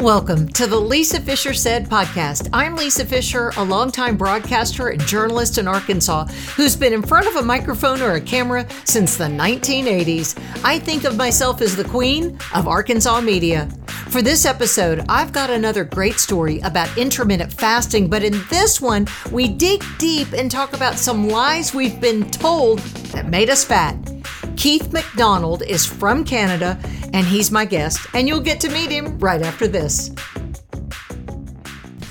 Welcome 0.00 0.48
to 0.52 0.66
the 0.66 0.80
Lisa 0.80 1.20
Fischer 1.20 1.52
Said 1.52 1.90
podcast. 1.90 2.48
I'm 2.54 2.74
Lisa 2.74 3.04
Fischer, 3.04 3.52
a 3.58 3.62
longtime 3.62 4.16
broadcaster 4.16 4.88
and 4.88 5.00
journalist 5.02 5.58
in 5.58 5.68
Arkansas 5.68 6.24
who's 6.56 6.74
been 6.74 6.94
in 6.94 7.02
front 7.02 7.26
of 7.26 7.36
a 7.36 7.42
microphone 7.42 8.00
or 8.00 8.12
a 8.12 8.20
camera 8.20 8.66
since 8.84 9.18
the 9.18 9.24
1980s. 9.24 10.42
I 10.64 10.78
think 10.78 11.04
of 11.04 11.18
myself 11.18 11.60
as 11.60 11.76
the 11.76 11.84
queen 11.84 12.38
of 12.54 12.66
Arkansas 12.66 13.20
media. 13.20 13.68
For 14.08 14.22
this 14.22 14.46
episode, 14.46 15.04
I've 15.06 15.34
got 15.34 15.50
another 15.50 15.84
great 15.84 16.18
story 16.18 16.60
about 16.60 16.96
intermittent 16.96 17.52
fasting, 17.52 18.08
but 18.08 18.24
in 18.24 18.40
this 18.48 18.80
one, 18.80 19.06
we 19.30 19.48
dig 19.48 19.84
deep 19.98 20.32
and 20.32 20.50
talk 20.50 20.72
about 20.72 20.94
some 20.94 21.28
lies 21.28 21.74
we've 21.74 22.00
been 22.00 22.30
told 22.30 22.78
that 23.12 23.28
made 23.28 23.50
us 23.50 23.64
fat. 23.64 24.19
Keith 24.60 24.92
McDonald 24.92 25.62
is 25.62 25.86
from 25.86 26.22
Canada 26.22 26.78
and 27.14 27.26
he's 27.26 27.50
my 27.50 27.64
guest, 27.64 28.06
and 28.12 28.28
you'll 28.28 28.40
get 28.40 28.60
to 28.60 28.68
meet 28.68 28.90
him 28.90 29.18
right 29.18 29.40
after 29.40 29.66
this. 29.66 30.10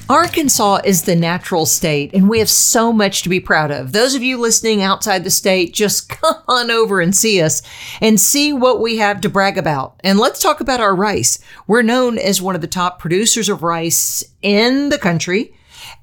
Arkansas 0.10 0.80
is 0.84 1.04
the 1.04 1.16
natural 1.16 1.68
state, 1.68 2.12
and 2.16 2.28
we 2.28 2.40
have 2.40 2.50
so 2.50 2.92
much 2.92 3.22
to 3.22 3.30
be 3.30 3.40
proud 3.40 3.70
of. 3.70 3.92
Those 3.92 4.16
of 4.16 4.24
you 4.24 4.40
listening 4.40 4.82
outside 4.82 5.24
the 5.24 5.30
state, 5.30 5.76
just 5.76 6.10
come 6.22 6.38
on 6.48 6.72
over 6.72 7.00
and 7.00 7.16
see 7.16 7.40
us 7.40 7.62
and 8.02 8.20
see 8.20 8.52
what 8.52 8.82
we 8.82 8.98
have 8.98 9.22
to 9.22 9.30
brag 9.30 9.56
about. 9.60 10.02
And 10.04 10.18
let's 10.18 10.42
talk 10.42 10.60
about 10.60 10.80
our 10.80 10.96
rice. 10.96 11.38
We're 11.68 11.84
known 11.84 12.18
as 12.18 12.42
one 12.42 12.56
of 12.56 12.62
the 12.62 12.68
top 12.68 12.98
producers 12.98 13.48
of 13.48 13.62
rice 13.62 14.24
in 14.42 14.90
the 14.90 14.98
country. 14.98 15.54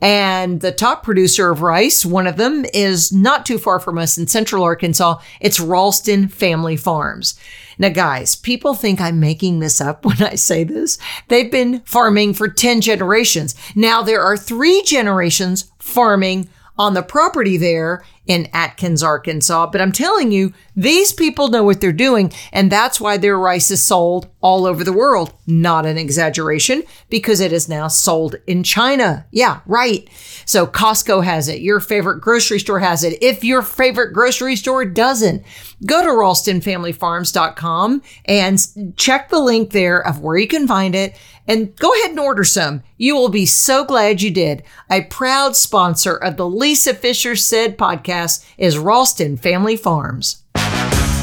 And 0.01 0.61
the 0.61 0.73
top 0.73 1.03
producer 1.03 1.51
of 1.51 1.63
rice, 1.63 2.05
one 2.05 2.27
of 2.27 2.37
them, 2.37 2.67
is 2.75 3.13
not 3.13 3.47
too 3.47 3.59
far 3.59 3.81
from 3.81 3.99
us 3.99 4.19
in 4.19 4.27
central 4.27 4.63
Arkansas. 4.63 5.21
It's 5.41 5.59
Ralston 5.59 6.29
Family 6.29 6.77
Farms. 6.77 7.39
Now, 7.79 7.89
guys, 7.89 8.37
people 8.37 8.75
think 8.75 9.01
I'm 9.01 9.21
making 9.21 9.61
this 9.61 9.81
up 9.81 10.05
when 10.05 10.23
I 10.23 10.35
say 10.35 10.65
this. 10.65 10.99
They've 11.29 11.51
been 11.51 11.81
farming 11.81 12.35
for 12.35 12.49
10 12.49 12.81
generations. 12.81 13.55
Now 13.75 14.03
there 14.03 14.23
are 14.23 14.37
three 14.37 14.83
generations 14.83 15.71
farming 15.79 16.49
on 16.79 16.95
the 16.95 17.03
property 17.03 17.57
there 17.57 18.05
in 18.27 18.49
Atkins, 18.53 19.03
Arkansas. 19.03 19.67
But 19.67 19.81
I'm 19.81 19.93
telling 19.93 20.33
you, 20.33 20.53
these 20.75 21.13
people 21.13 21.49
know 21.49 21.63
what 21.65 21.81
they're 21.81 21.93
doing, 21.93 22.33
and 22.53 22.71
that's 22.71 23.01
why 23.01 23.17
their 23.17 23.39
rice 23.39 23.71
is 23.71 23.83
sold 23.83 24.29
all 24.41 24.67
over 24.67 24.85
the 24.85 24.93
world. 24.93 25.33
Not 25.47 25.87
an 25.87 25.99
exaggeration, 25.99 26.83
because 27.09 27.41
it 27.41 27.53
is 27.53 27.69
now 27.69 27.89
sold 27.89 28.37
in 28.47 28.63
China. 28.63 29.27
Yeah, 29.31 29.61
right. 29.67 30.09
So 30.45 30.67
Costco 30.67 31.25
has 31.25 31.49
it. 31.49 31.61
Your 31.61 31.81
favorite 31.81 32.21
grocery 32.21 32.59
store 32.59 32.81
has 32.81 33.05
it. 33.05 33.23
If 33.23 33.45
your 33.45 33.63
favorite 33.63 34.13
grocery 34.13 34.57
store 34.57 34.85
doesn't, 34.85 35.43
go 35.85 36.03
to 36.03 36.09
ralstonfamilyfarms.com 36.09 38.03
and 38.25 38.97
check 38.97 39.29
the 39.29 39.39
link 39.39 39.71
there 39.71 39.99
of 39.99 40.21
where 40.21 40.37
you 40.37 40.49
can 40.49 40.67
find 40.67 40.95
it 40.95 41.17
and 41.49 41.77
go 41.77 41.93
ahead 41.95 42.11
and 42.11 42.19
order 42.19 42.45
some. 42.45 42.83
You 42.97 43.15
will 43.15 43.29
be 43.29 43.47
so 43.47 43.85
glad 43.85 44.21
you 44.21 44.31
did. 44.31 44.65
A 44.91 45.05
proud 45.05 45.55
sponsor 45.55 46.15
of 46.17 46.37
the 46.37 46.49
Lisa 46.49 46.93
Fischer 46.93 47.37
Said 47.37 47.79
podcast 47.79 48.16
is 48.57 48.79
Ralston 48.79 49.37
Family 49.37 49.77
Farms. 49.77 50.43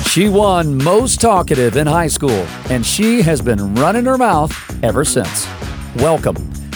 She 0.08 0.30
won 0.30 0.78
most 0.84 1.20
talkative 1.20 1.76
in 1.76 1.88
high 1.88 2.08
school, 2.08 2.46
and 2.70 2.86
she 2.86 3.24
has 3.24 3.42
been 3.42 3.74
running 3.74 4.06
her 4.06 4.18
mouth 4.18 4.54
ever 4.84 5.04
since. 5.04 5.48
Welcome 5.96 6.36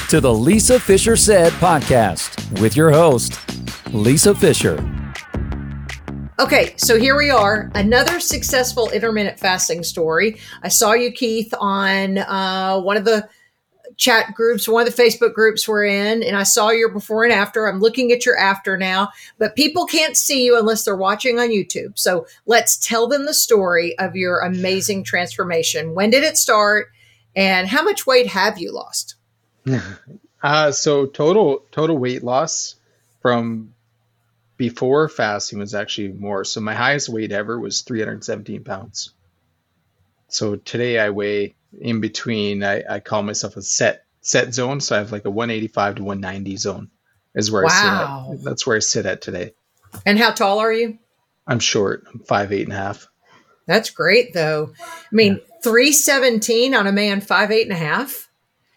to 0.10 0.20
the 0.20 0.34
Lisa 0.34 0.80
Fischer 0.80 1.16
Said 1.16 1.54
podcast 1.54 2.60
with 2.60 2.76
your 2.76 2.90
host, 2.90 3.40
Lisa 3.94 4.34
Fischer. 4.34 4.84
Okay, 6.40 6.73
so 6.78 6.98
here 6.98 7.16
we 7.16 7.30
are, 7.30 7.72
another 7.76 8.20
successful 8.20 8.90
intermittent 8.90 9.40
fasting 9.40 9.84
story. 9.84 10.40
I 10.64 10.70
saw 10.70 10.94
you, 10.94 11.12
Keith, 11.12 11.54
on 11.60 12.18
uh, 12.18 12.80
one 12.80 12.98
of 12.98 13.06
the 13.06 13.30
chat 13.98 14.34
groups, 14.34 14.67
one 14.67 14.88
of 14.88 14.95
the 14.95 15.03
Facebook 15.03 15.34
groups 15.34 15.67
we're 15.67 15.86
in, 15.86 16.23
and 16.23 16.38
I 16.38 16.44
saw 16.44 16.70
your 16.70 16.90
before 16.90 17.23
and 17.23 17.34
after. 17.34 17.67
I'm 17.67 17.80
looking 17.80 18.12
at 18.12 18.26
your 18.26 18.38
after 18.38 18.78
now, 18.78 19.09
but 19.38 19.56
people 19.56 19.86
can't 19.86 20.16
see 20.16 20.45
you 20.45 20.58
unless 20.58 20.86
they're 20.86 20.95
watching 20.95 21.39
on 21.39 21.49
YouTube. 21.49 21.98
So 21.98 22.27
let's 22.45 22.77
tell 22.77 23.08
them 23.08 23.26
the 23.26 23.33
story 23.33 23.98
of 23.98 24.16
your 24.16 24.39
amazing 24.39 25.04
transformation. 25.04 25.94
When 25.94 26.11
did 26.11 26.23
it 26.23 26.38
start, 26.38 26.88
and 27.36 27.67
how 27.67 27.83
much 27.83 28.08
weight 28.08 28.27
have 28.27 28.58
you 28.58 28.71
lost? 28.71 29.16
Uh, 30.39 30.71
so 30.71 31.08
total 31.08 31.66
total 31.71 31.98
weight 31.98 32.23
loss 32.23 32.76
from 33.21 33.73
before 34.55 35.10
fasting 35.10 35.60
was 35.60 35.73
actually 35.73 36.10
more. 36.10 36.44
So 36.44 36.61
my 36.61 36.73
highest 36.73 37.10
weight 37.10 37.32
ever 37.32 37.60
was 37.60 37.82
317 37.82 38.64
pounds. 38.64 39.14
So 40.30 40.55
today 40.55 41.00
I 41.00 41.10
weigh 41.10 41.55
in 41.80 42.02
between. 42.02 42.64
I, 42.64 42.83
I 42.89 43.00
call 43.00 43.23
myself 43.23 43.58
a 43.58 43.61
set 43.61 44.05
set 44.22 44.54
zone. 44.54 44.82
So 44.82 44.95
I 44.95 45.00
have 45.00 45.11
like 45.11 45.26
a 45.26 45.30
185 45.30 45.95
to 45.95 46.04
190 46.04 46.58
zone 46.58 46.89
is 47.36 47.52
where 47.52 47.64
wow. 47.64 47.70
I 47.70 48.32
sit 48.32 48.39
at. 48.39 48.44
That's 48.44 48.67
where 48.67 48.76
I 48.76 48.80
sit 48.80 49.05
at 49.05 49.22
today. 49.22 49.54
And 50.06 50.20
how 50.20 50.32
tall 50.32 50.60
are 50.60 50.73
you? 50.73 50.98
I'm 51.48 51.60
short. 51.60 52.04
I'm 52.11 52.20
five 52.20 52.52
eight 52.52 52.64
and 52.64 52.73
a 52.73 52.77
half. 52.77 53.08
That's 53.67 53.89
great 53.89 54.33
though. 54.33 54.73
I 54.80 55.16
mean, 55.16 55.33
yeah. 55.36 55.56
317 55.64 56.73
on 56.76 56.88
a 56.88 56.92
man 56.92 57.22
five 57.22 57.52
eight 57.52 57.67
and 57.67 57.72
a 57.72 57.80
half. 57.80 58.30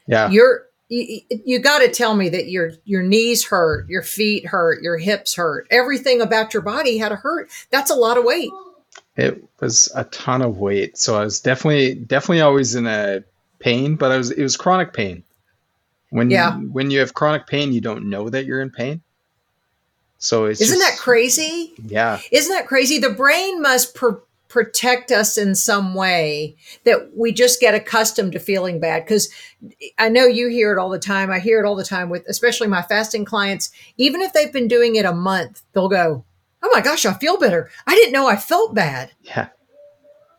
Yeah. 0.06 0.30
You're 0.30 0.66
you, 0.88 1.20
you 1.44 1.58
got 1.60 1.78
to 1.80 1.88
tell 1.88 2.14
me 2.14 2.28
that 2.28 2.48
your 2.48 2.72
your 2.84 3.02
knees 3.02 3.46
hurt, 3.46 3.88
your 3.88 4.02
feet 4.02 4.46
hurt, 4.46 4.82
your 4.82 4.98
hips 4.98 5.34
hurt. 5.34 5.66
Everything 5.70 6.20
about 6.20 6.52
your 6.52 6.62
body 6.62 6.98
had 6.98 7.10
to 7.10 7.16
hurt. 7.16 7.48
That's 7.70 7.90
a 7.90 7.94
lot 7.94 8.18
of 8.18 8.24
weight. 8.24 8.50
It 9.20 9.44
was 9.60 9.92
a 9.94 10.04
ton 10.04 10.42
of 10.42 10.58
weight, 10.58 10.96
so 10.96 11.16
I 11.16 11.24
was 11.24 11.40
definitely 11.40 11.94
definitely 11.94 12.40
always 12.40 12.74
in 12.74 12.86
a 12.86 13.22
pain, 13.58 13.96
but 13.96 14.10
I 14.10 14.16
was 14.16 14.30
it 14.30 14.42
was 14.42 14.56
chronic 14.56 14.92
pain. 14.92 15.22
When 16.10 16.30
yeah. 16.30 16.58
you, 16.58 16.68
when 16.72 16.90
you 16.90 17.00
have 17.00 17.14
chronic 17.14 17.46
pain, 17.46 17.72
you 17.72 17.80
don't 17.80 18.08
know 18.08 18.28
that 18.28 18.46
you're 18.46 18.62
in 18.62 18.70
pain. 18.70 19.02
So 20.18 20.46
it's 20.46 20.60
isn't 20.60 20.78
just, 20.78 20.96
that 20.96 20.98
crazy? 20.98 21.72
Yeah, 21.84 22.20
isn't 22.32 22.52
that 22.52 22.66
crazy? 22.66 22.98
The 22.98 23.10
brain 23.10 23.62
must 23.62 23.96
protect 24.50 25.12
us 25.12 25.38
in 25.38 25.54
some 25.54 25.94
way 25.94 26.56
that 26.84 27.16
we 27.16 27.30
just 27.32 27.60
get 27.60 27.72
accustomed 27.72 28.32
to 28.32 28.38
feeling 28.40 28.80
bad 28.80 29.04
because 29.04 29.30
i 29.96 30.08
know 30.08 30.26
you 30.26 30.48
hear 30.48 30.72
it 30.72 30.78
all 30.78 30.88
the 30.88 30.98
time 30.98 31.30
i 31.30 31.38
hear 31.38 31.62
it 31.62 31.66
all 31.66 31.76
the 31.76 31.84
time 31.84 32.10
with 32.10 32.26
especially 32.28 32.66
my 32.66 32.82
fasting 32.82 33.24
clients 33.24 33.70
even 33.96 34.20
if 34.20 34.32
they've 34.32 34.52
been 34.52 34.66
doing 34.66 34.96
it 34.96 35.04
a 35.04 35.12
month 35.12 35.62
they'll 35.72 35.88
go 35.88 36.24
oh 36.62 36.70
my 36.72 36.80
gosh 36.80 37.04
i 37.06 37.12
feel 37.14 37.38
better 37.38 37.70
i 37.86 37.94
didn't 37.94 38.12
know 38.12 38.26
i 38.26 38.36
felt 38.36 38.74
bad 38.74 39.10
yeah 39.22 39.48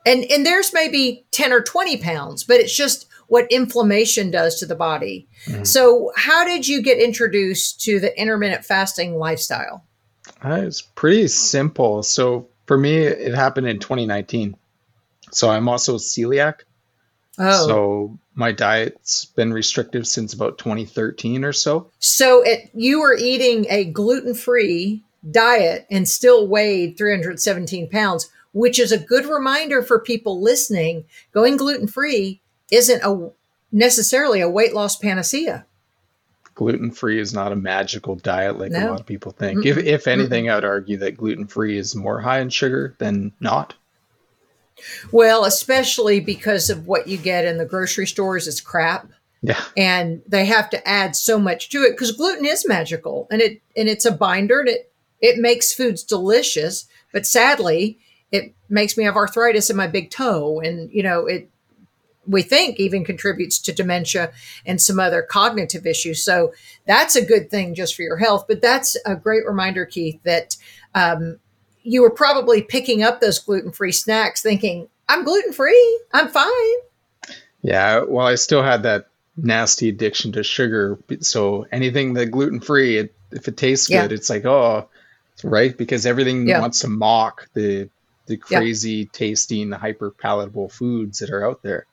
and 0.06 0.24
and 0.26 0.46
there's 0.46 0.74
maybe 0.74 1.26
10 1.32 1.52
or 1.52 1.62
20 1.62 1.98
pounds 1.98 2.44
but 2.44 2.60
it's 2.60 2.76
just 2.76 3.08
what 3.28 3.50
inflammation 3.50 4.30
does 4.30 4.60
to 4.60 4.66
the 4.66 4.76
body 4.76 5.28
mm-hmm. 5.46 5.64
so 5.64 6.12
how 6.16 6.44
did 6.44 6.68
you 6.68 6.82
get 6.82 7.00
introduced 7.00 7.82
to 7.82 8.00
the 8.00 8.18
intermittent 8.20 8.66
fasting 8.66 9.18
lifestyle 9.18 9.86
uh, 10.44 10.62
it's 10.64 10.82
pretty 10.82 11.28
simple 11.28 12.04
so 12.04 12.48
for 12.72 12.78
me, 12.78 13.00
it 13.00 13.34
happened 13.34 13.68
in 13.68 13.80
2019. 13.80 14.56
So 15.32 15.50
I'm 15.50 15.68
also 15.68 15.98
celiac. 15.98 16.62
Oh. 17.38 17.68
So 17.68 18.20
my 18.34 18.54
diet's 18.54 19.26
been 19.26 19.52
restrictive 19.52 20.08
since 20.08 20.34
about 20.34 20.58
2013 20.58 21.44
or 21.44 21.52
so. 21.52 21.92
So 22.00 22.42
it, 22.42 22.70
you 22.74 23.02
were 23.02 23.14
eating 23.14 23.66
a 23.70 23.84
gluten 23.84 24.34
free 24.34 25.04
diet 25.30 25.86
and 25.92 26.08
still 26.08 26.48
weighed 26.48 26.98
317 26.98 27.90
pounds, 27.90 28.30
which 28.54 28.80
is 28.80 28.92
a 28.92 28.98
good 28.98 29.26
reminder 29.26 29.82
for 29.82 30.00
people 30.00 30.42
listening. 30.42 31.06
Going 31.32 31.58
gluten 31.58 31.88
free 31.88 32.42
isn't 32.72 33.04
a 33.04 33.32
necessarily 33.72 34.42
a 34.42 34.50
weight 34.50 34.74
loss 34.74 34.98
panacea 34.98 35.66
gluten 36.62 36.92
free 36.92 37.20
is 37.20 37.34
not 37.34 37.52
a 37.52 37.56
magical 37.56 38.16
diet 38.16 38.60
like 38.60 38.72
no. 38.72 38.88
a 38.88 38.92
lot 38.92 39.00
of 39.00 39.06
people 39.06 39.32
think. 39.32 39.60
Mm-mm. 39.60 39.66
If 39.66 39.78
if 39.78 40.08
anything, 40.08 40.46
Mm-mm. 40.46 40.52
I 40.52 40.56
would 40.56 40.66
argue 40.66 40.98
that 40.98 41.18
gluten 41.18 41.48
free 41.48 41.78
is 41.78 41.96
more 41.96 42.20
high 42.20 42.40
in 42.40 42.50
sugar 42.50 42.96
than 43.00 43.32
not. 43.40 43.74
Well, 45.12 45.46
especially 45.46 46.20
because 46.20 46.70
of 46.70 46.88
what 46.88 47.08
you 47.08 47.18
get 47.18 47.46
in 47.46 47.58
the 47.58 47.66
grocery 47.66 48.08
stores 48.08 48.48
is 48.48 48.62
crap. 48.62 49.08
Yeah. 49.42 49.60
And 49.76 50.22
they 50.28 50.46
have 50.46 50.70
to 50.70 50.88
add 50.88 51.16
so 51.16 51.40
much 51.40 51.70
to 51.70 51.82
it 51.82 51.92
because 51.92 52.12
gluten 52.12 52.46
is 52.46 52.68
magical 52.68 53.28
and 53.32 53.42
it 53.42 53.62
and 53.76 53.90
it's 53.90 54.06
a 54.06 54.12
binder 54.12 54.60
and 54.60 54.70
it 54.70 54.91
it 55.22 55.38
makes 55.38 55.74
foods 55.74 56.04
delicious, 56.04 56.88
but 57.14 57.26
sadly, 57.26 58.00
it 58.32 58.54
makes 58.70 58.98
me 58.98 59.04
have 59.04 59.16
arthritis 59.16 59.70
in 59.70 59.76
my 59.76 59.88
big 59.88 60.10
toe 60.10 60.60
and 60.60 60.92
you 60.92 61.04
know, 61.04 61.26
it 61.26 61.50
we 62.28 62.42
think 62.42 62.80
even 62.80 63.04
contributes 63.04 63.60
to 63.60 63.74
dementia 63.74 64.32
and 64.66 64.82
some 64.82 65.00
other 65.00 65.22
cognitive 65.22 65.86
issues. 65.86 66.24
So 66.24 66.54
that's 66.86 67.16
a 67.16 67.26
good 67.26 67.50
thing 67.50 67.76
just 67.76 67.96
for 67.96 68.04
your 68.04 68.18
health. 68.18 68.46
But 68.48 68.62
that's 68.62 68.96
a 69.06 69.16
great 69.16 69.46
reminder, 69.46 69.86
Keith, 69.86 70.20
that 70.24 70.56
um, 70.94 71.40
you 71.84 72.02
were 72.02 72.12
probably 72.12 72.62
picking 72.62 73.04
up 73.04 73.22
those 73.22 73.40
gluten 73.40 73.72
free 73.72 73.92
snacks 73.92 74.42
thinking, 74.42 74.88
I'm 75.10 75.24
gluten 75.24 75.52
free, 75.52 76.00
I'm 76.14 76.30
fine. 76.30 76.76
Yeah, 77.64 78.04
well, 78.08 78.28
I 78.28 78.36
still 78.36 78.64
had 78.64 78.84
that 78.84 79.08
nasty 79.36 79.90
addiction 79.90 80.32
to 80.34 80.44
sugar. 80.44 81.00
So 81.22 81.66
anything 81.72 82.14
that 82.14 82.28
gluten 82.28 82.60
free, 82.60 82.98
it, 82.98 83.16
if 83.32 83.48
it 83.48 83.58
tastes 83.58 83.90
yeah. 83.90 84.04
good, 84.04 84.12
it's 84.12 84.30
like, 84.30 84.46
oh, 84.46 84.90
right? 85.44 85.76
Because 85.76 86.06
everything 86.06 86.48
yeah. 86.48 86.60
wants 86.60 86.80
to 86.80 86.88
mock 86.88 87.48
the 87.54 87.90
the 88.28 88.38
crazy 88.38 88.92
yeah. 88.92 89.06
tasting, 89.12 89.72
hyper 89.72 90.12
palatable 90.12 90.70
foods 90.70 91.20
that 91.20 91.32
are 91.32 91.46
out 91.46 91.62
there. 91.64 91.86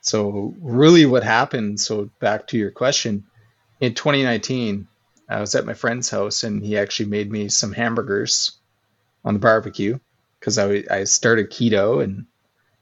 So 0.00 0.54
really, 0.60 1.06
what 1.06 1.24
happened? 1.24 1.80
So 1.80 2.10
back 2.20 2.46
to 2.48 2.58
your 2.58 2.70
question, 2.70 3.24
in 3.80 3.94
2019, 3.94 4.86
I 5.28 5.40
was 5.40 5.54
at 5.54 5.66
my 5.66 5.74
friend's 5.74 6.08
house 6.08 6.44
and 6.44 6.64
he 6.64 6.78
actually 6.78 7.08
made 7.08 7.30
me 7.30 7.48
some 7.48 7.72
hamburgers 7.72 8.52
on 9.24 9.34
the 9.34 9.40
barbecue 9.40 9.98
because 10.38 10.58
I 10.58 10.84
I 10.90 11.04
started 11.04 11.50
keto 11.50 12.02
and 12.02 12.26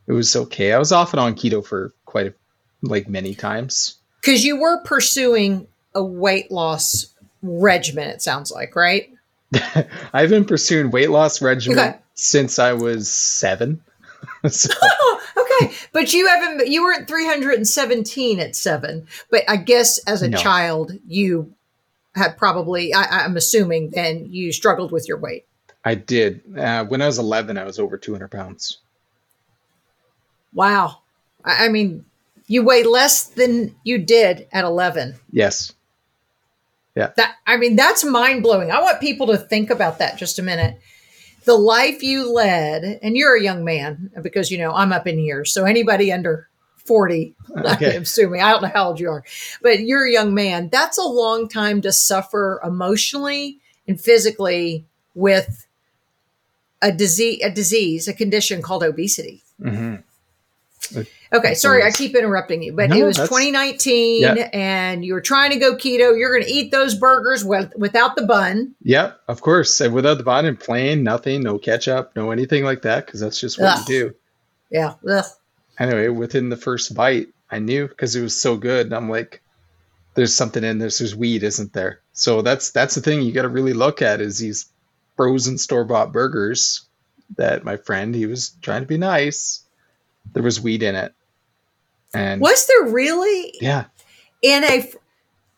it 0.06 0.12
was 0.12 0.36
okay. 0.36 0.72
I 0.72 0.78
was 0.78 0.92
off 0.92 1.12
and 1.14 1.20
on 1.20 1.34
keto 1.34 1.64
for 1.64 1.92
quite 2.04 2.26
a, 2.26 2.34
like 2.82 3.08
many 3.08 3.34
times. 3.34 3.96
Because 4.20 4.44
you 4.44 4.60
were 4.60 4.82
pursuing 4.82 5.66
a 5.94 6.04
weight 6.04 6.50
loss 6.50 7.06
regimen, 7.42 8.08
it 8.08 8.22
sounds 8.22 8.50
like, 8.50 8.76
right? 8.76 9.13
I've 10.12 10.30
been 10.30 10.44
pursuing 10.44 10.90
weight 10.90 11.10
loss 11.10 11.40
regimen 11.42 11.78
Okay. 11.78 11.98
since 12.14 12.58
I 12.58 12.72
was 12.72 13.10
seven. 13.12 13.82
so, 14.48 14.70
okay, 15.36 15.74
but 15.92 16.12
you 16.12 16.26
haven't. 16.26 16.66
You 16.68 16.82
weren't 16.84 17.06
317 17.08 18.40
at 18.40 18.56
seven, 18.56 19.06
but 19.30 19.42
I 19.48 19.56
guess 19.56 19.98
as 20.06 20.22
a 20.22 20.28
No. 20.28 20.38
child 20.38 20.92
you 21.06 21.52
had 22.14 22.36
probably. 22.38 22.94
I, 22.94 23.24
I'm 23.24 23.36
assuming 23.36 23.90
then 23.90 24.26
you 24.30 24.52
struggled 24.52 24.92
with 24.92 25.06
your 25.08 25.18
weight. 25.18 25.46
I 25.84 25.94
did. 25.94 26.40
Uh, 26.56 26.84
when 26.86 27.02
I 27.02 27.06
was 27.06 27.18
11, 27.18 27.58
I 27.58 27.64
was 27.64 27.78
over 27.78 27.98
200 27.98 28.30
pounds. 28.30 28.78
Wow, 30.54 30.98
I, 31.44 31.66
I 31.66 31.68
mean, 31.68 32.04
you 32.46 32.62
weigh 32.64 32.84
less 32.84 33.24
than 33.24 33.74
you 33.84 33.98
did 33.98 34.46
at 34.52 34.64
11. 34.64 35.16
Yes. 35.30 35.72
That 37.16 37.36
I 37.46 37.56
mean, 37.56 37.76
that's 37.76 38.04
mind 38.04 38.42
blowing. 38.42 38.70
I 38.70 38.80
want 38.80 39.00
people 39.00 39.26
to 39.28 39.36
think 39.36 39.70
about 39.70 39.98
that 39.98 40.16
just 40.16 40.38
a 40.38 40.42
minute. 40.42 40.78
The 41.44 41.54
life 41.54 42.02
you 42.02 42.32
led, 42.32 43.00
and 43.02 43.16
you're 43.16 43.36
a 43.36 43.42
young 43.42 43.64
man 43.64 44.10
because 44.22 44.50
you 44.50 44.58
know 44.58 44.72
I'm 44.72 44.92
up 44.92 45.06
in 45.06 45.18
years. 45.18 45.52
So 45.52 45.64
anybody 45.64 46.12
under 46.12 46.48
40, 46.86 47.34
Okay. 47.56 47.96
I'm 47.96 48.02
assuming 48.02 48.40
I 48.42 48.52
don't 48.52 48.62
know 48.62 48.68
how 48.68 48.88
old 48.88 49.00
you 49.00 49.10
are, 49.10 49.24
but 49.62 49.80
you're 49.80 50.06
a 50.06 50.12
young 50.12 50.34
man. 50.34 50.68
That's 50.70 50.98
a 50.98 51.02
long 51.04 51.48
time 51.48 51.82
to 51.82 51.92
suffer 51.92 52.60
emotionally 52.64 53.58
and 53.86 54.00
physically 54.00 54.86
with 55.14 55.66
a 56.80 56.92
disease, 56.92 57.40
a 57.42 57.50
disease, 57.50 58.08
a 58.08 58.14
condition 58.14 58.62
called 58.62 58.82
obesity. 58.82 59.42
hmm 59.60 59.96
Okay, 61.34 61.54
sorry, 61.54 61.82
I 61.82 61.90
keep 61.90 62.14
interrupting 62.14 62.62
you, 62.62 62.72
but 62.72 62.90
No, 62.90 62.96
it 62.96 63.02
was 63.04 63.16
that's- 63.16 63.28
2019 63.28 64.22
Yeah. 64.22 64.34
and 64.52 65.04
you 65.04 65.14
were 65.14 65.20
trying 65.20 65.50
to 65.50 65.58
go 65.58 65.74
keto. 65.74 66.16
You're 66.16 66.32
going 66.32 66.44
to 66.44 66.50
eat 66.52 66.70
those 66.70 66.94
burgers 66.94 67.44
with, 67.44 67.72
without 67.76 68.14
the 68.16 68.24
bun. 68.24 68.74
Yeah, 68.82 69.12
of 69.26 69.40
course. 69.40 69.80
And 69.80 69.92
without 69.94 70.18
the 70.18 70.24
bun 70.24 70.46
and 70.46 70.58
plain, 70.58 71.02
nothing, 71.02 71.42
no 71.42 71.58
ketchup, 71.58 72.12
no 72.14 72.30
anything 72.30 72.62
like 72.64 72.82
that, 72.82 73.04
because 73.06 73.20
that's 73.20 73.40
just 73.40 73.58
what 73.60 73.78
Ugh. 73.80 73.88
you 73.88 73.94
do. 74.10 74.14
Yeah. 74.70 74.94
Ugh. 75.08 75.24
Anyway, 75.78 76.08
within 76.08 76.50
the 76.50 76.56
first 76.56 76.94
bite, 76.94 77.28
I 77.50 77.58
knew 77.58 77.88
because 77.88 78.14
it 78.14 78.22
was 78.22 78.40
so 78.40 78.56
good. 78.56 78.92
I'm 78.92 79.10
like, 79.10 79.42
there's 80.14 80.34
something 80.34 80.62
in 80.62 80.78
this. 80.78 80.98
There's 80.98 81.16
weed, 81.16 81.42
isn't 81.42 81.72
there? 81.72 82.00
So 82.12 82.42
that's 82.42 82.70
that's 82.70 82.94
the 82.94 83.00
thing 83.00 83.22
you 83.22 83.32
got 83.32 83.42
to 83.42 83.48
really 83.48 83.72
look 83.72 84.00
at 84.02 84.20
is 84.20 84.38
these 84.38 84.66
frozen 85.16 85.58
store 85.58 85.84
bought 85.84 86.12
burgers 86.12 86.82
that 87.36 87.64
my 87.64 87.76
friend 87.76 88.14
he 88.14 88.26
was 88.26 88.50
trying 88.62 88.82
to 88.82 88.86
be 88.86 88.98
nice. 88.98 89.62
There 90.32 90.42
was 90.42 90.60
weed 90.60 90.82
in 90.84 90.94
it, 90.94 91.12
and 92.14 92.40
Was 92.40 92.66
there 92.66 92.92
really 92.92 93.54
yeah, 93.60 93.84
in 94.42 94.64
a 94.64 94.90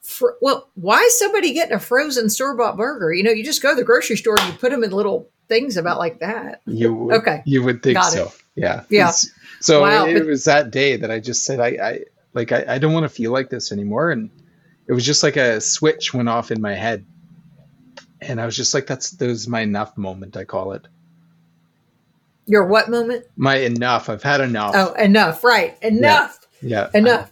fr- 0.02 0.36
well? 0.40 0.68
Why 0.74 0.98
is 1.00 1.18
somebody 1.18 1.52
getting 1.52 1.74
a 1.74 1.80
frozen 1.80 2.28
store 2.30 2.54
bought 2.56 2.76
burger? 2.76 3.12
You 3.12 3.22
know, 3.22 3.30
you 3.30 3.44
just 3.44 3.62
go 3.62 3.70
to 3.70 3.76
the 3.76 3.84
grocery 3.84 4.16
store 4.16 4.36
and 4.40 4.52
you 4.52 4.58
put 4.58 4.70
them 4.70 4.82
in 4.84 4.90
little 4.90 5.28
things 5.48 5.76
about 5.76 5.98
like 5.98 6.18
that. 6.20 6.60
you 6.66 6.92
would, 6.94 7.16
Okay. 7.16 7.42
you 7.44 7.62
would 7.62 7.82
think 7.82 7.96
Got 7.98 8.12
it. 8.12 8.16
so. 8.16 8.32
Yeah, 8.56 8.82
Yeah. 8.88 9.02
It's- 9.10 9.28
So 9.60 9.82
Wow, 9.82 10.06
it, 10.06 10.14
but- 10.14 10.26
was 10.26 10.44
that 10.44 10.70
day 10.70 10.96
that 10.96 11.10
I 11.10 11.20
just 11.20 11.44
said 11.44 11.60
I, 11.60 11.66
I 11.68 12.00
like 12.34 12.52
I, 12.52 12.64
I 12.68 12.78
don't 12.78 12.92
want 12.92 13.04
to 13.04 13.08
feel 13.08 13.32
like 13.32 13.48
this 13.50 13.70
anymore, 13.72 14.10
and 14.10 14.30
it 14.88 14.92
was 14.92 15.04
just 15.04 15.22
like 15.22 15.36
a 15.36 15.60
switch 15.60 16.12
went 16.14 16.28
off 16.28 16.50
in 16.50 16.60
my 16.60 16.74
head, 16.74 17.04
and 18.20 18.40
I 18.40 18.44
was 18.46 18.54
just 18.56 18.74
like, 18.74 18.86
that's 18.86 19.10
that 19.12 19.26
was 19.26 19.46
my 19.48 19.60
enough 19.60 19.96
moment. 19.96 20.36
I 20.36 20.44
call 20.44 20.72
it 20.72 20.86
Your 22.46 22.66
what 22.66 22.88
moment? 22.90 23.24
my 23.36 23.56
enough. 23.56 24.08
I've 24.08 24.22
had 24.22 24.40
enough. 24.40 24.72
Oh, 24.76 24.92
enough. 24.94 25.42
Right. 25.42 25.76
Enough. 25.82 26.38
Yeah, 26.62 26.90
Enough. 26.94 27.30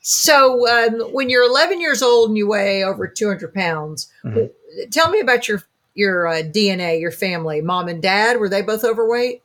So 0.00 0.68
um, 0.68 1.12
when 1.14 1.30
you're 1.30 1.44
11 1.48 1.80
years 1.80 2.02
old 2.02 2.28
and 2.28 2.36
you 2.36 2.46
weigh 2.46 2.84
over 2.84 3.06
200 3.08 3.54
pounds, 3.54 4.10
Mhm. 4.24 4.50
tell 4.90 5.10
me 5.10 5.20
about 5.20 5.48
your 5.48 5.62
your 5.94 6.26
uh, 6.26 6.42
DNA, 6.42 7.00
your 7.00 7.12
family, 7.12 7.60
mom 7.62 7.86
and 7.88 8.02
dad. 8.02 8.38
Were 8.38 8.48
they 8.48 8.62
both 8.62 8.84
overweight? 8.84 9.42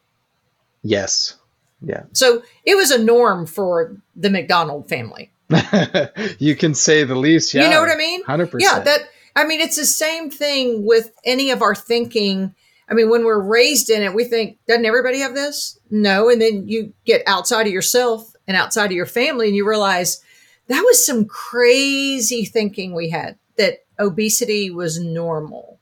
Yes. 0.81 1.36
Yeah. 1.81 2.03
So 2.13 2.41
it 2.65 2.75
was 2.75 2.91
a 2.91 3.01
norm 3.01 3.45
for 3.45 3.95
the 4.15 4.30
McDonald 4.30 4.89
family. 4.89 5.31
you 6.39 6.56
can 6.56 6.74
say 6.74 7.03
the 7.03 7.15
least. 7.15 7.53
Yeah. 7.53 7.63
You 7.65 7.69
know 7.69 7.81
what 7.81 7.91
I 7.91 7.95
mean? 7.95 8.24
100%. 8.24 8.56
Yeah, 8.59 8.80
that 8.80 9.00
I 9.36 9.45
mean 9.45 9.62
it's 9.62 9.77
the 9.77 9.86
same 9.86 10.30
thing 10.30 10.86
with 10.86 11.12
any 11.24 11.51
of 11.51 11.62
our 11.62 11.75
thinking. 11.75 12.53
I 12.89 12.95
mean, 12.95 13.09
when 13.09 13.24
we're 13.24 13.39
raised 13.39 13.91
in 13.91 14.01
it, 14.01 14.15
we 14.15 14.24
think, 14.25 14.57
doesn't 14.68 14.86
everybody 14.86 15.19
have 15.19 15.36
this? 15.36 15.80
No. 15.91 16.27
And 16.30 16.41
then 16.41 16.68
you 16.68 16.91
get 17.06 17.21
outside 17.27 17.68
of 17.68 17.71
yourself 17.74 18.33
and 18.50 18.57
outside 18.57 18.88
of 18.88 18.92
your 18.92 19.06
family 19.06 19.48
and 19.48 19.56
you 19.56 19.66
realize 19.66 20.22
that 20.68 20.81
was 20.81 21.06
some 21.06 21.25
crazy 21.25 22.44
thinking 22.44 22.94
we 22.94 23.10
had 23.10 23.38
that 23.56 23.86
obesity 24.00 24.72
was 24.72 25.00
normal. 25.00 25.80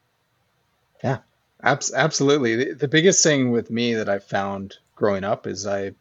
Abs- 1.63 1.93
absolutely. 1.93 2.55
The, 2.55 2.73
the 2.73 2.87
biggest 2.87 3.23
thing 3.23 3.51
with 3.51 3.71
me 3.71 3.95
that 3.95 4.09
I 4.09 4.19
found 4.19 4.75
growing 4.95 5.23
up 5.23 5.47
is 5.47 5.65
I 5.65 5.93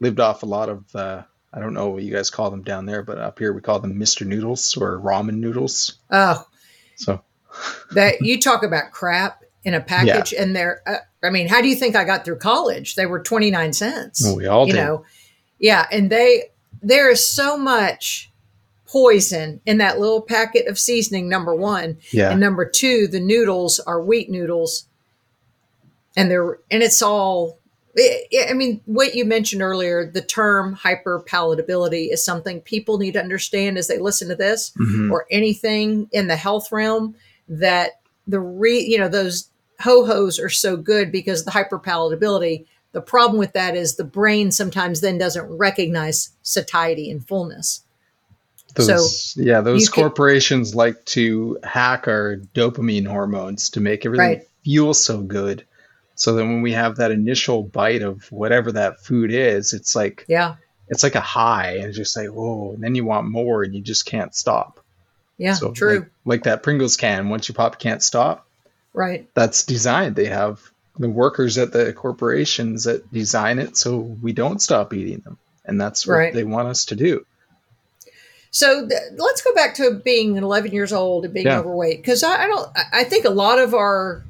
lived 0.00 0.18
off 0.18 0.42
a 0.42 0.46
lot 0.46 0.68
of, 0.68 0.94
uh, 0.94 1.22
I 1.52 1.60
don't 1.60 1.74
know 1.74 1.90
what 1.90 2.02
you 2.02 2.12
guys 2.12 2.30
call 2.30 2.50
them 2.50 2.62
down 2.62 2.86
there, 2.86 3.02
but 3.02 3.18
up 3.18 3.38
here 3.38 3.52
we 3.52 3.60
call 3.60 3.78
them 3.78 3.94
Mr. 3.94 4.26
Noodles 4.26 4.76
or 4.76 4.98
ramen 4.98 5.36
noodles. 5.36 5.98
Oh, 6.10 6.44
So, 6.96 7.22
that 7.92 8.16
you 8.20 8.40
talk 8.40 8.62
about 8.62 8.92
crap 8.92 9.44
in 9.64 9.74
a 9.74 9.80
package 9.80 10.32
and 10.32 10.54
they're, 10.54 10.82
uh, 10.86 10.96
I 11.22 11.30
mean, 11.30 11.48
how 11.48 11.60
do 11.60 11.68
you 11.68 11.76
think 11.76 11.94
I 11.96 12.04
got 12.04 12.24
through 12.24 12.38
college? 12.38 12.94
They 12.96 13.06
were 13.06 13.22
29 13.22 13.72
cents. 13.72 14.24
well, 14.24 14.36
we 14.36 14.46
all 14.46 14.66
you 14.66 14.72
did. 14.72 14.80
know 14.80 15.04
yeah 15.58 15.86
and 15.90 16.10
they 16.10 16.44
there 16.82 17.10
is 17.10 17.26
so 17.26 17.56
much 17.56 18.30
poison 18.86 19.60
in 19.66 19.78
that 19.78 19.98
little 20.00 20.22
packet 20.22 20.66
of 20.66 20.78
seasoning 20.78 21.28
number 21.28 21.54
one 21.54 21.98
yeah. 22.10 22.30
and 22.30 22.40
number 22.40 22.64
two 22.64 23.06
the 23.06 23.20
noodles 23.20 23.80
are 23.80 24.00
wheat 24.02 24.30
noodles 24.30 24.86
and 26.16 26.30
they're 26.30 26.58
and 26.70 26.82
it's 26.82 27.02
all 27.02 27.58
i 27.98 28.24
I 28.50 28.52
mean 28.54 28.80
what 28.86 29.14
you 29.14 29.24
mentioned 29.24 29.60
earlier 29.62 30.10
the 30.10 30.22
term 30.22 30.76
hyperpalatability 30.76 32.12
is 32.12 32.24
something 32.24 32.60
people 32.60 32.98
need 32.98 33.12
to 33.12 33.20
understand 33.20 33.76
as 33.76 33.88
they 33.88 33.98
listen 33.98 34.28
to 34.28 34.34
this 34.36 34.72
Mhm. 34.78 35.10
or 35.10 35.26
anything 35.30 36.08
in 36.12 36.28
the 36.28 36.36
health 36.36 36.70
realm 36.72 37.14
that 37.48 38.00
the 38.26 38.40
re 38.40 38.78
you 38.78 38.98
know 38.98 39.08
those 39.08 39.48
ho-hos 39.80 40.38
are 40.38 40.48
so 40.48 40.76
good 40.76 41.12
because 41.12 41.44
the 41.44 41.50
hyperpalatability 41.50 42.66
the 42.92 43.00
problem 43.00 43.38
with 43.38 43.52
that 43.52 43.76
is 43.76 43.96
the 43.96 44.04
brain 44.04 44.50
sometimes 44.50 45.00
then 45.00 45.18
doesn't 45.18 45.46
recognize 45.58 46.30
satiety 46.42 47.10
and 47.10 47.26
fullness 47.26 47.82
Those, 48.74 49.34
yeah, 49.36 49.60
those 49.60 49.82
you 49.86 49.90
can- 49.90 50.02
corporations 50.04 50.74
like 50.74 51.04
to 51.06 51.58
hack 51.64 52.06
our 52.06 52.36
dopamine 52.54 53.06
hormones 53.06 53.70
to 53.70 53.80
make 53.80 54.06
everything 54.06 54.26
Right. 54.38 54.48
feel 54.64 54.94
so 54.94 55.20
good. 55.20 55.64
So 56.14 56.34
then 56.34 56.48
when 56.48 56.62
we 56.62 56.72
have 56.72 56.96
that 56.96 57.10
initial 57.10 57.62
bite 57.62 58.02
of 58.02 58.30
whatever 58.30 58.72
that 58.72 59.00
food 59.00 59.32
is, 59.32 59.72
it's 59.72 59.94
like 59.96 60.24
yeah 60.28 60.56
it's 60.88 61.02
like 61.02 61.14
a 61.16 61.20
high 61.20 61.72
and 61.76 61.84
it's 61.86 61.96
just 61.96 62.16
like, 62.16 62.28
whoa, 62.28 62.72
and 62.72 62.82
then 62.82 62.94
you 62.94 63.04
want 63.04 63.26
more 63.28 63.62
and 63.62 63.74
you 63.74 63.80
just 63.82 64.06
can't 64.06 64.34
stop. 64.34 64.80
yeah 65.38 65.54
so 65.54 65.72
true 65.72 65.98
Like, 66.00 66.10
like 66.24 66.42
that 66.44 66.62
Pringles 66.62 66.96
can, 66.96 67.28
once 67.28 67.48
you 67.48 67.54
pop, 67.54 67.78
can't 67.78 68.02
stop. 68.02 68.46
right 68.94 69.28
That's 69.34 69.64
designed. 69.64 70.16
They 70.16 70.26
have 70.26 70.60
the 70.98 71.08
workers 71.08 71.58
at 71.58 71.72
the 71.72 71.92
corporations 71.92 72.84
that 72.84 73.10
design 73.12 73.58
it 73.58 73.76
so 73.76 73.98
we 74.22 74.32
don't 74.32 74.60
stop 74.60 74.92
eating 74.92 75.20
them. 75.20 75.38
And 75.64 75.80
that's 75.80 76.06
what 76.06 76.14
Right. 76.14 76.34
they 76.34 76.44
want 76.44 76.68
us 76.68 76.84
to 76.86 76.96
do. 76.96 77.24
So 78.50 78.88
th- 78.88 79.00
let's 79.16 79.42
go 79.42 79.54
back 79.54 79.74
to 79.76 80.00
being 80.04 80.36
11 80.36 80.72
years 80.72 80.92
old 80.92 81.24
and 81.24 81.34
being 81.34 81.46
Yeah. 81.46 81.58
overweight 81.60 81.98
because 81.98 82.22
I, 82.22 82.44
I 82.44 82.46
don't. 82.46 82.68
I- 82.92 83.04
think 83.04 83.24
a 83.24 83.30
lot 83.30 83.58
of 83.58 83.74
our 83.74 84.24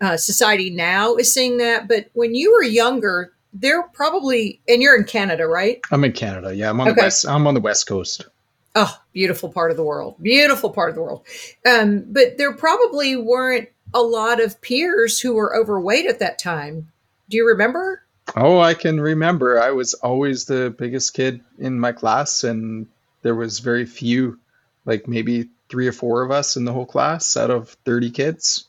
uh, 0.00 0.16
society 0.16 0.68
now 0.70 1.14
is 1.16 1.32
seeing 1.32 1.56
that, 1.58 1.88
but 1.88 2.06
when 2.12 2.34
you 2.34 2.52
were 2.52 2.62
younger, 2.62 3.32
they're 3.54 3.84
probably 3.94 4.60
and 4.68 4.82
you're 4.82 4.96
in 4.96 5.04
Canada, 5.04 5.46
right? 5.46 5.80
I'm 5.90 6.04
in 6.04 6.12
Canada. 6.12 6.54
Yeah, 6.54 6.68
I'm 6.68 6.80
on 6.80 6.88
Okay. 6.88 6.96
the 6.96 7.02
west. 7.02 7.26
I'm 7.26 7.46
on 7.46 7.54
the 7.54 7.60
west 7.60 7.86
coast. 7.86 8.26
Oh, 8.74 8.92
beautiful 9.12 9.48
part 9.48 9.70
of 9.70 9.76
the 9.76 9.84
world, 9.84 10.16
beautiful 10.20 10.68
part 10.70 10.90
of 10.90 10.96
the 10.96 11.00
world. 11.02 11.22
Um, 11.64 12.04
but 12.08 12.36
there 12.38 12.52
probably 12.52 13.16
weren't 13.16 13.68
a 13.94 14.02
lot 14.02 14.42
of 14.42 14.60
peers 14.60 15.20
who 15.20 15.34
were 15.34 15.56
overweight 15.56 16.06
at 16.06 16.18
that 16.18 16.38
time. 16.38 16.92
Do 17.30 17.36
you 17.36 17.46
remember? 17.46 18.02
Oh, 18.36 18.58
I 18.58 18.74
can 18.74 19.00
remember. 19.00 19.60
I 19.60 19.70
was 19.70 19.94
always 19.94 20.44
the 20.44 20.74
biggest 20.76 21.14
kid 21.14 21.40
in 21.58 21.78
my 21.78 21.92
class, 21.92 22.42
and 22.44 22.88
there 23.22 23.34
was 23.34 23.60
very 23.60 23.86
few, 23.86 24.38
like 24.84 25.06
maybe 25.06 25.48
three 25.68 25.86
or 25.86 25.92
four 25.92 26.22
of 26.22 26.30
us 26.30 26.56
in 26.56 26.64
the 26.64 26.72
whole 26.72 26.86
class 26.86 27.36
out 27.36 27.50
of 27.50 27.70
30 27.84 28.10
kids. 28.10 28.66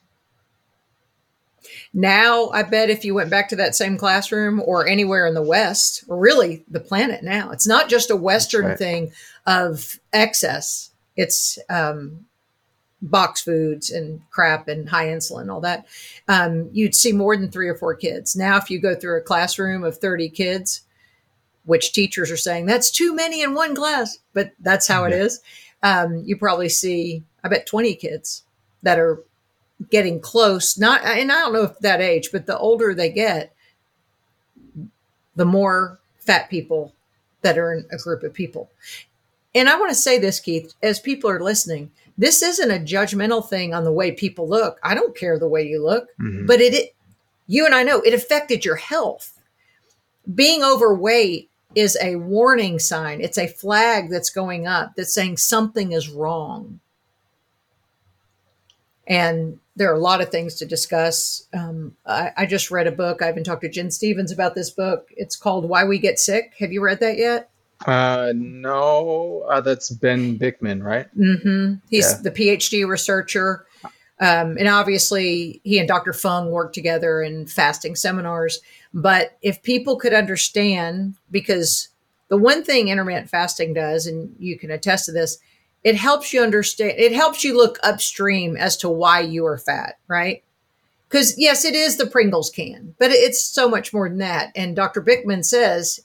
Now, 1.94 2.50
I 2.50 2.64
bet 2.64 2.90
if 2.90 3.06
you 3.06 3.16
went 3.16 3.30
back 3.30 3.50
to 3.50 3.56
that 3.56 3.76
same 3.76 3.98
classroom 3.98 4.62
or 4.64 4.88
anywhere 4.88 5.26
in 5.26 5.34
the 5.34 5.42
West, 5.42 6.04
or 6.08 6.18
really 6.18 6.64
the 6.70 6.80
planet 6.80 7.24
now, 7.24 7.52
it's 7.52 7.68
not 7.68 7.90
just 7.90 8.12
a 8.12 8.16
Western 8.16 8.66
right. 8.66 8.78
thing 8.78 9.14
of 9.48 10.00
excess. 10.14 10.92
It's 11.16 11.58
um, 11.70 12.26
box 13.10 13.42
foods 13.42 13.92
and 13.92 14.22
crap 14.32 14.68
and 14.68 14.90
high 14.90 15.08
insulin, 15.08 15.52
all 15.52 15.62
that. 15.62 15.86
Um, 16.28 16.70
you'd 16.74 16.96
see 16.96 17.12
more 17.12 17.38
than 17.38 17.52
three 17.52 17.68
or 17.68 17.76
four 17.76 17.96
kids. 17.96 18.36
Now, 18.36 18.58
if 18.58 18.70
you 18.70 18.80
go 18.80 18.96
through 18.96 19.18
a 19.18 19.22
classroom 19.22 19.84
of 19.84 19.98
30 19.98 20.30
kids, 20.30 20.82
which 21.66 21.94
teachers 21.94 22.30
are 22.32 22.38
saying 22.38 22.66
that's 22.66 22.92
too 22.92 23.16
many 23.16 23.42
in 23.42 23.54
one 23.54 23.76
class, 23.76 24.20
but 24.34 24.52
that's 24.60 24.88
how 24.88 25.06
it 25.06 25.12
Yeah. 25.12 25.24
is. 25.24 25.42
Um, 25.84 26.24
you 26.26 26.38
probably 26.38 26.70
see, 26.70 27.24
I 27.44 27.48
bet, 27.48 27.66
20 27.68 27.96
kids 27.96 28.44
that 28.84 29.00
are 29.00 29.22
getting 29.90 30.20
close. 30.20 30.78
Not, 30.78 31.04
and 31.04 31.32
I 31.32 31.42
don't 31.42 31.54
know 31.54 31.64
if 31.64 31.80
that 31.80 32.02
age, 32.02 32.30
but 32.32 32.46
the 32.46 32.58
older 32.58 32.94
they 32.94 33.10
get, 33.10 33.54
the 35.36 35.46
more 35.46 36.00
fat 36.20 36.50
people 36.50 36.94
that 37.42 37.58
are 37.58 37.74
in 37.74 37.86
a 37.92 37.98
group 37.98 38.24
of 38.24 38.34
people. 38.34 38.70
And 39.54 39.70
I 39.70 39.78
want 39.80 39.90
to 39.92 39.96
say 39.96 40.18
this, 40.18 40.40
Keith, 40.40 40.74
as 40.82 41.00
people 41.00 41.30
are 41.30 41.40
listening, 41.42 41.92
this 42.18 42.42
isn't 42.42 42.72
a 42.72 42.80
judgmental 42.80 43.48
thing 43.48 43.74
on 43.74 43.84
the 43.84 43.92
way 43.92 44.12
people 44.12 44.48
look. 44.48 44.80
I 44.84 44.94
don't 44.96 45.16
care 45.18 45.38
the 45.38 45.48
way 45.50 45.64
you 45.64 45.84
look, 45.84 46.08
Mhm. 46.20 46.48
but 46.48 46.62
it, 46.62 46.74
it 46.74 46.96
you 47.48 47.66
and 47.66 47.76
I 47.76 47.84
know 47.84 48.02
it 48.02 48.14
affected 48.14 48.66
your 48.66 48.78
health. 48.78 49.40
Being 50.34 50.64
overweight 50.64 51.50
is 51.76 51.98
a 52.02 52.16
warning 52.16 52.80
sign. 52.80 53.22
It's 53.22 53.38
a 53.38 53.48
flag 53.48 54.10
that's 54.10 54.30
going 54.30 54.66
up 54.66 54.94
that's 54.96 55.14
saying 55.14 55.38
something 55.38 55.92
is 55.92 56.10
wrong. 56.10 56.80
And 59.08 59.60
there 59.76 59.92
are 59.92 59.96
a 59.96 60.00
lot 60.00 60.22
of 60.22 60.30
things 60.30 60.56
to 60.56 60.66
discuss. 60.66 61.46
Um, 61.54 61.96
I, 62.06 62.32
I 62.38 62.46
just 62.46 62.72
read 62.72 62.88
a 62.88 62.92
book. 62.92 63.22
I 63.22 63.30
even 63.30 63.44
talked 63.44 63.62
to 63.62 63.70
Jen 63.70 63.92
Stevens 63.92 64.32
about 64.32 64.56
this 64.56 64.70
book. 64.72 65.10
It's 65.16 65.36
called 65.36 65.70
Why 65.70 65.84
We 65.84 66.00
Get 66.00 66.18
Sick. 66.18 66.54
Have 66.60 66.72
you 66.72 66.82
read 66.82 67.00
that 67.02 67.18
yet? 67.18 67.50
Uh, 67.86 68.32
no, 68.36 69.46
uh, 69.50 69.62
that's 69.62 69.90
Ben 69.90 70.40
Bikman, 70.40 70.84
right? 70.84 71.08
Mm-hmm. 71.18 71.76
He's 71.90 72.12
Yeah. 72.12 72.22
the 72.24 72.32
PhD 72.32 72.88
researcher. 72.88 73.66
Um, 74.20 74.56
and 74.58 74.70
obviously, 74.70 75.60
he 75.64 75.78
and 75.78 75.88
Dr. 75.88 76.14
Fung 76.14 76.50
work 76.52 76.72
together 76.74 77.22
in 77.22 77.48
fasting 77.48 77.96
seminars. 77.96 78.60
But 78.94 79.38
if 79.42 79.62
people 79.62 79.98
could 79.98 80.14
understand, 80.14 81.16
because 81.32 81.90
the 82.30 82.38
one 82.38 82.64
thing 82.64 82.88
intermittent 82.88 83.30
fasting 83.30 83.74
does, 83.74 84.08
and 84.08 84.34
you 84.40 84.58
can 84.58 84.72
attest 84.72 85.06
to 85.06 85.12
this, 85.12 85.38
it 85.84 85.96
helps 85.96 86.32
you 86.34 86.42
understand, 86.42 86.94
it 86.98 87.12
helps 87.12 87.44
you 87.44 87.56
look 87.58 87.78
upstream 87.84 88.56
as 88.56 88.78
to 88.78 88.90
why 88.90 89.20
you 89.20 89.46
are 89.46 89.58
fat, 89.58 90.00
right? 90.08 90.44
Because 91.10 91.38
yes, 91.38 91.66
it 91.66 91.76
is 91.76 91.98
the 91.98 92.08
Pringles 92.08 92.50
can, 92.50 92.96
but 92.98 93.12
it's 93.12 93.44
so 93.44 93.70
much 93.70 93.94
more 93.94 94.08
than 94.10 94.18
that. 94.20 94.52
And 94.56 94.76
Dr. 94.76 95.02
Bikman 95.02 95.44
says 95.46 96.00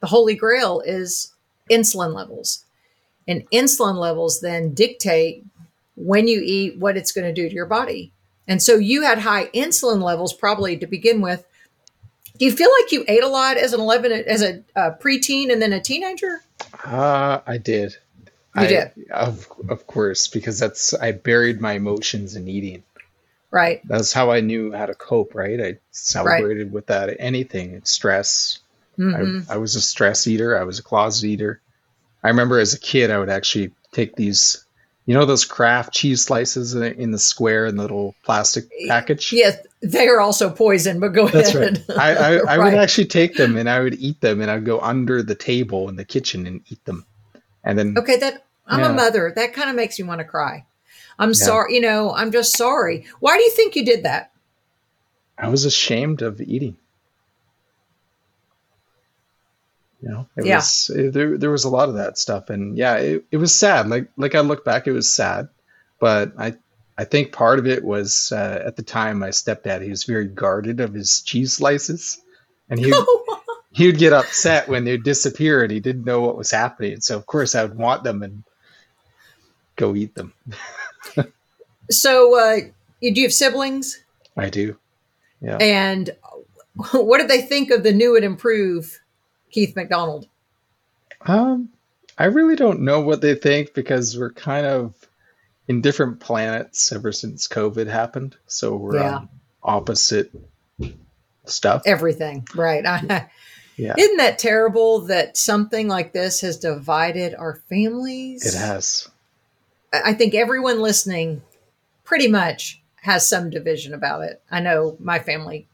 the 0.00 0.06
holy 0.06 0.34
grail 0.34 0.80
is 0.80 1.32
insulin 1.70 2.14
levels. 2.14 2.64
And 3.28 3.48
insulin 3.50 3.96
levels 3.96 4.40
then 4.40 4.72
dictate 4.74 5.44
when 5.96 6.28
you 6.28 6.40
eat 6.44 6.78
what 6.78 6.96
it's 6.96 7.12
going 7.12 7.26
to 7.26 7.32
do 7.32 7.48
to 7.48 7.54
your 7.54 7.66
body. 7.66 8.12
And 8.48 8.62
so 8.62 8.76
you 8.76 9.02
had 9.02 9.18
high 9.18 9.46
insulin 9.48 10.02
levels 10.02 10.32
probably 10.32 10.76
to 10.76 10.86
begin 10.86 11.20
with. 11.20 11.44
Do 12.38 12.44
you 12.44 12.52
feel 12.52 12.70
like 12.80 12.92
you 12.92 13.04
ate 13.08 13.24
a 13.24 13.28
lot 13.28 13.56
as 13.56 13.72
an 13.72 13.80
11 13.80 14.12
as 14.12 14.42
a 14.42 14.62
uh, 14.76 14.90
preteen 15.00 15.50
and 15.50 15.60
then 15.60 15.72
a 15.72 15.80
teenager? 15.80 16.42
Uh, 16.84 17.40
I 17.46 17.58
did. 17.58 17.96
You 18.54 18.62
I, 18.62 18.66
did? 18.66 18.90
Of, 19.10 19.46
of 19.68 19.86
course, 19.86 20.28
because 20.28 20.58
that's, 20.58 20.94
I 20.94 21.12
buried 21.12 21.60
my 21.60 21.72
emotions 21.72 22.36
in 22.36 22.46
eating. 22.46 22.84
Right. 23.50 23.80
That's 23.88 24.12
how 24.12 24.30
I 24.30 24.40
knew 24.40 24.72
how 24.72 24.86
to 24.86 24.94
cope, 24.94 25.34
right? 25.34 25.60
I 25.60 25.78
celebrated 25.90 26.72
with 26.72 26.86
that 26.86 27.16
anything, 27.18 27.80
stress. 27.84 28.58
Hmm 28.96 29.40
I, 29.48 29.54
I 29.54 29.56
was 29.58 29.74
a 29.76 29.80
stress 29.80 30.26
eater. 30.26 30.58
I 30.58 30.64
was 30.64 30.78
a 30.78 30.82
closet 30.82 31.26
eater. 31.26 31.60
I 32.22 32.28
remember 32.28 32.58
as 32.58 32.74
a 32.74 32.80
kid, 32.80 33.10
I 33.10 33.18
would 33.18 33.28
actually 33.28 33.72
take 33.92 34.16
these, 34.16 34.64
you 35.04 35.14
know, 35.14 35.24
those 35.24 35.44
Kraft 35.44 35.92
cheese 35.92 36.22
slices 36.22 36.74
in, 36.74 36.82
in 36.82 37.10
the 37.12 37.18
square 37.18 37.66
in 37.66 37.76
the 37.76 37.82
little 37.82 38.14
plastic 38.24 38.64
package. 38.88 39.32
Yes, 39.32 39.58
they 39.80 40.08
are 40.08 40.20
also 40.20 40.50
poison, 40.50 40.98
but 40.98 41.08
go 41.10 41.28
That's 41.28 41.54
ahead. 41.54 41.84
right. 41.88 41.98
I, 41.98 42.14
I, 42.14 42.36
I 42.54 42.58
would 42.58 42.74
actually 42.74 43.06
take 43.06 43.36
them 43.36 43.56
and 43.56 43.68
I 43.70 43.80
would 43.80 43.94
eat 43.94 44.20
them 44.20 44.40
and 44.40 44.50
I'd 44.50 44.64
go 44.64 44.80
under 44.80 45.22
the 45.22 45.34
table 45.34 45.88
in 45.88 45.96
the 45.96 46.04
kitchen 46.04 46.46
and 46.46 46.62
eat 46.68 46.84
them. 46.84 47.06
And 47.62 47.78
then 47.78 47.94
Okay, 47.96 48.16
that 48.16 48.44
I'm 48.66 48.80
Yeah. 48.80 48.90
a 48.90 48.94
mother. 48.94 49.32
That 49.36 49.52
kind 49.52 49.70
of 49.70 49.76
makes 49.76 49.98
me 49.98 50.06
want 50.06 50.18
to 50.20 50.24
cry. 50.24 50.64
I'm 51.18 51.32
sorry, 51.34 51.74
you 51.74 51.80
know, 51.80 52.12
I'm 52.12 52.30
just 52.30 52.56
sorry. 52.56 53.06
Why 53.20 53.36
do 53.38 53.42
you 53.42 53.50
think 53.50 53.74
you 53.76 53.84
did 53.84 54.02
that? 54.02 54.32
I 55.38 55.48
was 55.48 55.64
ashamed 55.64 56.22
of 56.22 56.40
eating. 56.40 56.76
You 60.02 60.10
know, 60.10 60.26
it 60.36 60.44
Yeah. 60.44 60.56
was 60.56 60.90
it, 60.94 61.12
there. 61.12 61.38
There 61.38 61.50
was 61.50 61.64
a 61.64 61.70
lot 61.70 61.88
of 61.88 61.96
that 61.96 62.18
stuff, 62.18 62.50
and 62.50 62.76
yeah, 62.76 62.96
it, 62.96 63.24
it 63.30 63.38
was 63.38 63.54
sad. 63.54 63.88
Like 63.88 64.08
like 64.16 64.34
I 64.34 64.40
look 64.40 64.64
back, 64.64 64.86
it 64.86 64.92
was 64.92 65.08
sad, 65.08 65.48
but 65.98 66.32
I 66.38 66.56
I 66.98 67.04
think 67.04 67.32
part 67.32 67.58
of 67.58 67.66
it 67.66 67.82
was 67.84 68.32
uh, 68.32 68.62
at 68.64 68.76
the 68.76 68.82
time 68.82 69.18
my 69.18 69.30
stepdad 69.30 69.82
he 69.82 69.90
was 69.90 70.04
very 70.04 70.26
guarded 70.26 70.80
of 70.80 70.94
his 70.94 71.22
cheese 71.22 71.54
slices, 71.54 72.20
and 72.68 72.78
he 72.78 72.92
he 73.72 73.86
would 73.86 73.98
get 73.98 74.12
upset 74.12 74.68
when 74.68 74.84
they'd 74.84 75.02
disappear 75.02 75.62
and 75.62 75.70
he 75.70 75.80
didn't 75.80 76.04
know 76.04 76.20
what 76.22 76.36
was 76.36 76.50
happening. 76.50 77.00
So 77.00 77.16
of 77.16 77.26
course 77.26 77.54
I 77.54 77.62
would 77.62 77.76
want 77.76 78.04
them 78.04 78.22
and 78.22 78.42
go 79.76 79.94
eat 79.94 80.14
them. 80.14 80.32
so, 81.90 82.38
uh, 82.38 82.56
do 83.02 83.12
you 83.12 83.22
have 83.24 83.32
siblings? 83.34 84.02
I 84.36 84.48
do. 84.48 84.78
Yeah. 85.40 85.58
And 85.58 86.10
what 86.92 87.18
did 87.18 87.28
they 87.28 87.42
think 87.42 87.70
of 87.70 87.82
the 87.82 87.92
new 87.92 88.16
and 88.16 88.24
improved 88.24 88.98
Keith 89.50 89.74
McDonald? 89.76 90.26
Um, 91.22 91.70
I 92.18 92.26
really 92.26 92.56
don't 92.56 92.80
know 92.80 93.00
what 93.00 93.20
they 93.20 93.34
think 93.34 93.74
because 93.74 94.18
we're 94.18 94.32
kind 94.32 94.66
of 94.66 94.94
in 95.68 95.80
different 95.80 96.20
planets 96.20 96.92
ever 96.92 97.12
since 97.12 97.48
COVID 97.48 97.86
happened. 97.88 98.36
So 98.46 98.76
we're 98.76 98.96
Yeah. 98.96 99.16
on 99.16 99.28
opposite 99.62 100.30
stuff. 101.46 101.82
Everything, 101.86 102.46
right? 102.54 102.84
Yeah, 103.78 103.92
Isn't 103.98 104.16
that 104.16 104.38
terrible 104.38 105.00
that 105.02 105.36
something 105.36 105.86
like 105.86 106.14
this 106.14 106.40
has 106.40 106.56
divided 106.56 107.34
our 107.34 107.56
families? 107.68 108.46
it 108.46 108.58
has. 108.58 109.06
I 109.92 110.00
I 110.06 110.14
think 110.14 110.34
everyone 110.34 110.80
listening 110.80 111.42
pretty 112.02 112.26
much 112.26 112.80
has 113.02 113.28
some 113.28 113.50
division 113.50 113.92
about 113.92 114.22
it. 114.22 114.40
I 114.50 114.60
know 114.60 114.96
my 114.98 115.18
family 115.18 115.68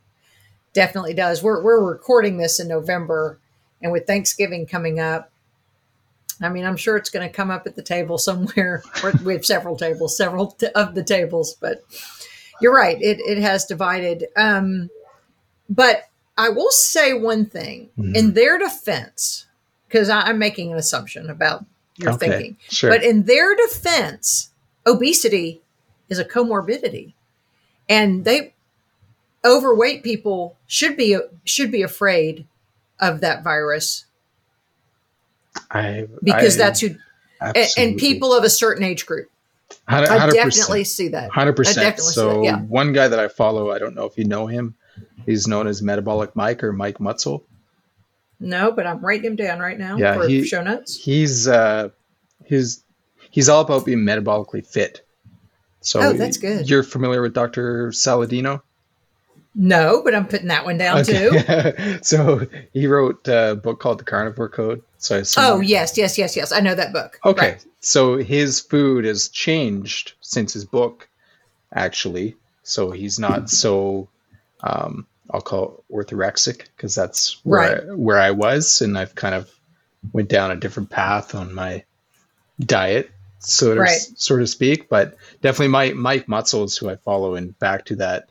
definitely 0.73 1.15
does. 1.15 1.45
We're 1.45 1.63
we're 1.63 1.79
recording 1.81 2.39
this 2.39 2.59
in 2.59 2.67
November, 2.67 3.39
and 3.83 3.93
with 3.93 4.07
Thanksgiving 4.07 4.67
coming 4.67 5.01
up, 5.01 5.31
I 6.41 6.49
mean, 6.49 6.65
I'm 6.65 6.77
sure 6.77 6.97
it's 6.97 7.11
going 7.11 7.27
to 7.29 7.33
come 7.33 7.51
up 7.51 7.67
at 7.67 7.77
the 7.77 7.83
table 7.83 8.19
somewhere. 8.19 8.83
We 9.25 9.35
have 9.35 9.45
several 9.47 9.77
tables, 9.77 10.17
several 10.17 10.57
of 10.75 10.95
the 10.95 11.05
tables, 11.05 11.55
but 11.61 11.83
you're 12.61 12.75
right. 12.75 13.01
It 13.01 13.19
it 13.21 13.39
has 13.39 13.65
divided. 13.65 14.27
Um, 14.37 14.91
but 15.69 16.09
I 16.37 16.49
will 16.49 16.71
say 16.71 17.13
one 17.15 17.47
thing 17.47 17.91
Mhm. 17.99 18.17
in 18.17 18.35
their 18.35 18.59
defense, 18.59 19.47
because 19.89 20.09
I'm 20.09 20.39
making 20.39 20.73
an 20.73 20.79
assumption 20.79 21.29
about 21.31 21.65
your 21.97 22.13
Okay, 22.13 22.29
thinking. 22.31 22.57
sure. 22.71 22.91
But 22.91 23.03
in 23.05 23.25
their 23.25 23.55
defense, 23.55 24.51
obesity 24.87 25.61
is 26.09 26.19
a 26.19 26.25
comorbidity, 26.25 27.13
and 27.89 28.25
they 28.25 28.55
overweight 29.45 30.03
people 30.03 30.57
should 30.67 30.97
be 30.97 31.19
should 31.45 31.71
be 31.71 31.83
afraid 31.83 32.47
of 33.03 33.21
that 33.21 33.43
virus 33.45 34.07
I 35.71 36.07
because 36.23 36.55
I- 36.57 36.65
that's 36.65 36.81
who 36.81 36.95
and, 37.41 37.57
and 37.77 37.97
people 37.99 38.33
of 38.33 38.45
a 38.45 38.51
certain 38.51 38.85
age 38.85 39.05
group. 39.05 39.29
Hundred- 39.89 40.11
I 40.11 40.29
100%. 40.29 40.33
definitely 40.35 40.85
see 40.85 41.09
that. 41.09 41.31
Hundred 41.31 41.57
percent. 41.57 41.99
So 41.99 42.43
yeah. 42.45 42.61
one 42.61 42.93
guy 42.93 43.09
that 43.09 43.19
I 43.19 43.27
follow, 43.29 43.71
I 43.73 43.79
don't 43.79 43.95
know 43.97 44.05
if 44.05 44.17
you 44.17 44.25
know 44.25 44.47
him. 44.47 44.75
He's 45.27 45.49
known 45.49 45.67
as 45.67 45.83
Metabolic 45.83 46.37
Mike 46.37 46.63
or 46.63 46.73
Mike 46.73 46.99
Mutzel. 46.99 47.43
No, 48.39 48.71
but 48.73 48.87
I'm 48.87 49.01
writing 49.05 49.25
him 49.27 49.37
down 49.37 49.59
right 49.61 49.79
now 49.79 49.97
Yeah, 49.97 50.15
for 50.15 50.29
he- 50.29 50.45
show 50.45 50.63
notes. 50.63 50.97
He's 50.97 51.49
uh, 51.49 51.89
he's 52.45 52.85
he's 53.31 53.49
all 53.49 53.63
about 53.63 53.85
being 53.85 54.01
metabolically 54.01 54.65
fit. 54.65 55.05
So 55.81 56.01
Oh, 56.01 56.13
that's 56.13 56.37
good. 56.37 56.71
You're 56.71 56.85
familiar 56.85 57.23
with 57.23 57.35
Dr. 57.35 57.89
Saladino? 57.89 58.63
No, 59.55 60.01
but 60.03 60.15
I'm 60.15 60.27
putting 60.27 60.49
that 60.49 60.65
one 60.65 60.79
down 60.79 61.05
too. 61.05 61.39
So 62.03 62.47
he 62.73 62.87
wrote 62.87 63.27
a 63.29 63.55
book 63.57 63.81
called 63.81 64.01
The 64.01 64.05
Carnivore 64.05 64.49
Code. 64.49 64.83
So 64.99 65.19
I 65.19 65.25
Oh 65.37 65.61
yes, 65.61 65.99
yes, 65.99 66.17
yes, 66.17 66.37
yes. 66.37 66.53
I 66.53 66.61
know 66.61 66.75
that 66.75 66.93
book. 66.93 67.19
Okay. 67.25 67.53
Right. 67.53 67.67
So 67.81 68.17
his 68.17 68.61
food 68.61 69.05
has 69.05 69.29
changed 69.29 70.15
since 70.21 70.53
his 70.55 70.65
book, 70.65 71.09
actually. 71.75 72.37
So 72.63 72.91
he's 72.93 73.19
not 73.19 73.51
so, 73.63 74.09
um, 74.63 75.07
I'll 75.31 75.41
call 75.41 75.85
it 75.89 75.95
orthorexic 75.95 76.67
because 76.77 76.95
that's 76.95 77.45
where 77.45 77.61
I, 77.91 77.95
where 77.95 78.19
I 78.19 78.31
was, 78.31 78.81
and 78.83 78.99
I've 78.99 79.15
kind 79.15 79.35
of 79.35 79.51
went 80.13 80.29
down 80.29 80.51
a 80.51 80.57
different 80.57 80.91
path 80.91 81.35
on 81.35 81.55
my 81.55 81.85
diet, 82.61 83.11
so 83.39 83.75
to 83.75 83.81
Right. 83.81 84.01
so 84.17 84.37
to 84.39 84.47
speak. 84.47 84.89
But 84.89 85.17
definitely, 85.41 85.69
my 85.69 85.93
Mike 85.93 86.27
Mutzel 86.27 86.65
is 86.65 86.77
who 86.77 86.91
I 86.91 86.97
follow, 86.97 87.35
and 87.35 87.59
back 87.59 87.85
to 87.87 87.97
that 87.97 88.29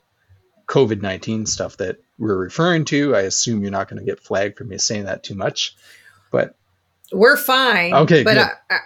COVID 0.72 1.02
19 1.02 1.44
stuff 1.44 1.76
that 1.76 1.98
we're 2.18 2.36
referring 2.36 2.86
to. 2.86 3.14
I 3.14 3.20
assume 3.22 3.60
you're 3.60 3.70
not 3.70 3.88
going 3.90 4.00
to 4.00 4.06
get 4.06 4.20
flagged 4.20 4.56
for 4.56 4.64
me 4.64 4.78
saying 4.78 5.04
that 5.04 5.22
too 5.22 5.34
much, 5.34 5.76
but 6.30 6.54
we're 7.12 7.36
fine. 7.36 7.92
Okay, 7.92 8.22
but. 8.24 8.38
I, 8.38 8.50
I, 8.70 8.78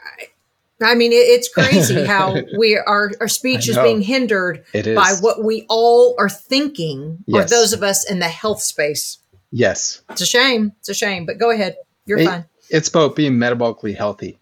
I 0.83 0.95
mean, 0.95 1.11
it, 1.13 1.15
it's 1.15 1.49
crazy 1.49 2.05
how 2.13 2.37
we 2.59 2.77
our 2.77 3.11
our 3.21 3.29
speech 3.29 3.69
is 3.69 3.79
being 3.79 4.03
hindered 4.03 4.65
is. 4.75 4.95
by 4.97 5.15
what 5.21 5.43
we 5.45 5.65
all 5.71 6.15
are 6.19 6.29
thinking, 6.29 7.25
or 7.33 7.41
Yes. 7.41 7.51
those 7.51 7.73
of 7.73 7.83
us 7.83 8.11
in 8.11 8.19
the 8.19 8.29
health 8.29 8.61
space. 8.61 9.19
yes. 9.51 10.03
It's 10.11 10.21
a 10.21 10.27
shame. 10.27 10.73
It's 10.81 10.89
a 10.91 10.95
shame. 10.95 11.25
But 11.25 11.39
go 11.39 11.51
ahead. 11.51 11.77
You're 12.05 12.19
It- 12.19 12.27
fine. 12.27 12.45
It's 12.69 12.89
about 12.89 13.15
being 13.15 13.35
metabolically 13.35 13.97
healthy. 13.97 14.39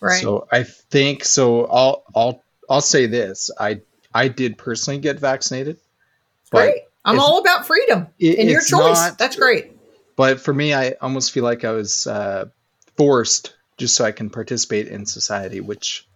Right. 0.00 0.22
So 0.22 0.46
I 0.52 0.62
think 0.62 1.24
so. 1.24 1.66
I'll 1.66 2.04
I'll 2.14 2.42
I'll 2.70 2.80
say 2.80 3.04
this. 3.06 3.50
I 3.58 3.80
I 4.14 4.28
did 4.28 4.56
personally 4.56 5.00
get 5.00 5.18
vaccinated, 5.18 5.76
great. 6.58 6.82
I'm 7.04 7.18
all 7.18 7.38
about 7.38 7.66
freedom 7.66 8.08
it- 8.18 8.38
and 8.38 8.48
your 8.50 8.60
choice. 8.60 8.70
not- 8.96 9.18
That's 9.18 9.36
great. 9.36 9.72
but 10.16 10.40
for 10.40 10.52
me, 10.52 10.74
I 10.74 10.92
almost 11.00 11.32
feel 11.32 11.44
like 11.44 11.64
I 11.64 11.72
was 11.72 12.06
uh, 12.06 12.46
forced 12.96 13.54
just 13.78 13.96
so 13.96 14.04
I 14.04 14.12
can 14.12 14.28
participate 14.30 14.88
in 14.88 15.06
society, 15.06 15.60
which 15.60 16.06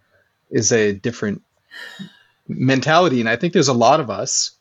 is 0.50 0.70
a 0.72 0.92
different 0.92 1.42
mentality. 2.48 3.20
And 3.20 3.28
I 3.28 3.36
think 3.36 3.52
there's 3.52 3.68
a 3.68 3.72
lot 3.74 4.00
of 4.00 4.10
us 4.10 4.52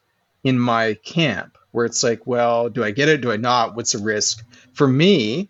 in 0.43 0.57
my 0.59 0.93
camp 1.03 1.57
where 1.71 1.85
it's 1.85 2.03
like, 2.03 2.25
well, 2.25 2.69
do 2.69 2.83
I 2.83 2.91
get 2.91 3.09
it? 3.09 3.21
Do 3.21 3.31
I 3.31 3.37
not? 3.37 3.75
What's 3.75 3.91
the 3.93 3.99
risk? 3.99 4.43
For 4.73 4.87
me, 4.87 5.49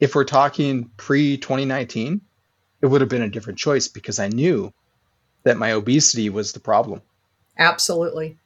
if 0.00 0.14
we're 0.14 0.24
talking 0.24 0.90
pre 0.96 1.36
2019, 1.36 2.20
it 2.80 2.86
would 2.86 3.00
have 3.00 3.10
been 3.10 3.22
a 3.22 3.28
different 3.28 3.58
choice 3.58 3.88
because 3.88 4.18
I 4.20 4.28
knew 4.28 4.72
that 5.42 5.56
my 5.58 5.72
obesity 5.72 6.30
was 6.30 6.52
the 6.52 6.60
problem. 6.60 7.02
Absolutely. 7.58 8.36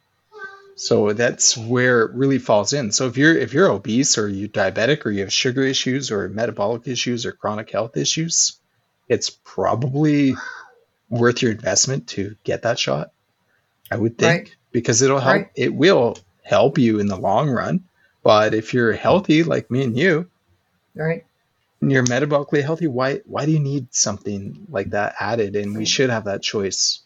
So 0.75 1.13
that's 1.13 1.55
where 1.57 2.01
it 2.03 2.15
really 2.15 2.39
falls 2.39 2.73
in. 2.73 2.91
So 2.91 3.07
if 3.07 3.17
you're 3.17 3.37
if 3.37 3.53
you're 3.53 3.71
obese 3.71 4.17
or 4.17 4.27
you're 4.27 4.49
diabetic 4.49 5.05
or 5.05 5.11
you 5.11 5.21
have 5.21 5.33
sugar 5.33 5.61
issues 5.63 6.11
or 6.11 6.29
metabolic 6.29 6.87
issues 6.87 7.25
or 7.25 7.31
chronic 7.33 7.69
health 7.71 7.95
issues, 7.97 8.59
it's 9.07 9.29
probably 9.29 10.35
worth 11.09 11.41
your 11.41 11.51
investment 11.51 12.07
to 12.09 12.35
get 12.43 12.63
that 12.63 12.79
shot. 12.79 13.11
I 13.91 13.97
would 13.97 14.17
think 14.17 14.39
Right. 14.39 14.55
because 14.71 15.01
it'll 15.01 15.19
help 15.19 15.35
Right. 15.35 15.51
it 15.55 15.73
will 15.73 16.17
help 16.43 16.77
you 16.79 16.99
in 16.99 17.07
the 17.07 17.17
long 17.17 17.49
run. 17.49 17.85
But 18.23 18.53
if 18.53 18.73
you're 18.73 18.93
healthy 18.93 19.43
like 19.43 19.69
me 19.69 19.83
and 19.83 19.97
you, 19.97 20.31
Right. 20.95 21.25
and 21.81 21.91
you're 21.91 22.03
metabolically 22.03 22.63
healthy, 22.63 22.87
why 22.87 23.21
why 23.25 23.45
do 23.45 23.51
you 23.51 23.59
need 23.59 23.93
something 23.93 24.65
like 24.69 24.91
that 24.91 25.15
added? 25.19 25.55
And 25.55 25.77
we 25.77 25.85
should 25.85 26.09
have 26.09 26.25
that 26.25 26.41
choice. 26.41 27.02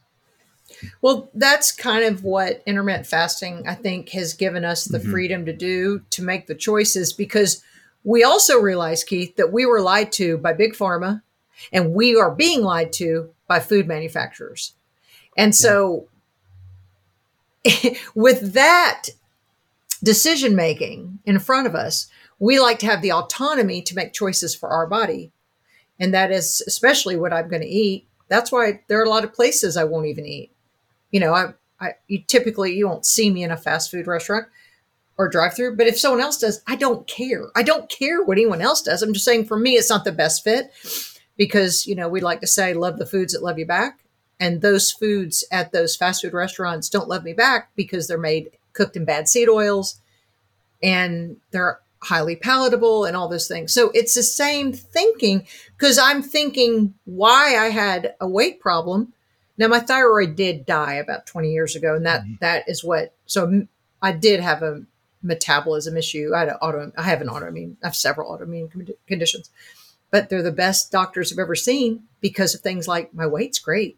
Well, 1.01 1.29
that's 1.34 1.72
kind 1.72 2.03
of 2.05 2.24
what 2.24 2.62
intermittent 2.65 3.07
fasting, 3.07 3.67
I 3.67 3.75
think, 3.75 4.10
has 4.10 4.34
given 4.34 4.63
us 4.63 4.86
the 4.86 5.00
Mhm. 5.00 5.12
freedom 5.12 5.46
to 5.46 5.53
do 5.53 6.01
to 6.12 6.24
make 6.24 6.48
the 6.48 6.55
choices 6.55 7.13
because 7.13 7.62
we 8.03 8.24
also 8.24 8.57
realize, 8.60 9.03
Keith, 9.03 9.36
that 9.36 9.51
we 9.51 9.65
were 9.65 9.81
lied 9.81 10.12
to 10.13 10.38
by 10.38 10.53
Big 10.53 10.74
Pharma 10.74 11.22
and 11.74 11.93
we 11.93 12.15
are 12.15 12.31
being 12.31 12.62
lied 12.62 12.93
to 12.93 13.31
by 13.48 13.60
food 13.60 13.88
manufacturers. 13.88 14.74
And 15.36 15.55
so, 15.55 16.07
with 18.15 18.53
that 18.53 19.10
decision 20.03 20.55
making 20.55 21.19
in 21.25 21.39
front 21.39 21.67
of 21.67 21.75
us, 21.75 22.07
we 22.39 22.60
like 22.60 22.79
to 22.79 22.86
have 22.86 23.01
the 23.01 23.12
autonomy 23.12 23.81
to 23.81 23.96
make 23.96 24.13
choices 24.13 24.53
for 24.55 24.69
our 24.69 24.88
body. 24.88 25.31
And 26.00 26.13
that 26.13 26.31
is 26.31 26.62
especially 26.67 27.15
what 27.15 27.34
I'm 27.34 27.50
going 27.50 27.63
to 27.63 27.67
eat. 27.67 28.07
That's 28.29 28.51
why 28.51 28.81
there 28.88 29.00
are 29.00 29.05
a 29.05 29.10
lot 29.10 29.24
of 29.24 29.34
places 29.34 29.75
I 29.75 29.84
won't 29.86 30.05
even 30.05 30.25
eat 30.25 30.51
you 31.11 31.19
know, 31.19 31.33
I, 31.33 31.53
I 31.79 31.91
you 32.07 32.21
typically 32.23 32.75
you 32.75 32.87
won't 32.87 33.05
see 33.05 33.29
me 33.29 33.43
in 33.43 33.51
a 33.51 33.57
fast 33.57 33.91
food 33.91 34.07
restaurant 34.07 34.47
or 35.17 35.27
drive 35.27 35.55
through, 35.55 35.75
but 35.75 35.87
if 35.87 35.97
someone 35.97 36.21
else 36.21 36.37
does, 36.37 36.61
I 36.67 36.75
don't 36.75 37.07
care. 37.07 37.47
I 37.55 37.63
don't 37.63 37.89
care 37.89 38.23
what 38.23 38.37
anyone 38.37 38.61
else 38.61 38.81
does. 38.81 39.01
I'm 39.01 39.13
just 39.13 39.25
saying 39.25 39.45
for 39.45 39.57
me, 39.57 39.73
it's 39.73 39.89
not 39.89 40.03
the 40.03 40.11
best 40.11 40.43
fit 40.43 40.71
because, 41.37 41.87
you 41.87 41.95
know, 41.95 42.07
we 42.07 42.21
like 42.21 42.41
to 42.41 42.47
say 42.47 42.73
love 42.73 42.97
the 42.97 43.05
foods 43.05 43.33
that 43.33 43.43
love 43.43 43.57
you 43.57 43.65
back. 43.65 43.99
And 44.39 44.61
those 44.61 44.91
foods 44.91 45.43
at 45.51 45.71
those 45.71 45.95
fast 45.95 46.21
food 46.21 46.34
restaurants 46.34 46.89
don't 46.89 47.10
love 47.10 47.23
me 47.23 47.34
back 47.34 47.71
because 47.75 48.08
they're 48.08 48.19
made 48.19 48.51
cooked 48.73 48.95
in 48.95 49.05
bad 49.05 49.27
seed 49.27 49.49
oils 49.49 49.99
and 50.84 51.38
they're 51.49 51.79
highly 52.03 52.36
palatable 52.36 53.05
and 53.05 53.17
all 53.17 53.27
those 53.27 53.47
things. 53.47 53.73
So 53.73 53.89
it's 53.95 54.13
the 54.13 54.23
same 54.23 54.71
thinking 54.71 55.47
because 55.75 55.97
I'm 55.97 56.21
thinking 56.21 56.93
why 57.05 57.58
I 57.58 57.69
had 57.69 58.13
a 58.21 58.27
weight 58.27 58.60
problem 58.60 59.13
now 59.58 59.67
my 59.67 59.80
thyroid 59.80 60.36
did 60.36 60.65
die 60.65 60.96
about 60.96 61.26
20 61.26 61.52
years 61.52 61.76
ago, 61.76 61.96
and 61.96 62.06
that 62.06 62.22
mm-hmm. 62.24 62.36
that 62.41 62.67
is 62.67 62.84
what. 62.84 63.13
So 63.26 63.67
I 64.02 64.12
did 64.12 64.39
have 64.39 64.63
a 64.63 64.84
metabolism 65.24 65.98
issue. 65.98 66.32
I 66.36 66.39
had 66.39 66.50
an 66.50 66.56
auto. 66.56 66.91
I 66.98 67.04
have 67.04 67.22
an 67.22 67.28
autoimmune. 67.28 67.76
I 67.84 67.88
have 67.88 67.96
several 67.96 68.32
autoimmune 68.32 68.72
con- 68.72 68.88
conditions, 69.08 69.50
but 70.12 70.30
they're 70.30 70.43
the 70.43 70.52
best 70.52 70.91
doctors 70.91 71.32
I've 71.32 71.39
ever 71.39 71.56
seen 71.56 72.04
because 72.22 72.54
of 72.54 72.62
things 72.62 72.88
like 72.88 73.13
my 73.13 73.28
weight's 73.28 73.60
great. 73.60 73.98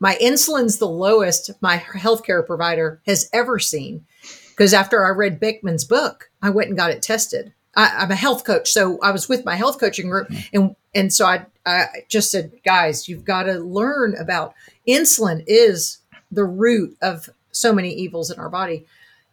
My 0.00 0.16
insulin's 0.20 0.78
the 0.78 0.86
lowest 0.86 1.50
my 1.60 1.78
healthcare 1.78 2.46
provider 2.46 3.00
has 3.06 3.28
ever 3.32 3.58
seen. 3.58 4.06
Because 4.50 4.74
after 4.74 5.06
I 5.06 5.10
read 5.10 5.40
Bikman's 5.40 5.84
book, 5.84 6.30
I 6.42 6.50
went 6.50 6.68
and 6.68 6.76
got 6.76 6.90
it 6.90 7.00
tested. 7.00 7.52
I, 7.76 7.94
I'm 7.98 8.10
a 8.10 8.16
health 8.16 8.44
coach, 8.44 8.70
so 8.70 8.98
I 9.02 9.12
was 9.12 9.28
with 9.28 9.44
my 9.44 9.54
health 9.54 9.78
coaching 9.78 10.10
group, 10.10 10.28
mm-hmm. 10.28 10.56
and 10.56 10.76
and 10.94 11.12
so 11.12 11.26
I 11.26 11.46
I 11.64 11.86
just 12.08 12.32
said, 12.32 12.52
guys, 12.64 13.08
you've 13.08 13.24
got 13.24 13.44
to 13.44 13.60
learn 13.60 14.16
about 14.16 14.54
insulin 14.88 15.44
is 15.46 15.98
the 16.30 16.44
root 16.44 16.96
of 17.02 17.28
so 17.52 17.72
many 17.72 17.92
evils 17.92 18.30
in 18.30 18.38
our 18.38 18.48
body. 18.48 18.86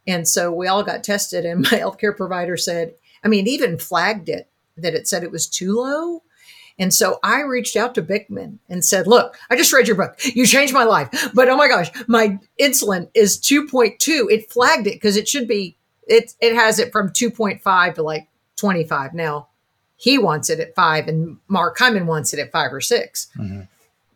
And 0.08 0.28
so 0.28 0.52
we 0.52 0.68
all 0.68 0.84
got 0.84 1.04
tested, 1.04 1.46
and 1.46 1.62
my 1.72 1.78
healthcare 1.80 2.16
provider 2.16 2.58
said, 2.58 2.94
I 3.24 3.28
mean, 3.28 3.48
even 3.48 3.78
flagged 3.80 4.30
it 4.30 4.48
that 4.78 4.94
it 4.94 5.08
said 5.08 5.24
it 5.24 5.32
was 5.32 5.48
too 5.48 5.76
low. 5.76 6.22
And 6.78 6.94
so 6.94 7.20
I 7.24 7.40
reached 7.42 7.78
out 7.78 7.96
to 7.96 8.02
Bikman 8.04 8.58
and 8.70 8.84
said, 8.84 9.08
Look, 9.08 9.38
I 9.50 9.56
just 9.56 9.72
read 9.72 9.88
your 9.88 9.96
book. 9.96 10.18
You 10.36 10.46
changed 10.46 10.74
my 10.74 10.84
life. 10.84 11.08
But 11.34 11.48
oh 11.48 11.56
my 11.56 11.70
gosh, 11.70 11.90
my 12.08 12.38
insulin 12.60 13.10
is 13.14 13.40
2.2. 13.40 13.96
It 14.30 14.52
flagged 14.52 14.86
it 14.86 14.96
because 14.96 15.16
it 15.16 15.28
should 15.30 15.48
be, 15.48 15.78
it, 16.06 16.34
it 16.42 16.54
has 16.54 16.78
it 16.78 16.92
from 16.92 17.10
2.5 17.12 17.94
to 17.96 18.04
like 18.04 18.28
25. 18.58 19.14
Now, 19.14 19.48
he 19.96 20.18
wants 20.18 20.50
it 20.50 20.60
at 20.60 20.76
five, 20.76 21.08
and 21.08 21.38
Mark 21.48 21.78
Hyman 21.80 22.06
wants 22.08 22.34
it 22.34 22.40
at 22.42 22.52
five 22.52 22.74
or 22.74 22.82
6 22.82 23.28
Mhm. 23.38 23.70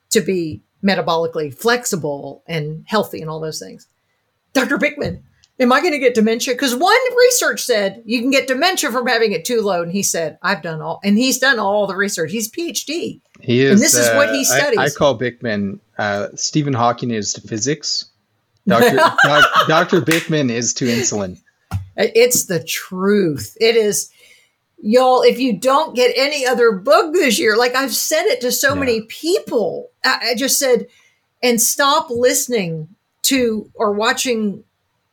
to 0.10 0.20
be 0.22 0.62
metabolically 0.84 1.54
flexible 1.54 2.44
and 2.48 2.84
healthy 2.88 3.22
and 3.22 3.30
all 3.30 3.40
those 3.40 3.60
things. 3.60 3.88
Dr. 4.54 4.78
Bikman, 4.78 5.22
am 5.60 5.72
I 5.72 5.82
going 5.82 5.94
to 5.94 6.00
get 6.00 6.16
dementia? 6.16 6.54
Because 6.54 6.76
one 6.76 7.18
research 7.18 7.64
said 7.64 8.02
you 8.06 8.22
can 8.22 8.32
get 8.32 8.48
dementia 8.48 8.92
from 8.92 9.08
having 9.08 9.32
it 9.32 9.46
too 9.46 9.62
low. 9.62 9.84
And 9.84 9.92
he 9.92 10.04
said, 10.04 10.38
I've 10.42 10.62
done 10.62 10.82
all, 10.82 11.00
and 11.04 11.18
he's 11.18 11.40
done 11.40 11.60
all 11.60 11.88
the 11.88 11.96
research. 11.96 12.32
He's 12.32 12.50
PhD. 12.50 13.22
He 13.42 13.62
is. 13.62 13.72
And 13.74 13.82
this 13.82 13.96
is 13.96 14.08
what 14.16 14.30
he 14.30 14.40
uh, 14.40 14.54
I- 14.54 14.60
studies. 14.60 14.80
I, 14.80 14.90
call 14.90 15.18
Bikman. 15.18 15.80
Uh, 15.98 16.28
Stephen 16.36 16.74
Hawking 16.74 17.12
is 17.12 17.34
to 17.34 17.42
physics. 17.42 18.06
Dr. 18.68 18.96
Doc, 19.24 19.50
Dr. 19.68 20.02
Bikman 20.02 20.50
is 20.50 20.74
to 20.76 20.86
insulin. 20.86 21.42
It's 21.98 22.46
the 22.46 22.64
truth. 22.64 23.58
It 23.60 23.76
is, 23.76 24.10
y'all. 24.82 25.22
If 25.22 25.40
you 25.40 25.58
don't 25.58 25.96
get 25.96 26.14
any 26.18 26.46
other 26.46 26.72
book 26.74 27.14
this 27.14 27.40
year, 27.40 27.58
like 27.58 27.76
I've 27.76 27.94
said 27.94 28.26
it 28.26 28.42
to 28.42 28.52
so 28.52 28.74
Yeah. 28.74 28.80
many 28.80 29.02
people, 29.02 29.90
I, 30.04 30.30
I 30.32 30.36
just 30.36 30.58
said, 30.60 30.88
and 31.42 31.62
stop 31.62 32.10
listening 32.10 32.90
to 33.24 33.70
or 33.76 33.92
watching 33.94 34.64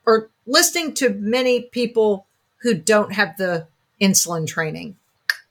or 0.06 0.30
listening 0.46 0.94
to 0.94 1.10
many 1.10 1.62
people 1.62 2.26
who 2.62 2.74
don't 2.74 3.12
have 3.12 3.36
the 3.36 3.66
insulin 4.00 4.46
training. 4.46 4.96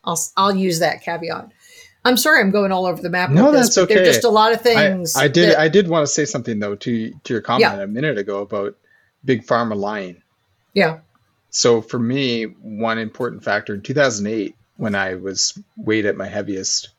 I'll 0.04 0.20
I'll 0.38 0.56
use 0.56 0.80
that 0.80 1.02
caveat. 1.02 1.52
I'm 2.04 2.18
sorry, 2.18 2.40
I'm 2.40 2.52
going 2.52 2.72
all 2.72 2.86
over 2.86 3.02
the 3.02 3.10
map. 3.10 3.32
No, 3.32 3.52
this, 3.52 3.62
that's 3.76 3.78
are 3.80 3.82
okay. 3.82 4.06
just 4.06 4.24
a 4.24 4.30
lot 4.30 4.52
of 4.54 4.60
I, 4.60 4.64
things. 4.64 5.16
I 5.16 5.28
did. 5.28 5.50
that- 5.52 5.60
I 5.60 5.68
did 5.70 5.88
want 5.88 6.04
to 6.04 6.08
say 6.08 6.26
something 6.26 6.60
though 6.60 6.76
to 6.76 7.12
to 7.24 7.34
your 7.34 7.42
comment 7.42 7.62
Yeah. 7.78 7.82
a 7.84 7.88
minute 7.88 8.18
ago 8.18 8.42
about 8.42 8.76
big 9.24 9.46
pharma 9.46 9.76
lying. 9.76 10.22
yeah. 10.74 11.00
So 11.56 11.82
for 11.82 11.98
me, 11.98 12.44
one 12.44 12.98
important 12.98 13.46
factor 13.46 13.74
in 13.74 13.82
2008, 13.82 14.58
when 14.76 14.94
I 14.94 15.16
was 15.16 15.58
weighed 15.78 16.06
at 16.06 16.18
my 16.18 16.28
heaviest, 16.28 16.90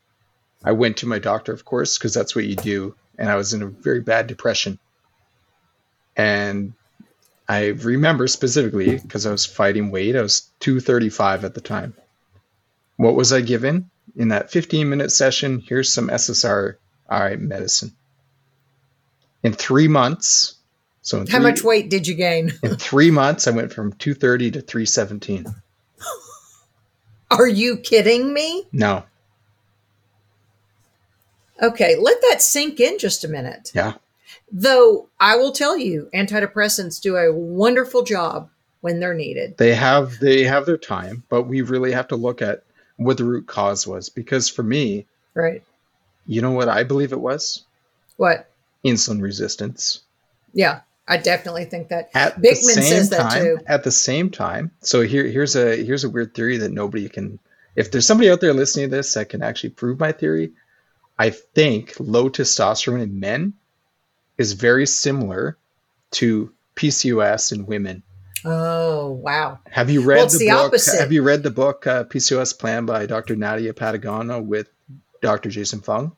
I 0.65 0.73
went 0.73 0.97
to 0.99 1.07
my 1.07 1.19
doctor, 1.19 1.53
of 1.53 1.67
course, 1.67 1.99
because 1.99 2.15
that's 2.15 2.35
what 2.35 2.47
you 2.47 2.57
do, 2.57 2.95
and 3.19 3.29
I 3.29 3.37
was 3.37 3.53
in 3.53 3.63
a 3.63 3.67
very 3.67 4.01
bad 4.01 4.29
depression. 4.29 4.79
And 6.17 6.73
I 7.47 7.67
remember 7.67 8.27
specifically 8.29 8.99
because 8.99 9.27
I 9.27 9.31
was 9.31 9.45
fighting 9.45 9.91
weight. 9.91 10.17
I 10.17 10.23
was 10.23 10.51
235 10.61 11.45
at 11.45 11.53
the 11.53 11.61
time. 11.61 11.93
What 12.97 13.15
was 13.15 13.35
I 13.35 13.43
given 13.43 13.91
in 14.17 14.29
that 14.29 14.51
15 14.51 14.89
minute 14.89 15.13
session? 15.13 15.63
Here's 15.69 15.93
some 15.93 16.09
SSRI 16.09 17.39
medicine. 17.39 17.95
In 19.43 19.53
three 19.53 19.87
months, 19.87 20.56
so 21.07 21.21
How 21.21 21.25
three- 21.25 21.39
much 21.39 21.63
weight 21.63 21.89
did 21.89 22.05
you 22.09 22.15
gain? 22.15 22.53
in 22.65 22.75
three 22.77 23.13
months, 23.13 23.47
I 23.47 23.53
went 23.53 23.73
from 23.73 23.93
230 23.93 24.51
to 24.51 24.61
317. 24.61 25.47
Are 27.31 27.47
you 27.47 27.77
kidding 27.77 28.33
me? 28.35 28.65
No. 28.73 29.05
Okay, 31.63 31.97
let 31.97 32.21
that 32.23 32.43
sink 32.43 32.81
in 32.81 32.99
just 32.99 33.23
a 33.25 33.29
minute. 33.29 33.71
Yeah. 33.73 33.95
Though 34.51 35.09
I 35.21 35.37
will 35.37 35.53
tell 35.53 35.77
you, 35.79 36.09
antidepressants 36.13 37.01
do 37.01 37.17
a 37.17 37.33
wonderful 37.33 38.03
job 38.03 38.51
when 38.81 38.99
they're 39.01 39.15
needed. 39.15 39.57
They 39.59 39.75
have 39.75 40.19
they 40.19 40.43
have 40.45 40.67
their 40.67 40.77
time, 40.77 41.23
but 41.29 41.43
we 41.45 41.63
really 41.63 41.93
have 41.93 42.09
to 42.09 42.17
look 42.17 42.43
at 42.43 42.63
what 42.97 43.17
the 43.17 43.25
root 43.25 43.47
cause 43.47 43.87
was. 43.87 44.09
Because 44.09 44.49
for 44.49 44.63
me, 44.65 45.07
Right. 45.35 45.63
you 46.27 46.43
know 46.43 46.51
what 46.53 46.69
I 46.69 46.83
believe 46.85 47.13
it 47.13 47.21
was? 47.21 47.63
What? 48.17 48.51
Insulin 48.85 49.23
resistance. 49.23 50.01
Yeah, 50.53 50.81
I 51.09 51.17
definitely 51.19 51.65
think 51.67 51.89
that. 51.89 52.11
At 52.15 52.37
Bikman 52.37 52.43
the 52.43 52.55
same 52.57 52.83
says 52.83 53.11
that 53.11 53.31
time, 53.31 53.43
too. 53.43 53.59
At 53.67 53.85
the 53.85 53.93
same 53.93 54.31
time, 54.31 54.73
so 54.81 55.03
here 55.03 55.25
here's 55.27 55.55
a 55.57 55.77
here's 55.85 56.05
a 56.05 56.09
weird 56.11 56.35
theory 56.35 56.57
that 56.59 56.71
nobody 56.73 57.09
can. 57.09 57.39
If 57.77 57.91
there's 57.91 58.07
somebody 58.07 58.31
out 58.31 58.41
there 58.41 58.53
listening 58.55 58.91
to 58.91 58.97
this 58.97 59.15
that 59.15 59.29
can 59.29 59.43
actually 59.43 59.71
prove 59.71 60.01
my 60.01 60.11
theory, 60.13 60.53
I 61.19 61.31
think 61.31 61.95
low 62.01 62.29
testosterone 62.29 63.03
in 63.03 63.21
men 63.21 63.53
is 64.39 64.53
very 64.55 64.87
similar 64.87 65.59
to 66.13 66.53
PCOS 66.75 67.53
in 67.53 67.67
women. 67.67 68.03
Oh, 68.45 69.11
wow. 69.13 69.59
Have 69.71 69.91
you 69.91 70.03
read 70.03 70.17
Well, 70.17 70.27
the, 70.29 70.39
the 70.39 70.49
book? 70.51 70.67
opposite. 70.67 71.01
Have 71.01 71.13
you 71.13 71.23
read 71.23 71.43
the 71.43 71.51
book 71.51 71.87
uh, 71.87 72.05
PCOS 72.05 72.57
Plan 72.59 72.87
by 72.87 73.07
Dr. 73.07 73.35
Nadia 73.35 73.73
Pateguana 73.73 74.45
with 74.45 74.69
Dr. 75.21 75.49
Jason 75.51 75.81
Fung? 75.81 76.15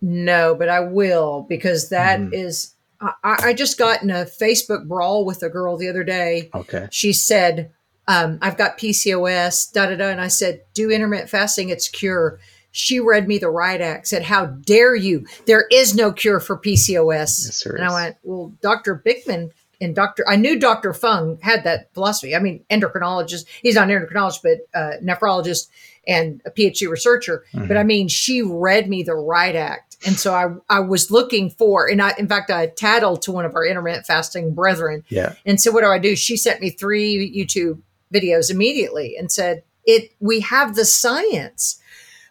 No, 0.00 0.54
but 0.54 0.68
I 0.68 0.80
will 0.80 1.46
because 1.48 1.88
that 1.90 2.20
Mhm. 2.20 2.32
is. 2.34 2.72
I, 3.02 3.36
I 3.48 3.54
just 3.54 3.78
got 3.78 4.02
in 4.02 4.10
a 4.10 4.24
Facebook 4.24 4.86
brawl 4.86 5.24
with 5.24 5.42
a 5.42 5.48
girl 5.48 5.76
the 5.76 5.88
other 5.88 6.04
day. 6.04 6.50
Okay. 6.54 6.88
She 6.90 7.12
said, 7.12 7.72
um, 8.08 8.38
I've 8.42 8.56
got 8.56 8.78
PCOS, 8.78 9.72
da 9.72 9.86
da 9.86 9.96
da. 9.96 10.08
And 10.08 10.20
I 10.20 10.28
said, 10.28 10.62
Do 10.74 10.90
intermittent 10.90 11.30
fasting, 11.30 11.68
it's 11.68 11.88
cure. 11.88 12.38
She 12.70 13.00
read 13.00 13.28
me 13.28 13.38
the 13.38 13.50
right 13.50 13.80
act, 13.80 14.08
said, 14.08 14.22
How 14.22 14.46
dare 14.46 14.94
you? 14.94 15.26
There 15.46 15.66
is 15.70 15.94
no 15.94 16.12
cure 16.12 16.40
for 16.40 16.56
PCOS. 16.56 17.44
Yes, 17.44 17.66
and. 17.66 17.84
I 17.84 17.92
went, 17.92 18.16
Well, 18.22 18.52
Dr. 18.60 19.02
Bikman 19.04 19.50
and 19.82 19.94
Dr. 19.94 20.24
I 20.28 20.36
knew 20.36 20.58
Dr. 20.58 20.94
Fung 20.94 21.38
had 21.42 21.64
that 21.64 21.92
philosophy. 21.92 22.34
I 22.34 22.38
mean, 22.38 22.64
endocrinologist, 22.70 23.44
he's 23.62 23.74
not 23.74 23.90
an 23.90 23.98
endocrinologist, 23.98 24.42
but 24.42 24.58
uh, 24.78 24.92
nephrologist 25.02 25.68
and 26.06 26.40
a 26.46 26.50
PhD 26.50 26.88
researcher. 26.88 27.44
Mhm. 27.54 27.68
But 27.68 27.76
I 27.76 27.82
mean, 27.84 28.08
she 28.08 28.42
read 28.42 28.88
me 28.88 29.02
the 29.02 29.14
right 29.14 29.54
act. 29.54 29.96
And 30.06 30.16
so 30.18 30.34
I, 30.34 30.76
I 30.76 30.80
was 30.80 31.10
looking 31.10 31.50
for, 31.50 31.88
and 31.88 32.02
I, 32.02 32.12
in 32.18 32.26
fact, 32.26 32.50
I 32.50 32.66
tattled 32.66 33.22
to 33.22 33.32
one 33.32 33.44
of 33.44 33.54
our 33.54 33.64
intermittent 33.64 34.06
fasting 34.06 34.52
brethren 34.54 35.04
Yeah. 35.10 35.34
and 35.46 35.60
so 35.60 35.70
what 35.70 35.82
do 35.82 35.88
I 35.88 35.98
do? 35.98 36.16
She 36.16 36.36
sent 36.36 36.60
me 36.60 36.70
three 36.70 37.32
YouTube 37.36 37.80
videos 38.12 38.50
immediately 38.50 39.16
and 39.16 39.30
said, 39.30 39.62
"It 39.86 40.10
we 40.20 40.40
have 40.40 40.74
the 40.74 40.84
science." 40.84 41.78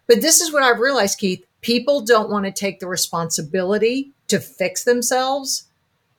But 0.07 0.21
this 0.21 0.41
is 0.41 0.51
what 0.51 0.63
I've 0.63 0.79
realized, 0.79 1.17
Keith. 1.19 1.45
People 1.61 2.01
don't 2.01 2.29
want 2.29 2.45
to 2.45 2.51
take 2.51 2.79
the 2.81 2.87
responsibility 2.87 4.11
to 4.27 4.39
fix 4.39 4.83
themselves. 4.83 5.63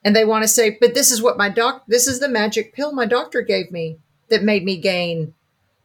And 0.05 0.15
they 0.15 0.25
want 0.25 0.43
to 0.43 0.47
say, 0.47 0.77
"But 0.79 0.93
this 0.93 1.11
is 1.11 1.21
what 1.21 1.37
my 1.37 1.49
doc 1.49 1.83
this 1.87 2.07
is 2.07 2.19
the 2.19 2.27
magic 2.29 2.73
pill 2.73 2.91
my 2.91 3.05
doctor 3.05 3.41
gave 3.41 3.71
me 3.71 3.99
that 4.29 4.43
made 4.43 4.63
me 4.65 4.77
gain 4.77 5.33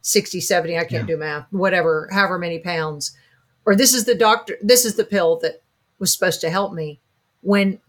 60, 0.02 0.40
70, 0.40 0.78
I 0.78 0.85
can't 0.85 1.07
do 1.07 1.16
math, 1.16 1.46
whatever, 1.50 2.09
however 2.12 2.38
many 2.38 2.59
pounds." 2.59 3.16
Or 3.64 3.74
this 3.76 3.92
is 3.94 4.04
the 4.07 4.14
doctor 4.14 4.57
this 4.62 4.85
is 4.85 4.96
the 4.96 5.04
pill 5.04 5.37
that 5.42 5.62
was 5.98 6.12
supposed 6.12 6.40
to 6.42 6.50
help 6.50 6.72
me. 6.72 7.00
When 7.42 7.81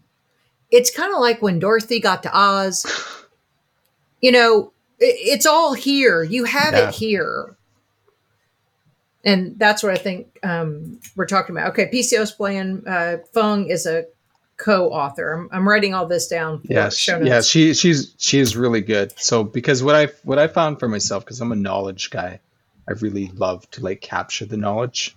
it's 0.70 0.90
kind 0.94 1.12
of 1.12 1.20
like 1.20 1.42
when 1.42 1.58
Dorothy 1.58 2.00
got 2.00 2.22
to 2.24 2.36
Oz. 2.36 2.86
You 4.22 4.32
know, 4.32 4.72
it, 4.98 5.16
it's 5.18 5.46
all 5.46 5.72
here. 5.72 6.22
You 6.22 6.44
have 6.44 6.74
Yeah. 6.74 6.88
it 6.88 6.94
here. 6.94 7.56
And 9.24 9.58
that's 9.58 9.82
what 9.82 9.92
I 9.92 9.96
think 9.96 10.38
um, 10.42 11.00
we're 11.16 11.24
talking 11.24 11.56
about. 11.56 11.70
Okay, 11.70 11.90
PCOS 11.90 12.36
plan. 12.36 12.82
Uh, 12.86 13.16
Fung 13.32 13.66
is 13.70 13.86
a 13.86 14.04
co-author. 14.64 15.32
I'm, 15.32 15.48
I'm 15.52 15.68
writing 15.68 15.94
all 15.94 16.06
this 16.06 16.26
down. 16.28 16.60
For 16.60 16.72
Yeah, 16.72 16.88
show 16.90 17.14
she, 17.14 17.18
notes. 17.18 17.28
yeah, 17.28 17.40
she 17.40 17.74
she's 17.74 18.14
she 18.18 18.38
is 18.38 18.56
really 18.56 18.80
good. 18.82 19.12
So 19.18 19.42
because 19.44 19.82
what 19.82 19.94
I 19.96 20.08
what 20.24 20.38
I 20.38 20.46
found 20.48 20.78
for 20.78 20.88
myself 20.88 21.24
because 21.24 21.40
I'm 21.40 21.52
a 21.52 21.56
knowledge 21.56 22.10
guy, 22.10 22.40
I 22.88 22.92
really 22.92 23.28
love 23.34 23.68
to 23.72 23.82
like 23.82 24.00
capture 24.00 24.44
the 24.46 24.56
knowledge. 24.56 25.16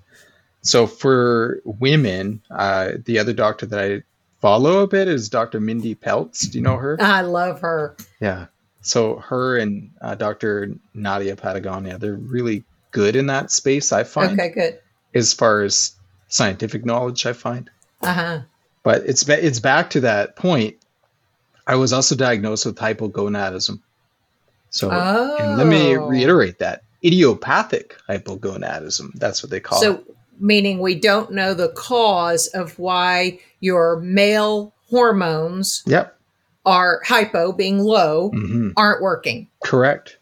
So 0.62 0.88
for 0.88 1.62
women, 1.65 2.41
uh, 2.49 2.91
the 3.03 3.19
other 3.19 3.34
doctor 3.34 3.65
that 3.65 3.79
I 3.79 4.03
follow 4.39 4.79
a 4.79 4.88
bit 4.88 5.08
is 5.10 5.27
Dr. 5.29 5.60
Mindy 5.60 5.93
Pelz. 5.95 6.49
Do 6.51 6.58
you 6.58 6.63
know 6.63 6.77
her? 6.77 6.97
I 7.01 7.21
love 7.21 7.60
her. 7.62 7.97
Yeah. 8.21 8.45
So 8.82 9.17
her 9.17 9.58
and 9.58 9.91
uh, 10.01 10.15
Dr. 10.15 10.71
Nadia 10.93 11.36
Pateguana, 11.36 11.99
they're 11.99 12.15
really 12.15 12.63
good 12.91 13.15
in 13.15 13.27
that 13.27 13.51
space. 13.51 13.91
I 13.91 14.03
find 14.03 14.39
Okay, 14.39 14.49
good. 14.49 14.79
as 15.13 15.34
far 15.34 15.62
as 15.63 15.95
scientific 16.29 16.86
knowledge, 16.86 17.25
I 17.25 17.34
find. 17.34 17.69
Uh 18.01 18.13
huh. 18.13 18.39
But 18.84 19.04
it's 19.06 19.28
it's 19.28 19.60
back 19.60 19.91
to 19.91 20.02
that 20.02 20.36
point. 20.36 20.76
I 21.65 21.76
was 21.76 21.93
also 21.93 22.15
diagnosed 22.15 22.65
with 22.65 22.76
hypogonadism. 22.76 23.80
So 24.69 24.89
and 24.91 25.58
let 25.58 25.67
me 25.67 25.96
Oh. 25.98 26.02
reiterate 26.02 26.60
that 26.60 26.84
idiopathic 27.04 27.96
hypogonadism. 28.10 29.13
That's 29.15 29.41
what 29.43 29.50
they 29.50 29.60
call 29.60 29.80
it. 29.80 29.82
So, 29.86 30.04
meaning 30.39 30.80
we 30.80 30.96
don't 30.96 31.32
know 31.32 31.54
the 31.54 31.69
cause 31.69 32.48
of 32.48 32.78
why 32.80 33.39
your 33.62 34.00
male 34.02 34.74
hormones 34.89 35.84
Yep. 35.86 36.17
are 36.65 37.02
hypo, 37.06 37.52
being 37.54 37.80
low, 37.80 38.30
hmm 38.30 38.69
aren't 38.76 39.02
working. 39.02 39.48
Correct. 39.63 40.17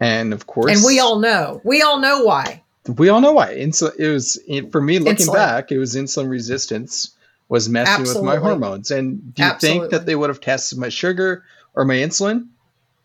And 0.00 0.32
of 0.32 0.46
course, 0.46 0.70
And 0.76 0.84
we 0.84 1.00
all 1.00 1.18
know. 1.18 1.60
We 1.64 1.82
all 1.82 1.98
know 2.00 2.22
why. 2.24 2.62
we 2.98 3.08
all 3.08 3.20
know 3.20 3.32
why. 3.32 3.54
Insul- 3.54 3.98
it 3.98 4.12
was 4.12 4.38
it, 4.46 4.70
for 4.70 4.80
me 4.80 4.98
looking 4.98 5.26
Insulin. 5.26 5.34
back. 5.34 5.72
It 5.72 5.78
was 5.78 5.96
insulin 5.96 6.28
resistance 6.28 7.13
was 7.54 7.68
messing 7.68 8.02
with 8.02 8.20
my 8.24 8.34
hormones. 8.34 8.90
And 8.90 9.32
do 9.32 9.44
you 9.44 9.52
think 9.60 9.90
that 9.92 10.06
they 10.06 10.16
would 10.16 10.28
have 10.28 10.40
tested 10.40 10.76
my 10.76 10.88
sugar 10.88 11.44
or 11.72 11.84
my 11.84 11.94
insulin? 11.94 12.48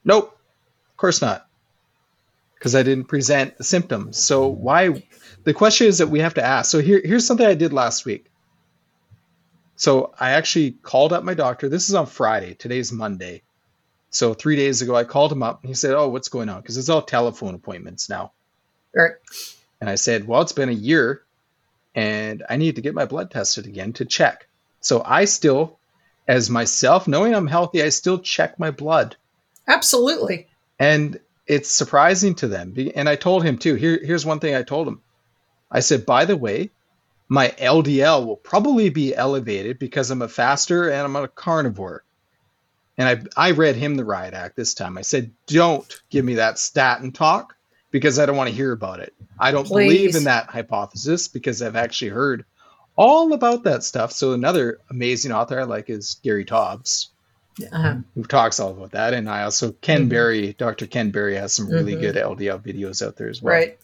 Nope. 0.04 0.36
Of 0.90 0.98
course 0.98 1.22
not. 1.22 1.48
Because 2.56 2.74
I 2.74 2.82
didn't 2.82 3.06
present 3.06 3.60
the 3.60 3.64
symptoms. 3.64 4.18
So 4.18 4.48
why? 4.48 5.04
The 5.44 5.54
question 5.54 5.86
is 5.86 6.00
that 6.00 6.08
we 6.08 6.22
have 6.22 6.34
to 6.34 6.44
ask. 6.44 6.72
So 6.72 6.80
here, 6.80 7.00
here's 7.06 7.28
something 7.28 7.46
I 7.46 7.54
did 7.54 7.74
last 7.74 8.06
week. 8.06 8.26
So 9.76 10.16
I 10.20 10.32
actually 10.32 10.72
called 10.72 11.14
up 11.14 11.24
my 11.24 11.36
doctor. 11.36 11.70
This 11.70 11.88
is 11.88 11.94
on 11.94 12.08
Friday. 12.08 12.56
Today's 12.56 12.92
Monday. 12.92 13.44
So 14.10 14.34
three 14.34 14.56
days 14.56 14.82
ago, 14.82 14.96
I 14.96 15.04
called 15.04 15.32
him 15.32 15.44
up 15.44 15.62
and 15.62 15.70
he 15.70 15.76
said, 15.76 15.94
"Oh, 15.94 16.10
what's 16.10 16.30
going 16.30 16.50
on?" 16.50 16.60
Because 16.62 16.76
it's 16.78 16.90
all 16.90 17.04
telephone 17.04 17.54
appointments 17.54 18.10
now. 18.10 18.34
Right. 18.96 19.12
And 19.80 19.90
I 19.90 19.96
said, 19.96 20.28
Well, 20.28 20.42
it's 20.42 20.52
been 20.52 20.70
a 20.70 20.74
year 20.74 21.22
and 21.96 22.44
I 22.50 22.58
need 22.58 22.76
to 22.76 22.82
get 22.82 22.94
my 22.94 23.06
blood 23.06 23.32
tested 23.32 23.66
again 23.66 23.94
to 23.94 24.06
check. 24.06 24.48
So 24.82 25.02
I 25.06 25.26
still, 25.26 25.80
as 26.28 26.50
myself, 26.50 27.08
knowing 27.08 27.36
I'm 27.36 27.48
healthy, 27.48 27.84
I 27.84 27.90
still 27.90 28.20
check 28.20 28.60
my 28.60 28.72
blood. 28.72 29.16
Absolutely. 29.68 30.48
And 30.78 31.20
it's 31.48 31.70
surprising 31.70 32.36
to 32.36 32.48
them. 32.48 32.74
And 32.96 33.10
I 33.10 33.16
told 33.16 33.44
him 33.44 33.58
too. 33.58 33.76
Here, 33.76 34.00
here's 34.04 34.26
one 34.26 34.40
thing 34.40 34.56
I 34.56 34.64
told 34.64 34.88
him 34.88 35.02
I 35.72 35.80
said, 35.82 36.06
By 36.06 36.26
the 36.26 36.38
way, 36.38 36.70
my 37.28 37.50
LDL 37.50 38.26
will 38.26 38.38
probably 38.38 38.90
be 38.90 39.16
elevated 39.16 39.78
because 39.80 40.10
I'm 40.10 40.22
a 40.22 40.28
faster 40.28 40.90
and 40.90 41.02
I'm 41.02 41.16
a 41.16 41.28
carnivore. 41.28 42.04
And 42.98 43.30
I, 43.38 43.48
I 43.50 43.52
read 43.52 43.76
him 43.76 43.96
the 43.96 44.06
riot 44.06 44.34
act 44.34 44.56
this 44.56 44.74
time. 44.74 44.98
I 44.98 45.02
said, 45.02 45.32
Don't 45.48 46.02
give 46.10 46.24
me 46.24 46.36
that 46.36 46.60
statin 46.60 47.12
talk 47.12 47.56
because 47.92 48.20
I 48.20 48.26
don't 48.26 48.38
want 48.38 48.50
to 48.50 48.56
hear 48.56 48.72
about 48.72 49.00
it. 49.00 49.14
I 49.40 49.52
don't 49.52 49.68
believe 49.68 50.16
in 50.16 50.26
that 50.26 50.48
hypothesis 50.50 51.28
because 51.28 51.62
I've 51.62 51.76
actually 51.76 52.10
heard 52.12 52.46
all 52.96 53.34
about 53.34 53.64
that 53.64 53.84
stuff. 53.84 54.12
So 54.12 54.34
another 54.34 54.80
amazing 54.92 55.32
author 55.32 55.60
I 55.60 55.64
like 55.64 55.90
is 55.90 56.18
Gary 56.24 56.46
Taubes, 56.46 57.08
Uh-huh. 57.72 57.96
who 58.16 58.24
talks 58.24 58.60
all 58.60 58.72
about 58.72 58.92
that. 58.92 59.14
And 59.14 59.30
I 59.30 59.44
also 59.44 59.72
Ken 59.72 60.06
Mhm. 60.06 60.10
Berry, 60.10 60.54
Dr. 60.54 60.88
Ken 60.88 61.12
Berry 61.12 61.36
has 61.36 61.54
some 61.54 61.70
really 61.70 61.96
Mhm. 61.96 62.02
good 62.02 62.18
LDL 62.18 62.60
videos 62.60 63.06
out 63.06 63.16
there 63.16 63.30
as 63.30 63.42
well. 63.42 63.54
Right. 63.54 63.78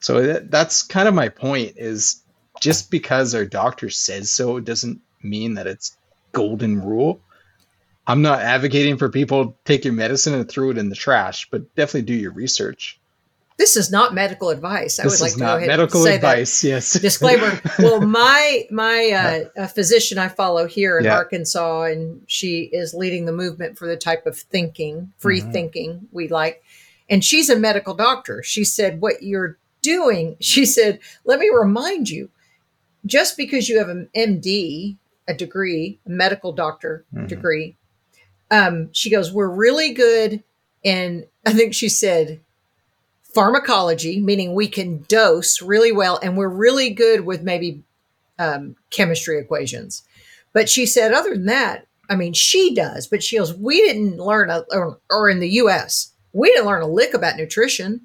So 0.00 0.20
that, 0.22 0.50
that's 0.50 0.82
kind 0.82 1.08
of 1.08 1.14
my 1.14 1.28
point 1.28 1.74
is 1.76 2.22
just 2.60 2.90
because 2.90 3.34
our 3.34 3.44
doctor 3.44 3.90
says 3.90 4.30
so 4.30 4.60
doesn't 4.60 5.00
mean 5.22 5.54
that 5.54 5.66
it's 5.66 5.96
golden 6.32 6.82
rule. 6.84 7.20
I'm 8.06 8.20
not 8.20 8.40
advocating 8.40 8.98
for 8.98 9.08
people 9.08 9.56
take 9.64 9.84
your 9.84 9.94
medicine 9.94 10.34
and 10.34 10.48
throw 10.48 10.70
it 10.70 10.78
in 10.78 10.90
the 10.90 10.94
trash, 10.96 11.48
but 11.50 11.74
definitely 11.74 12.02
do 12.02 12.14
your 12.14 12.32
research. 12.32 13.00
This 13.56 13.76
is 13.76 13.90
not 13.90 14.14
medical 14.14 14.50
advice. 14.50 14.98
I 14.98 15.04
this 15.04 15.20
would 15.20 15.26
like 15.26 15.32
to 15.34 15.38
go 15.38 15.56
ahead 15.56 15.68
medical 15.68 16.04
and 16.04 16.14
say 16.14 16.18
that. 16.18 16.64
Yes. 16.64 16.92
disclaimer 17.00 17.60
well 17.78 18.00
my 18.00 18.66
my 18.70 19.10
uh, 19.56 19.62
a 19.64 19.68
physician 19.68 20.18
i 20.18 20.26
follow 20.28 20.66
here 20.66 20.98
in 20.98 21.04
Yeah. 21.04 21.14
arkansas 21.14 21.82
and 21.84 22.22
she 22.26 22.62
is 22.72 22.94
leading 22.94 23.26
the 23.26 23.32
movement 23.32 23.78
for 23.78 23.86
the 23.86 23.96
type 23.96 24.26
of 24.26 24.36
thinking 24.36 25.12
free 25.18 25.40
Mhm. 25.40 25.52
thinking 25.52 26.08
we 26.12 26.26
like 26.28 26.62
and 27.08 27.22
she's 27.24 27.48
a 27.48 27.56
medical 27.56 27.94
doctor 27.94 28.42
she 28.42 28.64
said 28.64 29.00
what 29.00 29.22
you're 29.22 29.56
doing 29.82 30.36
she 30.40 30.64
said 30.66 30.98
let 31.24 31.38
me 31.38 31.48
remind 31.48 32.08
you 32.10 32.30
just 33.06 33.36
because 33.36 33.68
you 33.68 33.78
have 33.78 33.88
an 33.88 34.08
md 34.16 34.96
a 35.28 35.34
degree 35.34 35.98
a 36.06 36.10
medical 36.10 36.52
doctor 36.52 37.04
Mhm. 37.14 37.28
degree 37.28 37.76
um, 38.50 38.92
she 38.92 39.10
goes 39.10 39.32
we're 39.32 39.48
really 39.48 39.92
good 39.92 40.42
and 40.84 41.26
i 41.46 41.52
think 41.52 41.72
she 41.74 41.88
said 41.88 42.40
pharmacology, 43.34 44.20
meaning 44.20 44.54
we 44.54 44.68
can 44.68 45.04
dose 45.08 45.60
really 45.60 45.92
well, 45.92 46.18
and 46.22 46.36
we're 46.36 46.48
really 46.48 46.90
good 46.90 47.22
with 47.26 47.42
maybe 47.42 47.82
um, 48.38 48.76
chemistry 48.90 49.38
equations. 49.38 50.02
But 50.52 50.68
she 50.68 50.86
said, 50.86 51.12
other 51.12 51.30
than 51.30 51.46
that, 51.46 51.86
I 52.08 52.16
mean, 52.16 52.32
she 52.32 52.74
does, 52.74 53.06
but 53.06 53.22
she 53.22 53.38
goes, 53.38 53.54
we 53.54 53.80
didn't 53.80 54.18
learn, 54.18 54.50
a, 54.50 54.64
or, 54.70 54.98
or 55.10 55.28
in 55.28 55.40
the 55.40 55.50
US, 55.50 56.12
we 56.32 56.50
didn't 56.50 56.66
learn 56.66 56.82
a 56.82 56.88
lick 56.88 57.14
about 57.14 57.36
nutrition. 57.36 58.02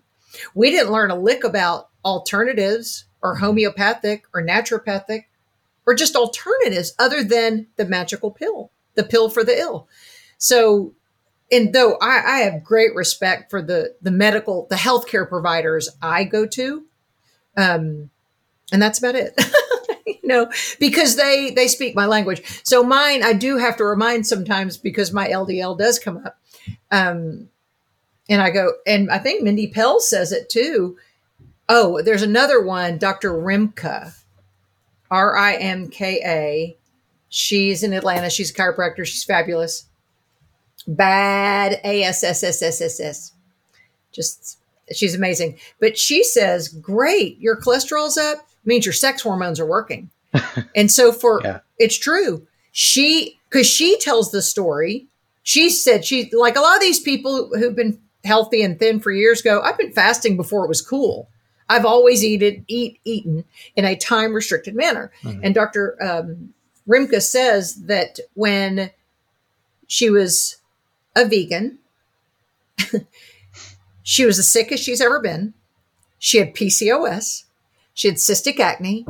We 0.53 0.71
didn't 0.71 0.91
learn 0.91 1.11
a 1.11 1.19
lick 1.19 1.43
about 1.43 1.89
alternatives 2.05 3.05
or 3.21 3.35
homeopathic 3.35 4.23
or 4.33 4.41
naturopathic 4.41 5.25
or 5.85 5.95
just 5.95 6.15
alternatives 6.15 6.93
other 6.99 7.23
than 7.23 7.67
the 7.75 7.85
magical 7.85 8.31
pill, 8.31 8.71
the 8.95 9.03
pill 9.03 9.29
for 9.29 9.43
the 9.43 9.57
ill. 9.57 9.87
So, 10.37 10.93
and 11.51 11.73
though 11.73 11.97
I, 12.01 12.21
I 12.25 12.37
have 12.39 12.63
great 12.63 12.95
respect 12.95 13.49
for 13.49 13.61
the 13.61 13.95
the 14.01 14.11
medical, 14.11 14.67
the 14.69 14.75
healthcare 14.75 15.27
providers 15.27 15.89
I 16.01 16.23
go 16.23 16.45
to, 16.47 16.85
um, 17.57 18.09
and 18.71 18.81
that's 18.81 18.99
about 18.99 19.15
it. 19.15 19.33
you 20.05 20.27
know, 20.27 20.51
because 20.79 21.15
they 21.15 21.51
they 21.51 21.67
speak 21.67 21.95
my 21.95 22.05
language. 22.05 22.61
So 22.63 22.83
mine, 22.83 23.23
I 23.23 23.33
do 23.33 23.57
have 23.57 23.77
to 23.77 23.83
remind 23.83 24.27
sometimes 24.27 24.77
because 24.77 25.11
my 25.11 25.27
LDL 25.27 25.77
does 25.77 25.99
come 25.99 26.23
up. 26.25 26.39
Um, 26.91 27.49
and 28.29 28.41
I 28.41 28.51
go, 28.51 28.73
and 28.85 29.09
I 29.09 29.17
think 29.17 29.41
Mindy 29.41 29.71
Pelz 29.71 30.01
says 30.01 30.31
it 30.31 30.49
too. 30.49 30.97
Oh, 31.67 32.01
there's 32.01 32.21
another 32.21 32.61
one, 32.61 32.97
Dr. 32.97 33.31
Rimka, 33.31 34.13
R 35.09 35.35
I 35.37 35.55
M 35.55 35.89
K 35.89 36.21
A. 36.23 36.77
She's 37.29 37.83
in 37.83 37.93
Atlanta. 37.93 38.29
She's 38.29 38.51
a 38.51 38.53
chiropractor. 38.53 39.05
She's 39.05 39.23
fabulous. 39.23 39.88
Bad 40.87 41.79
A 41.83 42.03
S 42.03 42.23
S 42.23 42.43
S 42.43 42.61
S 42.61 42.81
S 42.81 42.99
S. 42.99 43.31
Just, 44.11 44.57
she's 44.91 45.15
amazing. 45.15 45.57
But 45.79 45.97
she 45.97 46.23
says, 46.23 46.67
great, 46.69 47.39
your 47.39 47.55
cholesterol's 47.57 48.17
up, 48.17 48.47
means 48.65 48.85
your 48.85 48.93
sex 48.93 49.21
hormones 49.21 49.59
are 49.59 49.65
working. 49.65 50.09
and 50.75 50.91
so 50.91 51.11
for, 51.11 51.41
Yeah. 51.43 51.59
it's 51.77 51.97
true. 51.97 52.45
She, 52.71 53.39
because 53.49 53.67
she 53.67 53.97
tells 53.99 54.31
the 54.31 54.41
story. 54.41 55.07
She 55.43 55.69
said, 55.69 56.05
she, 56.05 56.29
like 56.33 56.55
a 56.55 56.61
lot 56.61 56.75
of 56.75 56.81
these 56.81 56.99
people 56.99 57.49
who've 57.57 57.75
been 57.75 57.99
healthy 58.23 58.61
and 58.61 58.77
thin 58.77 58.99
for 58.99 59.11
years 59.11 59.41
go, 59.41 59.61
I've 59.61 59.77
been 59.77 59.93
fasting 59.93 60.37
before 60.37 60.63
it 60.65 60.69
was 60.69 60.81
cool. 60.81 61.29
I've 61.67 61.85
always 61.85 62.23
eaten, 62.23 62.65
eat, 62.67 62.99
eaten 63.05 63.45
in 63.75 63.85
a 63.85 63.95
time 63.95 64.33
restricted 64.33 64.75
manner. 64.75 65.11
And 65.23 65.53
Dr. 65.53 65.95
Um, 66.03 66.53
Rimka 66.87 67.21
says 67.21 67.75
that 67.85 68.19
when 68.33 68.89
she 69.87 70.09
was 70.09 70.57
a 71.15 71.25
vegan, 71.25 71.79
she 74.03 74.25
was 74.25 74.37
the 74.37 74.43
sickest 74.43 74.83
she's 74.83 75.01
ever 75.01 75.19
been. 75.19 75.53
She 76.17 76.37
had 76.37 76.53
PCOS, 76.55 77.45
she 77.93 78.07
had 78.07 78.17
cystic 78.17 78.59
acne, 78.59 79.05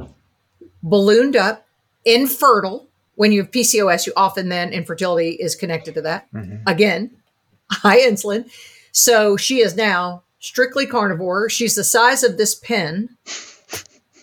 ballooned 0.83 1.35
up, 1.35 1.65
infertile. 2.05 2.87
When 3.15 3.31
you 3.31 3.41
have 3.41 3.51
PCOS, 3.51 4.07
you 4.07 4.13
often 4.15 4.49
then 4.49 4.71
infertility 4.71 5.31
is 5.31 5.55
connected 5.55 5.93
to 5.95 6.01
that. 6.03 6.27
Again, 6.67 7.11
high 7.71 7.99
insulin. 7.99 8.49
So 8.91 9.35
she 9.37 9.59
is 9.59 9.75
now 9.75 10.23
strictly 10.39 10.85
carnivore. 10.85 11.49
She's 11.49 11.75
the 11.75 11.83
size 11.83 12.23
of 12.23 12.37
this 12.37 12.55
pen. 12.55 13.17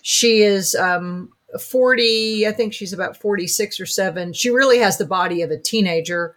She 0.01 0.41
is 0.41 0.73
um, 0.75 1.31
40, 1.59 2.47
I 2.47 2.51
think 2.51 2.73
she's 2.73 2.93
about 2.93 3.17
46 3.17 3.79
or 3.79 3.85
7. 3.85 4.33
She 4.33 4.49
really 4.49 4.79
has 4.79 4.97
the 4.97 5.05
body 5.05 5.41
of 5.41 5.51
a 5.51 5.57
teenager. 5.57 6.35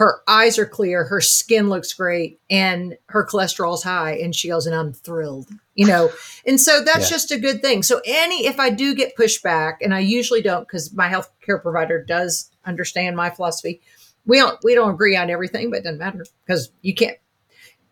Her 0.00 0.22
eyes 0.26 0.58
are 0.58 0.64
clear, 0.64 1.04
her 1.04 1.20
skin 1.20 1.68
looks 1.68 1.92
great, 1.92 2.40
and 2.48 2.96
her 3.08 3.26
cholesterol's 3.26 3.82
high. 3.82 4.12
And 4.16 4.34
she 4.34 4.48
goes, 4.48 4.64
and 4.64 4.74
I'm 4.74 4.94
thrilled, 4.94 5.50
you 5.74 5.86
know. 5.86 6.08
And 6.46 6.58
so 6.58 6.82
that's 6.82 7.10
Yeah. 7.10 7.16
just 7.16 7.30
a 7.32 7.38
good 7.38 7.60
thing. 7.60 7.82
So 7.82 8.00
any 8.06 8.46
if 8.46 8.58
I 8.58 8.70
do 8.70 8.94
get 8.94 9.14
pushback, 9.14 9.74
and 9.82 9.92
I 9.94 9.98
usually 9.98 10.40
don't 10.40 10.66
because 10.66 10.94
my 10.94 11.06
healthcare 11.10 11.60
provider 11.60 12.02
does 12.02 12.50
understand 12.64 13.14
my 13.14 13.28
philosophy. 13.28 13.82
We 14.24 14.38
don't 14.38 14.58
we 14.64 14.74
don't 14.74 14.90
agree 14.94 15.16
on 15.16 15.28
everything, 15.28 15.68
but 15.68 15.80
it 15.80 15.84
doesn't 15.84 15.98
matter 15.98 16.24
because 16.46 16.72
you 16.80 16.94
can't 16.94 17.18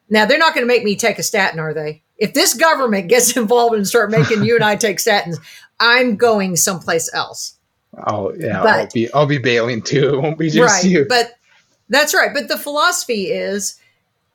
now 0.09 0.25
they're 0.25 0.38
not 0.38 0.55
going 0.55 0.66
to 0.66 0.73
make 0.75 0.85
me 0.85 0.97
take 0.97 1.18
a 1.18 1.23
statin, 1.23 1.61
are 1.61 1.75
they? 1.75 2.03
If 2.16 2.33
this 2.33 2.55
government 2.55 3.09
gets 3.14 3.37
involved 3.37 3.75
and 3.75 3.87
start 3.87 4.11
making 4.11 4.44
you 4.44 4.55
and 4.55 4.64
I 4.64 4.77
take 4.77 4.97
statins, 4.97 5.37
I'm 5.79 6.16
going 6.16 6.57
someplace 6.57 7.12
else. 7.12 7.59
Oh 8.07 8.33
yeah, 8.35 8.62
But- 8.62 8.79
I'll 8.79 8.88
be 8.94 9.12
I'll 9.12 9.27
be 9.27 9.38
bailing 9.38 9.83
too. 9.83 10.14
It 10.14 10.21
won't 10.23 10.38
be 10.38 10.49
just 10.49 10.75
right. 10.83 10.90
you. 10.90 11.05
But 11.07 11.33
that's 11.88 12.14
right. 12.14 12.33
But 12.33 12.48
the 12.48 12.59
philosophy 12.59 13.27
is 13.27 13.79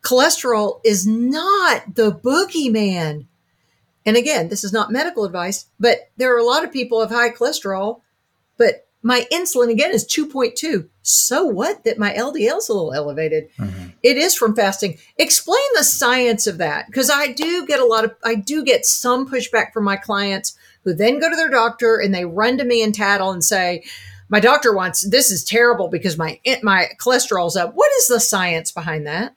cholesterol 0.02 0.82
is 0.84 1.08
not 1.08 1.96
the 1.96 2.12
boogeyman. 2.12 3.26
And 4.06 4.18
again, 4.18 4.50
this 4.50 4.64
is 4.64 4.74
not 4.74 4.92
medical 4.92 5.24
advice, 5.24 5.66
but 5.80 6.10
there 6.18 6.36
are 6.36 6.40
a 6.40 6.46
lot 6.46 6.64
of 6.64 6.74
people 6.74 7.02
of 7.02 7.10
high 7.10 7.30
cholesterol, 7.30 8.02
but 8.58 8.86
my 9.02 9.28
insulin 9.32 9.70
again 9.70 9.92
is 9.92 10.06
2.2. 10.06 10.88
So 11.02 11.46
what 11.46 11.84
that 11.84 11.98
my 11.98 12.14
LDL 12.14 12.58
is 12.58 12.70
a 12.70 12.74
little 12.74 12.94
elevated? 12.94 13.50
Mm-hmm. 13.58 13.90
It 14.02 14.18
is 14.18 14.34
from 14.34 14.56
fasting. 14.56 14.98
Explain 15.18 15.64
the 15.76 15.84
science 15.84 16.48
of 16.48 16.58
that 16.58 16.88
because 16.88 17.10
I 17.10 17.34
do 17.34 17.66
get 17.66 17.82
a 17.82 17.86
lot 17.86 18.06
of 18.06 18.16
I 18.24 18.36
do 18.36 18.64
get 18.64 18.86
some 18.86 19.30
pushback 19.30 19.74
from 19.74 19.84
my 19.84 19.98
clients 19.98 20.58
who 20.84 20.94
then 20.94 21.20
go 21.20 21.30
to 21.30 21.36
their 21.36 21.50
doctor 21.50 21.98
and 21.98 22.14
they 22.14 22.26
run 22.26 22.58
to 22.58 22.64
me 22.64 22.82
and 22.82 22.96
tattle 22.96 23.32
and 23.32 23.44
say, 23.44 23.84
"My 24.34 24.40
doctor 24.40 24.74
wants 24.74 25.08
this 25.08 25.30
is 25.30 25.44
terrible 25.44 25.90
because 25.90 26.18
my 26.18 26.40
my 26.64 26.88
cholesterol's 27.00 27.56
up." 27.56 27.74
What 27.76 27.92
is 28.00 28.08
the 28.08 28.20
science 28.20 28.72
behind 28.72 29.06
that? 29.06 29.36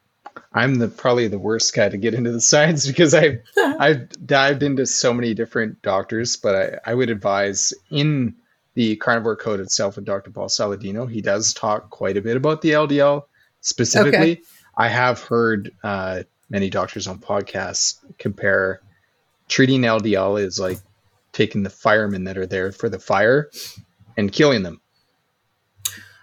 I'm 0.55 0.77
the 0.77 0.89
probably 0.89 1.29
the 1.29 1.39
worst 1.39 1.75
guy 1.75 1.91
to 1.91 1.99
get 1.99 2.15
into 2.15 2.33
the 2.33 2.41
science 2.53 2.87
because 2.87 3.13
I've 3.13 3.41
I've 3.59 4.09
dived 4.27 4.63
into 4.63 4.87
so 4.87 5.13
many 5.13 5.35
different 5.35 5.83
doctors, 5.83 6.39
but 6.39 6.81
I, 6.87 6.91
I 6.91 6.95
would 6.95 7.11
advise 7.11 7.75
in 7.91 8.35
the 8.73 8.97
carnivore 8.97 9.37
code 9.37 9.61
itself 9.61 9.97
with 9.97 10.07
Dr. 10.07 10.31
Paul 10.31 10.49
Saladino, 10.49 11.11
he 11.11 11.21
does 11.21 11.53
talk 11.53 11.91
quite 11.91 12.17
a 12.17 12.23
bit 12.23 12.37
about 12.37 12.63
the 12.63 12.71
LDL 12.71 13.25
specifically. 13.61 14.33
Okay. 14.33 14.43
I 14.79 14.89
have 14.89 15.23
heard 15.23 15.73
uh, 15.83 16.23
many 16.49 16.71
doctors 16.71 17.07
on 17.07 17.19
podcasts 17.19 17.99
compare 18.19 18.81
treating 19.49 19.83
LDL 19.83 20.41
is 20.41 20.59
like 20.59 20.79
taking 21.33 21.63
the 21.63 21.71
firemen 21.71 22.25
that 22.25 22.39
are 22.39 22.47
there 22.47 22.73
for 22.73 22.89
the 22.89 22.99
fire 22.99 23.51
and 24.17 24.33
killing 24.33 24.63
them. 24.63 24.81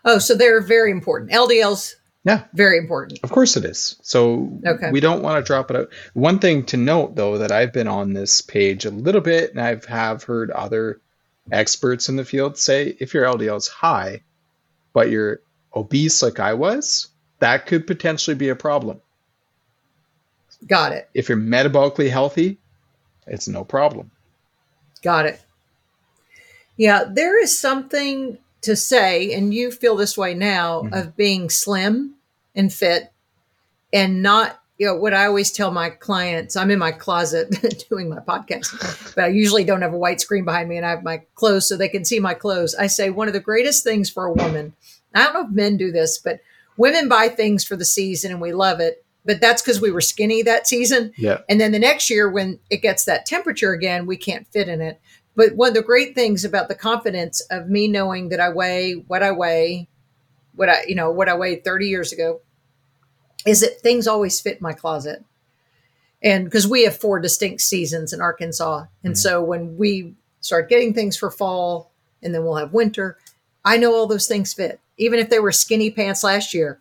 Oh, 0.05 0.17
so 0.19 0.35
they're 0.35 0.61
very 0.61 0.91
important. 0.91 1.31
LDL's 1.31 1.95
Yeah, 2.25 2.43
very 2.53 2.77
important. 2.77 3.19
Of 3.23 3.31
course 3.31 3.57
it 3.57 3.65
is. 3.65 3.97
So 4.01 4.49
Okay. 4.65 4.91
we 4.91 4.99
don't 4.99 5.21
want 5.23 5.43
to 5.43 5.47
drop 5.47 5.69
it 5.69 5.77
out. 5.77 5.89
One 6.13 6.39
thing 6.39 6.63
to 6.67 6.77
note 6.77 7.15
though 7.15 7.37
that 7.37 7.51
I've 7.51 7.73
been 7.73 7.87
on 7.87 8.13
this 8.13 8.41
page 8.41 8.85
a 8.85 8.89
little 8.91 9.21
bit 9.21 9.51
and 9.51 9.61
I've 9.61 9.85
have 9.85 10.23
heard 10.23 10.49
other 10.51 10.99
experts 11.51 12.07
in 12.09 12.15
the 12.15 12.23
field 12.25 12.57
say 12.57 12.95
if 12.99 13.13
your 13.13 13.25
LDL 13.25 13.57
is 13.57 13.67
high 13.67 14.21
but 14.93 15.09
you're 15.09 15.41
obese 15.75 16.21
like 16.21 16.39
I 16.39 16.53
was, 16.53 17.07
that 17.39 17.65
could 17.65 17.87
potentially 17.87 18.35
be 18.35 18.49
a 18.49 18.55
problem. 18.55 19.01
Got 20.67 20.93
it. 20.93 21.09
If 21.13 21.27
you're 21.27 21.37
metabolically 21.37 22.09
healthy, 22.09 22.57
it's 23.27 23.47
no 23.47 23.63
problem. 23.65 24.11
Got 25.01 25.25
it. 25.25 25.41
Yeah, 26.77 27.03
there 27.11 27.41
is 27.41 27.57
something 27.57 28.37
to 28.63 28.75
say, 28.75 29.33
and 29.33 29.53
you 29.53 29.71
feel 29.71 29.95
this 29.95 30.17
way 30.17 30.33
now, 30.33 30.83
Mhm. 30.83 30.99
of 30.99 31.15
being 31.15 31.49
slim 31.49 32.15
and 32.55 32.71
fit 32.73 33.11
and 33.91 34.21
not, 34.23 34.59
you 34.77 34.87
know, 34.87 34.95
what 34.95 35.13
I 35.13 35.25
always 35.25 35.51
tell 35.51 35.71
my 35.71 35.89
clients 35.89 36.55
I'm 36.55 36.71
in 36.71 36.79
my 36.79 36.91
closet 36.91 37.85
doing 37.89 38.09
my 38.09 38.19
podcast, 38.19 39.15
but 39.15 39.25
I 39.25 39.27
usually 39.27 39.63
don't 39.63 39.81
have 39.81 39.93
a 39.93 39.97
white 39.97 40.19
screen 40.21 40.45
behind 40.45 40.69
me 40.69 40.77
and 40.77 40.85
I 40.85 40.89
have 40.91 41.03
my 41.03 41.21
clothes 41.35 41.67
so 41.67 41.77
they 41.77 41.89
can 41.89 42.05
see 42.05 42.19
my 42.19 42.33
clothes. 42.33 42.75
I 42.75 42.87
say 42.87 43.09
one 43.09 43.27
of 43.27 43.33
the 43.33 43.39
greatest 43.39 43.83
things 43.83 44.09
for 44.09 44.25
a 44.25 44.33
woman, 44.33 44.73
I 45.13 45.23
don't 45.23 45.33
know 45.33 45.45
if 45.45 45.51
men 45.51 45.77
do 45.77 45.91
this, 45.91 46.17
but 46.17 46.39
women 46.75 47.07
buy 47.07 47.29
things 47.29 47.63
for 47.63 47.75
the 47.75 47.85
season 47.85 48.31
and 48.31 48.41
we 48.41 48.51
love 48.51 48.79
it. 48.79 49.03
But 49.25 49.39
that's 49.39 49.61
because 49.61 49.79
we 49.79 49.91
were 49.91 50.01
skinny 50.01 50.41
that 50.41 50.67
season. 50.67 51.13
Yeah. 51.15 51.37
And 51.47 51.61
then 51.61 51.71
the 51.71 51.79
next 51.79 52.09
year, 52.09 52.29
when 52.29 52.59
it 52.69 52.81
gets 52.81 53.05
that 53.05 53.25
temperature 53.25 53.71
again, 53.71 54.05
we 54.05 54.17
can't 54.17 54.45
fit 54.47 54.67
in 54.67 54.81
it. 54.81 54.99
But 55.35 55.55
one 55.55 55.69
of 55.69 55.73
the 55.73 55.81
great 55.81 56.13
things 56.15 56.45
about 56.45 56.67
the 56.67 56.75
confidence 56.75 57.41
of 57.49 57.67
me 57.69 57.87
knowing 57.87 58.29
that 58.29 58.39
I 58.39 58.49
weigh 58.49 58.93
what 59.07 59.23
I 59.23 59.31
weigh, 59.31 59.87
what 60.55 60.69
I, 60.69 60.83
you 60.87 60.95
know, 60.95 61.11
what 61.11 61.29
I 61.29 61.35
weighed 61.35 61.63
30 61.63 61.87
years 61.87 62.11
ago, 62.13 62.41
is 63.45 63.61
that 63.61 63.81
things 63.81 64.07
always 64.07 64.39
fit 64.39 64.61
my 64.61 64.73
closet. 64.73 65.23
And 66.21 66.45
because 66.45 66.67
we 66.67 66.83
have 66.83 66.95
four 66.95 67.19
distinct 67.19 67.61
seasons 67.61 68.13
in 68.13 68.21
Arkansas. 68.21 68.85
And 69.03 69.13
Mhm. 69.13 69.17
so 69.17 69.43
when 69.43 69.77
we 69.77 70.15
start 70.39 70.69
getting 70.69 70.93
things 70.93 71.17
for 71.17 71.29
fall 71.29 71.91
and 72.21 72.33
then 72.33 72.43
we'll 72.43 72.55
have 72.55 72.73
winter, 72.73 73.17
I 73.65 73.77
know 73.77 73.93
all 73.93 74.07
those 74.07 74.27
things 74.27 74.53
fit. 74.53 74.79
Even 74.97 75.19
if 75.19 75.29
they 75.29 75.39
were 75.39 75.51
skinny 75.51 75.89
pants 75.89 76.23
last 76.23 76.53
year, 76.53 76.79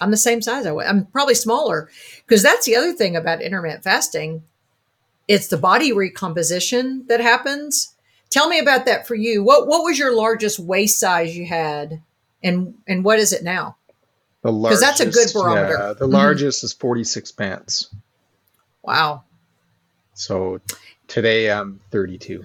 I'm 0.00 0.10
the 0.10 0.16
same 0.16 0.42
size 0.42 0.66
I 0.66 0.72
was. 0.72 0.86
I'm 0.86 1.06
probably 1.06 1.34
smaller 1.34 1.88
because 2.26 2.42
that's 2.42 2.66
the 2.66 2.76
other 2.76 2.92
thing 2.92 3.16
about 3.16 3.40
intermittent 3.40 3.82
fasting. 3.82 4.42
It's 5.28 5.48
the 5.48 5.56
body 5.58 5.92
recomposition 5.92 7.04
that 7.08 7.20
happens. 7.20 7.94
Tell 8.30 8.48
me 8.48 8.58
about 8.58 8.86
that 8.86 9.06
for 9.06 9.14
you. 9.14 9.42
What 9.42 9.66
what 9.66 9.82
was 9.84 9.98
your 9.98 10.14
largest 10.14 10.58
waist 10.58 10.98
size 11.00 11.36
you 11.36 11.46
had, 11.46 12.00
and 12.42 12.74
and 12.86 13.04
what 13.04 13.18
is 13.18 13.32
it 13.32 13.42
now? 13.42 13.76
The 14.42 14.52
'Cause 14.52 14.80
that's 14.80 15.00
a 15.00 15.06
good 15.10 15.28
barometer. 15.32 15.76
Yeah, 15.78 15.92
the 15.94 16.06
Mhm. 16.06 16.12
largest 16.12 16.62
is 16.62 16.72
46 16.72 17.32
pants. 17.32 17.88
Wow, 18.82 19.24
So 20.14 20.60
today 21.08 21.50
I'm 21.50 21.80
32. 21.90 22.44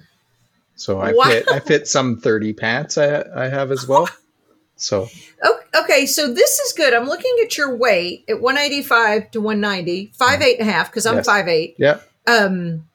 So 0.76 0.98
I 1.00 1.12
Wow. 1.12 1.24
fit 1.26 1.48
I 1.50 1.60
fit 1.60 1.86
some 1.88 2.18
30 2.20 2.52
pants 2.52 2.98
I 2.98 3.22
I 3.34 3.48
have 3.48 3.70
as 3.70 3.86
well. 3.86 4.08
So 4.76 5.08
Okay, 5.74 6.06
so 6.06 6.32
this 6.32 6.58
is 6.58 6.72
good. 6.72 6.92
I'm 6.92 7.06
looking 7.06 7.32
at 7.42 7.56
your 7.56 7.76
weight 7.76 8.24
at 8.28 8.40
185 8.40 9.30
to 9.30 9.40
190, 9.40 10.12
five 10.18 10.42
eight 10.42 10.58
and 10.58 10.68
a 10.68 10.72
half 10.72 10.90
because 10.90 11.06
I'm 11.06 11.16
Yes. 11.16 11.26
five 11.26 11.46
eight. 11.46 11.76
yeah, 11.78 12.00
Um, 12.26 12.88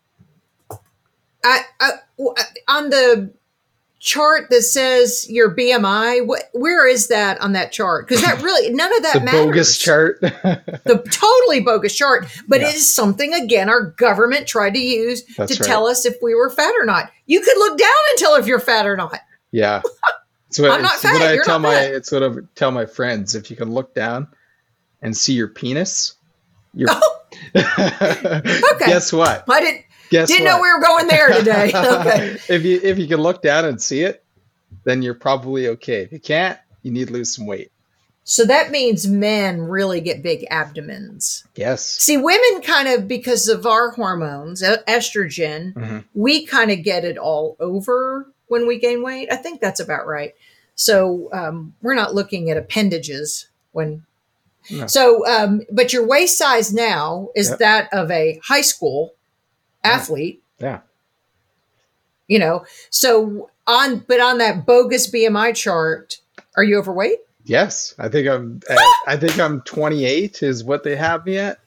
I 1.44 1.62
on 2.68 2.90
the 2.90 3.32
chart 4.00 4.50
that 4.50 4.62
says 4.62 5.26
your 5.30 5.54
BMI, 5.56 6.26
what, 6.26 6.44
where 6.54 6.88
is 6.88 7.08
that 7.08 7.40
on 7.42 7.54
that 7.54 7.72
chart? 7.72 8.08
Because 8.08 8.24
that 8.24 8.42
really 8.42 8.70
none 8.74 8.96
of 8.96 9.04
that 9.04 9.14
the 9.14 9.22
matters. 9.22 9.46
bogus 9.46 9.78
chart. 9.78 10.20
the 10.22 11.04
totally 11.12 11.62
bogus 11.62 11.96
chart, 11.96 12.28
but 12.48 12.62
Yeah. 12.62 12.70
it 12.70 12.76
is 12.76 12.94
something 12.94 13.34
again 13.34 13.70
our 13.70 13.92
government 13.92 14.48
tried 14.48 14.74
to 14.76 14.80
use 14.80 15.24
That's 15.38 15.56
to 15.58 15.64
right. 15.64 15.68
tell 15.68 15.88
us 15.88 16.06
if 16.06 16.16
we 16.22 16.36
were 16.36 16.50
fat 16.50 16.74
or 16.80 16.86
not. 16.86 17.12
You 17.26 17.42
could 17.42 17.58
look 17.58 17.78
down 17.78 17.90
and 18.12 18.20
tell 18.20 18.36
if 18.36 18.46
you're 18.48 18.60
fat 18.60 18.86
or 18.86 18.96
not. 18.98 19.20
yeah, 19.52 19.82
it's 20.48 20.60
what, 20.60 20.72
I'm 20.72 20.82
not 20.82 20.96
it's 20.96 21.04
what 21.04 21.22
I 21.22 21.36
tell 21.38 21.60
not 21.60 21.62
my 21.70 21.74
fat. 21.76 21.94
it's 21.94 22.12
what 22.12 22.24
I 22.24 22.30
tell 22.56 22.72
my 22.72 22.86
friends. 22.86 23.36
If 23.36 23.50
you 23.50 23.58
can 23.58 23.72
look 23.72 23.94
down 23.96 24.28
and 25.02 25.16
see 25.16 25.34
your 25.34 25.48
penis, 25.48 26.16
you're. 26.78 26.90
Oh, 26.92 27.14
Guess 28.80 29.12
what? 29.14 29.44
I 29.50 29.62
didn't 29.62 29.86
Guess 30.10 30.28
didn't 30.30 30.46
what? 30.46 30.52
know 30.58 30.62
we 30.62 30.72
were 30.72 30.82
going 30.82 31.08
there 31.08 31.30
today. 31.30 31.72
okay. 31.76 32.38
if 32.50 32.64
you 32.64 32.80
if 32.84 32.98
you 32.98 33.08
can 33.08 33.20
look 33.20 33.42
down 33.42 33.66
and 33.66 33.82
see 33.82 34.02
it, 34.02 34.24
then 34.84 35.02
you're 35.02 35.14
probably 35.14 35.68
okay. 35.70 36.02
If 36.04 36.12
you 36.12 36.20
can't, 36.20 36.58
you 36.84 36.92
need 36.92 37.08
to 37.08 37.14
lose 37.14 37.36
some 37.36 37.46
weight. 37.46 37.72
So 38.24 38.44
that 38.46 38.72
means 38.72 39.08
men 39.08 39.62
really 39.62 40.02
get 40.02 40.22
big 40.22 40.46
abdomens. 40.52 41.46
Yes. 41.56 41.86
See, 41.86 42.18
women 42.18 42.62
kind 42.62 42.90
of, 42.90 43.08
because 43.08 43.48
of 43.48 43.66
our 43.66 43.92
hormones, 43.92 44.62
estrogen, 44.62 45.74
Mhm. 45.74 46.04
we 46.14 46.46
kind 46.46 46.70
of 46.70 46.84
get 46.84 47.06
it 47.06 47.18
all 47.18 47.56
over 47.62 48.28
when 48.48 48.68
we 48.68 48.80
gain 48.80 49.02
weight. 49.02 49.30
I 49.32 49.38
think 49.38 49.62
that's 49.62 49.80
about 49.80 50.06
right. 50.08 50.36
So 50.76 51.30
um, 51.32 51.74
we're 51.82 51.96
not 51.96 52.16
looking 52.16 52.50
at 52.52 52.58
appendages 52.58 53.48
when. 53.72 54.04
No. 54.72 54.88
So, 54.88 55.26
um, 55.28 55.62
but 55.72 55.94
your 55.94 56.06
waist 56.06 56.38
size 56.38 56.74
now 56.74 57.30
is 57.36 57.50
Yep. 57.50 57.60
that 57.60 57.94
of 57.94 58.12
a 58.12 58.40
high 58.44 58.62
school 58.62 59.14
athlete, 59.84 60.44
Yeah. 60.60 60.80
you 62.28 62.40
know. 62.40 62.66
So 62.90 63.50
on, 63.66 64.00
but 64.08 64.20
on 64.20 64.38
that 64.40 64.66
bogus 64.66 65.10
BMI 65.10 65.54
chart, 65.56 66.18
are 66.56 66.64
you 66.64 66.78
overweight? 66.80 67.20
Yes. 67.46 67.96
I 67.98 68.10
think 68.10 68.28
I'm. 68.28 68.62
At, 68.70 68.78
I 69.08 69.16
think 69.18 69.40
I'm 69.40 69.62
28 69.62 70.44
is 70.44 70.64
what 70.64 70.84
they 70.84 70.96
have 70.96 71.26
me 71.26 71.38
at. 71.38 71.60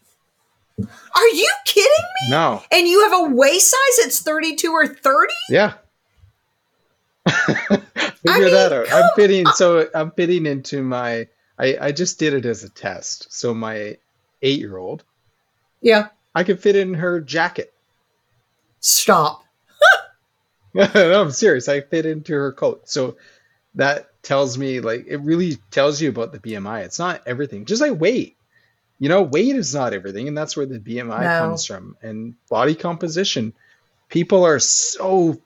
Are 0.78 1.28
you 1.28 1.50
kidding 1.66 1.90
me? 2.22 2.30
No. 2.30 2.62
And 2.70 2.86
you 2.86 3.02
have 3.08 3.12
a 3.12 3.34
waist 3.34 3.70
size 3.70 4.04
that's 4.04 4.20
32 4.20 4.70
or 4.72 4.86
30? 4.86 5.32
Yeah. 5.50 5.74
Figure 7.28 8.44
mean, 8.44 8.52
that 8.52 8.72
out. 8.72 8.92
I'm 8.92 9.10
fitting. 9.16 9.46
So 9.46 9.88
I'm 9.94 10.10
fitting 10.12 10.46
into 10.46 10.82
my. 10.82 11.28
I 11.60 11.76
I 11.80 11.92
just 11.92 12.18
did 12.18 12.32
it 12.34 12.46
as 12.46 12.64
a 12.64 12.70
test. 12.70 13.32
So 13.32 13.52
my 13.54 13.98
eight 14.42 14.58
year 14.58 14.76
old, 14.78 15.04
Yeah. 15.82 16.08
I 16.34 16.44
could 16.44 16.60
fit 16.60 16.76
in 16.76 16.94
her 16.94 17.20
jacket. 17.20 17.72
Stop. 18.80 19.44
no, 20.74 20.84
I'm 21.20 21.30
serious. 21.30 21.68
I 21.68 21.80
fit 21.80 22.06
into 22.06 22.32
her 22.32 22.52
coat. 22.52 22.88
So 22.88 23.16
that 23.74 24.10
tells 24.22 24.56
me 24.56 24.80
like 24.80 25.04
it 25.06 25.18
really 25.18 25.56
tells 25.70 26.00
you 26.00 26.08
about 26.08 26.32
the 26.32 26.38
BMI. 26.38 26.84
It's 26.84 26.98
not 26.98 27.22
everything. 27.26 27.64
Just 27.66 27.82
like 27.82 28.00
weight. 28.00 28.36
You 28.98 29.08
know, 29.08 29.22
weight 29.22 29.56
is 29.56 29.74
not 29.74 29.94
everything, 29.94 30.28
and 30.28 30.36
that's 30.36 30.56
where 30.56 30.66
the 30.66 30.78
BMI 30.78 31.22
No. 31.22 31.38
comes 31.38 31.64
from. 31.64 31.96
And 32.02 32.34
body 32.50 32.74
composition. 32.74 33.54
People 34.08 34.44
are 34.44 34.58
so 34.58 35.40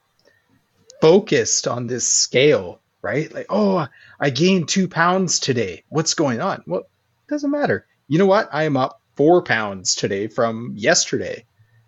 focused 1.01 1.69
on 1.69 1.87
this 1.87 2.07
scale, 2.09 2.81
right? 3.05 3.33
Like, 3.33 3.47
oh, 3.51 3.87
I 4.19 4.31
gained 4.31 4.69
two 4.69 4.89
pounds 4.89 5.39
today. 5.39 5.85
What's 5.91 6.15
going 6.15 6.41
on? 6.41 6.65
Well, 6.67 6.81
it 6.81 6.87
doesn't 7.29 7.51
matter. 7.51 7.87
You 8.09 8.19
know 8.19 8.27
what? 8.27 8.49
I 8.53 8.65
am 8.65 8.77
up 8.77 9.01
four 9.15 9.43
pounds 9.43 9.95
today 9.95 10.27
from 10.27 10.73
yesterday. 10.77 11.45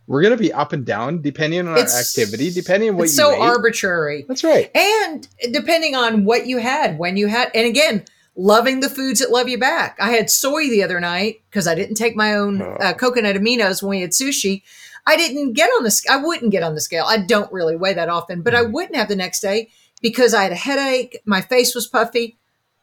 We're 0.07 0.23
gonna 0.23 0.37
be 0.37 0.53
up 0.53 0.73
and 0.73 0.87
down 0.87 1.21
depending 1.23 1.61
on 1.61 1.69
our 1.69 1.79
activity, 1.79 2.51
depending 2.51 2.91
on 2.91 2.97
what 2.97 3.03
you 3.03 3.07
eat. 3.07 3.09
It's 3.09 3.19
you 3.19 3.25
so 3.25 3.33
ate. 3.35 3.41
arbitrary. 3.41 4.25
That's 4.29 4.45
right. 4.45 4.71
And 4.77 5.27
depending 5.53 5.97
on 5.97 6.25
what 6.25 6.47
you 6.47 6.59
had, 6.59 6.97
when 6.99 7.17
you 7.17 7.27
had, 7.27 7.51
and 7.55 7.67
again, 7.67 8.05
loving 8.37 8.81
the 8.81 8.89
foods 8.91 9.19
that 9.21 9.31
love 9.31 9.49
you 9.49 9.59
back. 9.59 9.97
I 10.01 10.11
had 10.11 10.31
soy 10.31 10.69
the 10.69 10.85
other 10.85 11.01
night 11.01 11.41
because 11.51 11.67
I 11.67 11.75
didn't 11.75 11.97
take 11.97 12.15
my 12.15 12.35
own 12.35 12.63
Oh. 12.63 12.77
uh, 12.81 12.93
coconut 12.93 13.35
aminos 13.35 13.83
when 13.83 13.91
we 13.91 14.01
had 14.03 14.11
sushi. 14.11 14.63
I 15.07 15.17
didn't 15.17 15.55
get 15.55 15.69
on 15.71 15.85
the, 15.85 16.03
I 16.11 16.19
wouldn't 16.19 16.53
get 16.53 16.63
on 16.63 16.75
the 16.75 16.81
scale. 16.81 17.07
I 17.09 17.17
don't 17.19 17.51
really 17.53 17.77
weigh 17.77 17.95
that 17.95 18.09
often, 18.09 18.43
but 18.43 18.55
I 18.55 18.61
Mm-hmm. 18.63 18.73
wouldn't 18.73 18.97
have 18.97 19.09
the 19.09 19.17
next 19.17 19.41
day 19.41 19.71
because 20.03 20.35
I 20.35 20.43
had 20.45 20.53
a 20.53 20.57
headache. 20.57 21.21
My 21.25 21.41
face 21.41 21.75
was 21.75 21.87
puffy. 21.87 22.37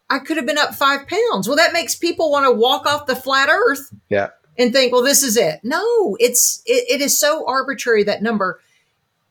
I 0.10 0.19
could 0.19 0.38
have 0.38 0.45
been 0.45 0.58
up 0.58 0.76
five 0.76 1.08
pounds. 1.08 1.47
Well, 1.47 1.58
that 1.58 1.73
makes 1.73 1.95
people 1.95 2.32
want 2.32 2.45
to 2.45 2.52
walk 2.52 2.86
off 2.86 3.06
the 3.08 3.15
flat 3.15 3.49
earth 3.49 3.91
Yeah. 4.10 4.30
and 4.58 4.71
think, 4.73 4.91
well, 4.91 5.02
this 5.04 5.23
is 5.23 5.38
it. 5.38 5.60
No, 5.63 6.17
it's 6.19 6.62
it, 6.65 6.86
it 6.89 7.02
is 7.02 7.17
so 7.19 7.45
arbitrary 7.47 8.04
that 8.04 8.21
number, 8.21 8.60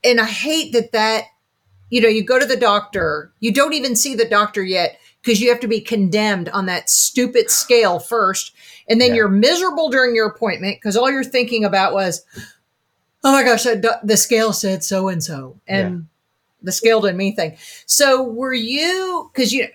and 0.03 0.21
I 0.21 0.25
hate 0.25 0.73
that 0.73 0.93
that 0.93 1.25
you 1.91 2.01
know 2.01 2.09
you 2.09 2.25
go 2.25 2.39
to 2.39 2.47
the 2.47 2.57
doctor, 2.57 3.33
you 3.41 3.53
don't 3.53 3.75
even 3.75 3.95
see 3.95 4.15
the 4.15 4.25
doctor 4.29 4.63
yet 4.65 4.99
because 5.23 5.41
you 5.41 5.51
have 5.51 5.61
to 5.61 5.69
be 5.69 5.81
condemned 5.81 6.49
on 6.49 6.67
that 6.67 6.91
stupid 6.91 7.49
scale 7.51 8.01
first, 8.01 8.53
and 8.89 9.01
then 9.01 9.11
Yeah. 9.11 9.17
you're 9.17 9.29
miserable 9.29 9.89
during 9.91 10.17
your 10.17 10.27
appointment 10.27 10.79
because 10.79 10.97
all 10.97 11.11
you're 11.13 11.23
thinking 11.23 11.65
about 11.65 11.93
was, 11.93 12.25
oh 13.23 13.31
my 13.33 13.45
gosh, 13.45 13.63
that 13.65 14.01
the 14.03 14.17
scale 14.17 14.53
said 14.53 14.83
so 14.83 15.07
and 15.09 15.23
so, 15.23 15.61
and 15.69 16.09
the 16.63 16.73
scale 16.73 17.01
didn't 17.01 17.17
mean 17.17 17.35
anything. 17.39 17.59
So 17.87 18.23
were 18.23 18.55
you 18.55 19.31
because 19.33 19.53
you 19.53 19.69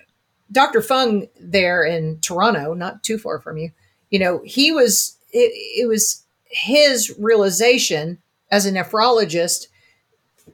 Dr. 0.50 0.80
Fung 0.80 1.26
there 1.38 1.84
in 1.84 2.20
Toronto, 2.20 2.72
not 2.74 3.02
too 3.02 3.18
far 3.18 3.38
from 3.40 3.58
you, 3.58 3.70
you 4.10 4.18
know, 4.18 4.40
he 4.44 4.72
was 4.72 5.16
it, 5.30 5.52
it 5.82 5.86
was 5.86 6.24
his 6.44 7.14
realization 7.18 8.18
as 8.50 8.66
a 8.66 8.72
nephrologist 8.72 9.66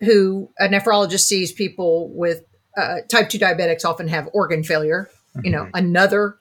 who 0.01 0.51
a 0.59 0.69
nephrologist 0.69 1.21
sees 1.21 1.53
people 1.53 2.09
with 2.11 2.45
uh, 2.77 2.97
type 3.09 3.29
2 3.29 3.39
diabetics 3.39 3.85
often 3.85 4.09
have 4.09 4.29
organ 4.33 4.65
failure 4.65 5.09
you 5.45 5.51
know 5.51 5.69
another 5.75 6.39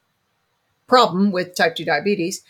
problem 0.88 1.32
with 1.32 1.56
type 1.56 1.76
2 1.76 1.86
diabetes 1.86 2.42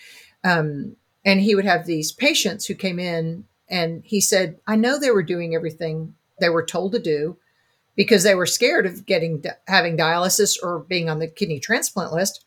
um, 0.45 0.95
and 1.25 1.41
he 1.41 1.55
would 1.55 1.65
have 1.65 1.85
these 1.85 2.11
patients 2.11 2.65
who 2.65 2.75
came 2.75 2.99
in 2.99 3.43
and 3.69 4.03
he 4.05 4.21
said 4.21 4.57
i 4.67 4.75
know 4.75 4.97
they 4.97 5.11
were 5.11 5.23
doing 5.23 5.53
everything 5.53 6.15
they 6.39 6.49
were 6.49 6.65
told 6.65 6.91
to 6.93 6.99
do 6.99 7.37
because 7.95 8.23
they 8.23 8.35
were 8.35 8.45
scared 8.45 8.85
of 8.85 9.05
getting 9.05 9.43
having 9.67 9.97
dialysis 9.97 10.57
or 10.61 10.79
being 10.79 11.09
on 11.09 11.19
the 11.19 11.27
kidney 11.27 11.59
transplant 11.59 12.13
list. 12.13 12.45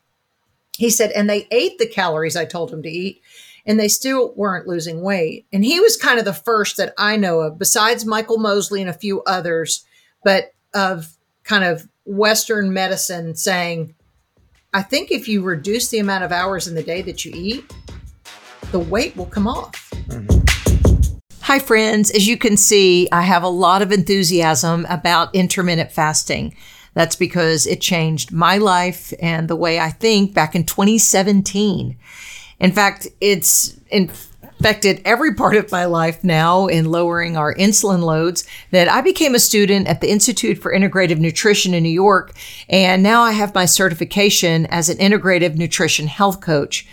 He 0.77 0.89
said 0.89 1.11
and 1.11 1.29
they 1.29 1.47
ate 1.51 1.79
the 1.79 1.87
calories 1.87 2.35
i 2.35 2.45
told 2.45 2.69
them 2.69 2.83
to 2.83 2.89
eat 2.89 3.21
and 3.65 3.79
they 3.79 3.87
still 3.87 4.33
weren't 4.35 4.67
losing 4.67 5.01
weight. 5.01 5.45
And 5.51 5.65
he 5.65 5.79
was 5.79 5.97
kind 5.97 6.19
of 6.19 6.25
the 6.25 6.33
first 6.33 6.77
that 6.77 6.93
i 6.97 7.15
know 7.15 7.41
of 7.41 7.57
besides 7.57 8.05
michael 8.05 8.37
mosley 8.37 8.81
and 8.81 8.89
a 8.89 8.93
few 8.93 9.23
others 9.23 9.85
but 10.23 10.53
of 10.73 11.17
kind 11.43 11.63
of 11.63 11.87
western 12.05 12.71
medicine 12.73 13.35
saying 13.35 13.95
i 14.73 14.81
think 14.81 15.11
if 15.11 15.27
you 15.27 15.41
reduce 15.41 15.89
the 15.89 15.99
amount 15.99 16.23
of 16.23 16.31
hours 16.31 16.67
in 16.67 16.75
the 16.75 16.83
day 16.83 17.01
that 17.01 17.25
you 17.25 17.31
eat 17.35 17.73
the 18.71 18.79
weight 18.79 19.15
will 19.15 19.25
come 19.25 19.47
off 19.47 19.89
mm-hmm. 19.91 20.36
Hi, 21.47 21.59
friends. 21.59 22.11
As 22.11 22.27
you 22.27 22.35
can 22.35 22.57
see, 22.57 23.07
I 23.09 23.21
have 23.21 23.41
a 23.41 23.47
lot 23.47 23.81
of 23.81 23.93
enthusiasm 23.93 24.85
about 24.89 25.33
intermittent 25.33 25.93
fasting. 25.93 26.53
That's 26.93 27.15
because 27.15 27.65
it 27.65 27.79
changed 27.79 28.33
my 28.33 28.57
life 28.57 29.13
and 29.21 29.47
the 29.47 29.55
way 29.55 29.79
I 29.79 29.91
think 29.91 30.33
back 30.33 30.55
in 30.55 30.65
2017. 30.65 31.97
In 32.59 32.71
fact, 32.73 33.07
it's 33.21 33.79
infected 33.89 35.01
every 35.05 35.35
part 35.35 35.55
of 35.55 35.71
my 35.71 35.85
life 35.85 36.21
now 36.21 36.67
in 36.67 36.91
lowering 36.91 37.37
our 37.37 37.55
insulin 37.55 38.01
loads 38.01 38.45
that 38.71 38.89
I 38.89 38.99
became 38.99 39.33
a 39.33 39.39
student 39.39 39.87
at 39.87 40.01
the 40.01 40.11
Institute 40.11 40.57
for 40.57 40.73
Integrative 40.73 41.19
Nutrition 41.19 41.73
in 41.73 41.81
New 41.81 41.89
York. 41.89 42.33
And 42.67 43.01
now 43.01 43.21
I 43.21 43.31
have 43.31 43.55
my 43.55 43.63
certification 43.63 44.65
as 44.65 44.89
an 44.89 44.97
integrative 44.97 45.55
nutrition 45.55 46.07
health 46.07 46.41
coach. 46.41 46.85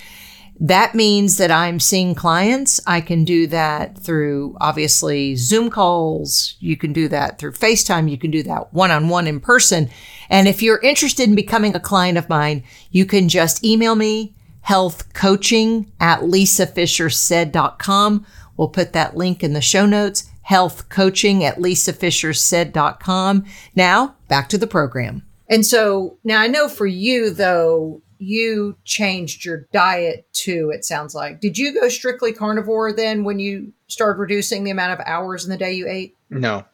That 0.61 0.95
means 0.95 1.39
that 1.39 1.51
I'm 1.51 1.81
seeing 1.81 2.15
clients. 2.15 2.81
I 2.87 3.01
can 3.01 3.25
do 3.25 3.49
that 3.49 3.99
through 3.99 4.57
obviously 4.61 5.35
Zoom 5.35 5.69
calls. 5.69 6.55
You 6.61 6.77
can 6.77 6.93
do 6.93 7.09
that 7.09 7.39
through 7.39 7.51
FaceTime. 7.53 8.09
You 8.09 8.19
can 8.19 8.31
do 8.31 8.45
that 8.45 8.73
one 8.73 8.93
on 8.93 9.09
one 9.09 9.27
in 9.27 9.41
person. 9.41 9.91
And 10.31 10.47
if 10.47 10.63
you're 10.63 10.81
interested 10.81 11.29
in 11.29 11.35
becoming 11.35 11.75
a 11.75 11.81
client 11.81 12.19
of 12.19 12.29
mine, 12.29 12.63
you 12.93 13.05
can 13.05 13.29
just 13.29 13.65
email 13.65 13.97
me 13.97 14.33
health 14.61 15.13
coaching 15.13 15.91
at 16.01 16.21
lisafischersaid.com. 16.21 18.25
We'll 18.57 18.69
put 18.69 18.93
that 18.93 19.17
link 19.17 19.43
in 19.43 19.55
the 19.55 19.61
show 19.61 19.87
notes. 19.87 20.31
Health 20.43 20.89
coaching 20.89 21.43
at 21.43 21.59
lisafischersaid.com. 21.59 23.45
Now 23.75 24.15
back 24.29 24.49
to 24.51 24.59
the 24.59 24.69
program. 24.69 25.25
And 25.49 25.67
so 25.67 26.17
now 26.23 26.41
I 26.41 26.47
know 26.47 26.69
for 26.69 26.87
you 26.87 27.31
though, 27.31 28.03
you 28.25 28.77
changed 28.85 29.45
your 29.45 29.67
diet 29.73 30.27
too, 30.33 30.71
it 30.75 30.85
sounds 30.85 31.15
like. 31.15 31.41
Did 31.41 31.57
you 31.59 31.73
go 31.79 31.89
strictly 31.89 32.33
carnivore 32.33 32.93
then 32.93 33.25
when 33.25 33.39
you 33.39 33.73
started 33.89 34.19
reducing 34.19 34.65
the 34.65 34.71
amount 34.71 34.93
of 34.99 35.07
hours 35.07 35.45
in 35.45 35.51
the 35.51 35.57
day 35.57 35.73
you 35.73 35.87
ate? 35.89 36.17
No. 36.31 36.65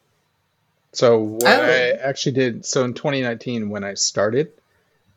So 0.93 1.19
what 1.21 1.45
Oh. 1.47 1.63
I 1.63 1.91
actually 2.03 2.33
did 2.33 2.65
so 2.65 2.85
in 2.85 2.95
2019 2.95 3.69
when 3.71 3.85
I 3.85 3.95
started, 3.95 4.51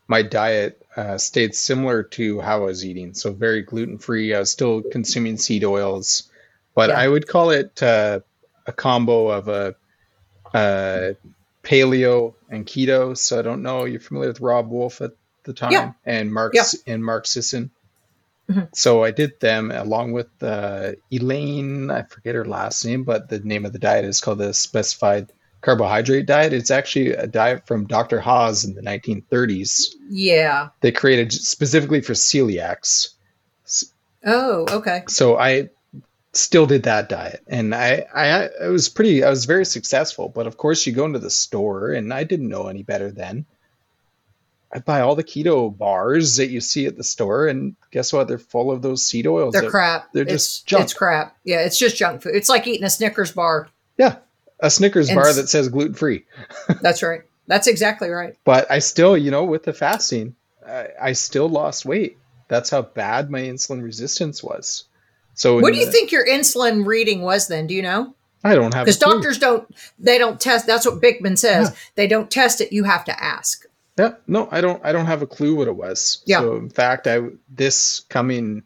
my 0.08 0.22
diet 0.22 0.86
uh, 0.96 1.18
stayed 1.18 1.56
similar 1.56 2.04
to 2.04 2.40
how 2.42 2.58
I 2.58 2.66
was 2.66 2.86
eating. 2.86 3.14
So 3.14 3.32
very 3.34 3.62
gluten 3.64 3.98
free. 3.98 4.34
I 4.36 4.40
was 4.40 4.52
still 4.52 4.82
consuming 4.92 5.38
seed 5.38 5.64
oils, 5.64 6.30
but 6.76 6.90
Yeah. 6.90 7.00
I 7.00 7.08
would 7.08 7.28
call 7.28 7.50
it 7.50 7.82
uh, 7.82 8.20
a 8.68 8.72
combo 8.72 9.30
of 9.30 9.48
a, 9.48 9.76
uh 10.54 11.14
paleo 11.64 12.34
and 12.50 12.66
keto. 12.66 13.18
So 13.18 13.40
I 13.40 13.42
don't 13.42 13.64
know. 13.64 13.86
You're 13.86 14.00
familiar 14.02 14.30
with 14.30 14.42
Robb 14.42 14.70
Wolf 14.70 15.02
at 15.02 15.12
the 15.44 15.54
time 15.54 15.72
Yeah. 15.72 15.92
and 16.06 16.34
Mark 16.34 16.54
Yeah. 16.56 16.64
and 16.88 17.04
Mark 17.04 17.28
Sisson. 17.28 17.72
Mhm. 18.50 18.68
So 18.76 19.04
I 19.04 19.12
did 19.12 19.40
them 19.40 19.72
along 19.72 20.12
with 20.12 20.28
uh, 20.42 20.94
Elaine. 21.12 21.90
I 21.90 22.04
forget 22.04 22.36
her 22.36 22.46
last 22.46 22.84
name, 22.86 23.04
but 23.04 23.30
the 23.30 23.40
name 23.40 23.66
of 23.66 23.72
the 23.74 23.80
diet 23.80 24.04
is 24.06 24.20
called 24.20 24.40
the 24.40 24.54
specific 24.54 25.30
carbohydrate 25.62 26.26
diet. 26.26 26.52
It's 26.52 26.72
actually 26.72 27.12
a 27.14 27.26
diet 27.26 27.66
from 27.68 27.88
Dr. 27.88 28.20
Haas 28.20 28.66
in 28.66 28.74
the 28.76 28.82
1930s. 28.82 29.96
Yeah. 30.10 30.70
They 30.82 30.92
created 30.92 31.32
specifically 31.32 32.02
for 32.02 32.12
celiacs. 32.14 33.10
Oh, 34.26 34.66
okay. 34.70 35.04
So 35.08 35.38
I 35.38 35.70
still 36.34 36.66
did 36.66 36.84
that 36.84 37.10
diet, 37.10 37.42
and 37.48 37.76
I, 37.76 38.06
I 38.14 38.50
I 38.66 38.68
was 38.70 38.90
pretty 38.90 39.24
I 39.24 39.30
was 39.30 39.46
very 39.46 39.66
successful. 39.66 40.30
But 40.30 40.48
of 40.48 40.58
course, 40.58 40.86
you 40.86 40.94
go 40.94 41.06
into 41.06 41.20
the 41.20 41.30
store, 41.30 41.92
and 41.92 42.14
I 42.14 42.24
didn't 42.24 42.50
know 42.50 42.68
any 42.68 42.84
better 42.84 43.12
then. 43.12 43.46
I 44.74 44.80
buy 44.80 45.02
all 45.02 45.16
the 45.16 45.24
keto 45.24 45.76
bars 45.76 46.38
that 46.38 46.48
you 46.48 46.60
see 46.60 46.88
at 46.88 46.98
the 46.98 47.04
store, 47.04 47.48
and 47.48 47.76
guess 47.92 48.12
what? 48.12 48.28
They're 48.28 48.40
full 48.40 48.72
of 48.72 48.82
those 48.82 49.06
seed 49.06 49.28
oils. 49.28 49.54
They're 49.54 49.70
crap. 49.70 50.12
they're 50.14 50.24
it's, 50.24 50.32
just 50.32 50.66
junk. 50.66 50.84
It's 50.86 50.94
crap. 50.94 51.38
Yeah, 51.44 51.60
it's 51.60 51.78
just 51.78 51.96
junk 51.96 52.24
food. 52.24 52.36
It's 52.36 52.50
like 52.50 52.66
eating 52.66 52.84
a 52.84 52.90
Snickers 52.90 53.32
bar. 53.32 53.70
Yeah, 53.98 54.16
a 54.60 54.72
Snickers 54.72 55.10
And 55.10 55.16
bar 55.16 55.32
that 55.32 55.48
says 55.48 55.70
gluten 55.70 55.94
free. 55.94 56.26
That's 56.82 57.04
right. 57.04 57.22
That's 57.46 57.68
exactly 57.68 58.10
right. 58.10 58.36
But 58.46 58.72
I 58.72 58.80
still, 58.80 59.16
you 59.16 59.30
know, 59.30 59.44
with 59.44 59.64
the 59.64 59.74
fasting, 59.74 60.36
I, 60.68 60.88
I 61.00 61.12
still 61.14 61.50
lost 61.50 61.86
weight. 61.86 62.18
That's 62.48 62.70
how 62.70 62.82
bad 62.82 63.30
my 63.30 63.42
insulin 63.42 63.84
resistance 63.84 64.44
was. 64.44 64.86
So 65.36 65.60
What 65.60 65.74
do 65.74 65.80
you 65.80 65.86
the- 65.86 65.92
think 65.92 66.12
your 66.12 66.26
insulin 66.26 66.86
reading 66.86 67.22
was 67.22 67.48
then? 67.48 67.68
Do 67.68 67.76
you 67.76 67.82
know? 67.82 68.16
I 68.44 68.56
don't 68.56 68.74
have 68.74 68.86
Because 68.86 69.00
doctors 69.00 69.38
don't, 69.38 69.68
they 70.00 70.18
don't 70.18 70.40
test. 70.40 70.68
That's 70.68 70.86
what 70.86 71.02
Bikman 71.02 71.38
says. 71.38 71.70
Yeah. 71.70 71.76
They 71.96 72.08
don't 72.08 72.30
test 72.30 72.60
it. 72.60 72.74
You 72.74 72.84
have 72.84 73.06
to 73.06 73.24
ask. 73.24 73.66
Yeah, 73.98 74.14
no, 74.28 74.48
I 74.52 74.62
don't. 74.62 74.84
I 74.84 74.92
don't 74.92 75.06
have 75.06 75.22
a 75.22 75.28
clue 75.28 75.56
what 75.56 75.68
it 75.68 75.76
was. 75.76 76.24
Yeah. 76.26 76.40
So 76.40 76.56
in 76.56 76.70
fact, 76.70 77.08
I 77.08 77.22
this 77.50 78.02
coming 78.10 78.64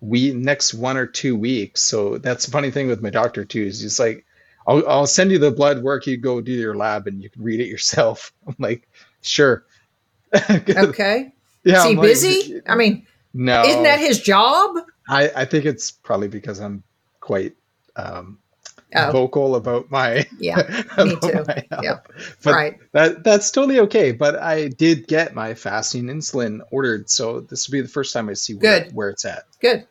we 0.00 0.32
next 0.32 0.74
one 0.74 0.96
or 0.96 1.06
two 1.06 1.36
weeks. 1.36 1.82
So 1.82 2.18
that's 2.18 2.46
the 2.46 2.52
funny 2.52 2.70
thing 2.70 2.88
with 2.88 3.02
my 3.02 3.10
doctor 3.10 3.44
too. 3.44 3.62
Is 3.62 3.80
he's 3.80 3.98
like, 3.98 4.24
I'll 4.66 4.86
I'll 4.88 5.06
send 5.06 5.30
you 5.32 5.38
the 5.38 5.50
blood 5.50 5.82
work. 5.82 6.06
You 6.06 6.16
go 6.16 6.40
do 6.40 6.52
your 6.52 6.76
lab 6.76 7.06
and 7.06 7.22
you 7.22 7.28
can 7.28 7.42
read 7.42 7.60
it 7.60 7.66
yourself. 7.66 8.32
I'm 8.46 8.56
like, 8.58 8.88
sure. 9.22 9.64
Okay. 10.50 11.32
yeah. 11.64 11.78
Is 11.78 11.84
he 11.84 11.90
I'm 11.90 11.96
like, 11.96 12.06
busy? 12.06 12.62
I 12.66 12.76
mean, 12.76 13.06
no. 13.34 13.64
isn't 13.64 13.82
that 13.82 13.98
his 13.98 14.20
job? 14.20 14.76
I 15.08 15.30
I 15.34 15.44
think 15.44 15.64
it's 15.64 15.90
probably 15.90 16.28
because 16.28 16.60
I'm 16.60 16.82
quite 17.20 17.54
um 17.96 18.38
Oh, 18.94 19.10
vocal 19.12 19.54
about 19.54 19.90
my 19.90 20.26
yeah. 20.38 20.82
Me 20.98 21.16
too. 21.22 21.44
Yeah. 21.82 21.98
But 22.42 22.52
right. 22.54 22.78
that 22.92 23.22
that's 23.24 23.50
totally 23.50 23.78
okay. 23.80 24.12
But 24.12 24.36
I 24.40 24.68
did 24.68 25.06
get 25.06 25.34
my 25.34 25.54
fasting 25.54 26.06
insulin 26.06 26.60
ordered, 26.70 27.08
so 27.10 27.40
this 27.40 27.68
will 27.68 27.72
be 27.72 27.80
the 27.82 27.88
first 27.88 28.12
time 28.12 28.28
I 28.28 28.32
see 28.34 28.54
where, 28.54 28.80
Good. 28.84 28.92
where 28.94 29.08
it's 29.10 29.24
at. 29.24 29.44
Good. 29.60 29.86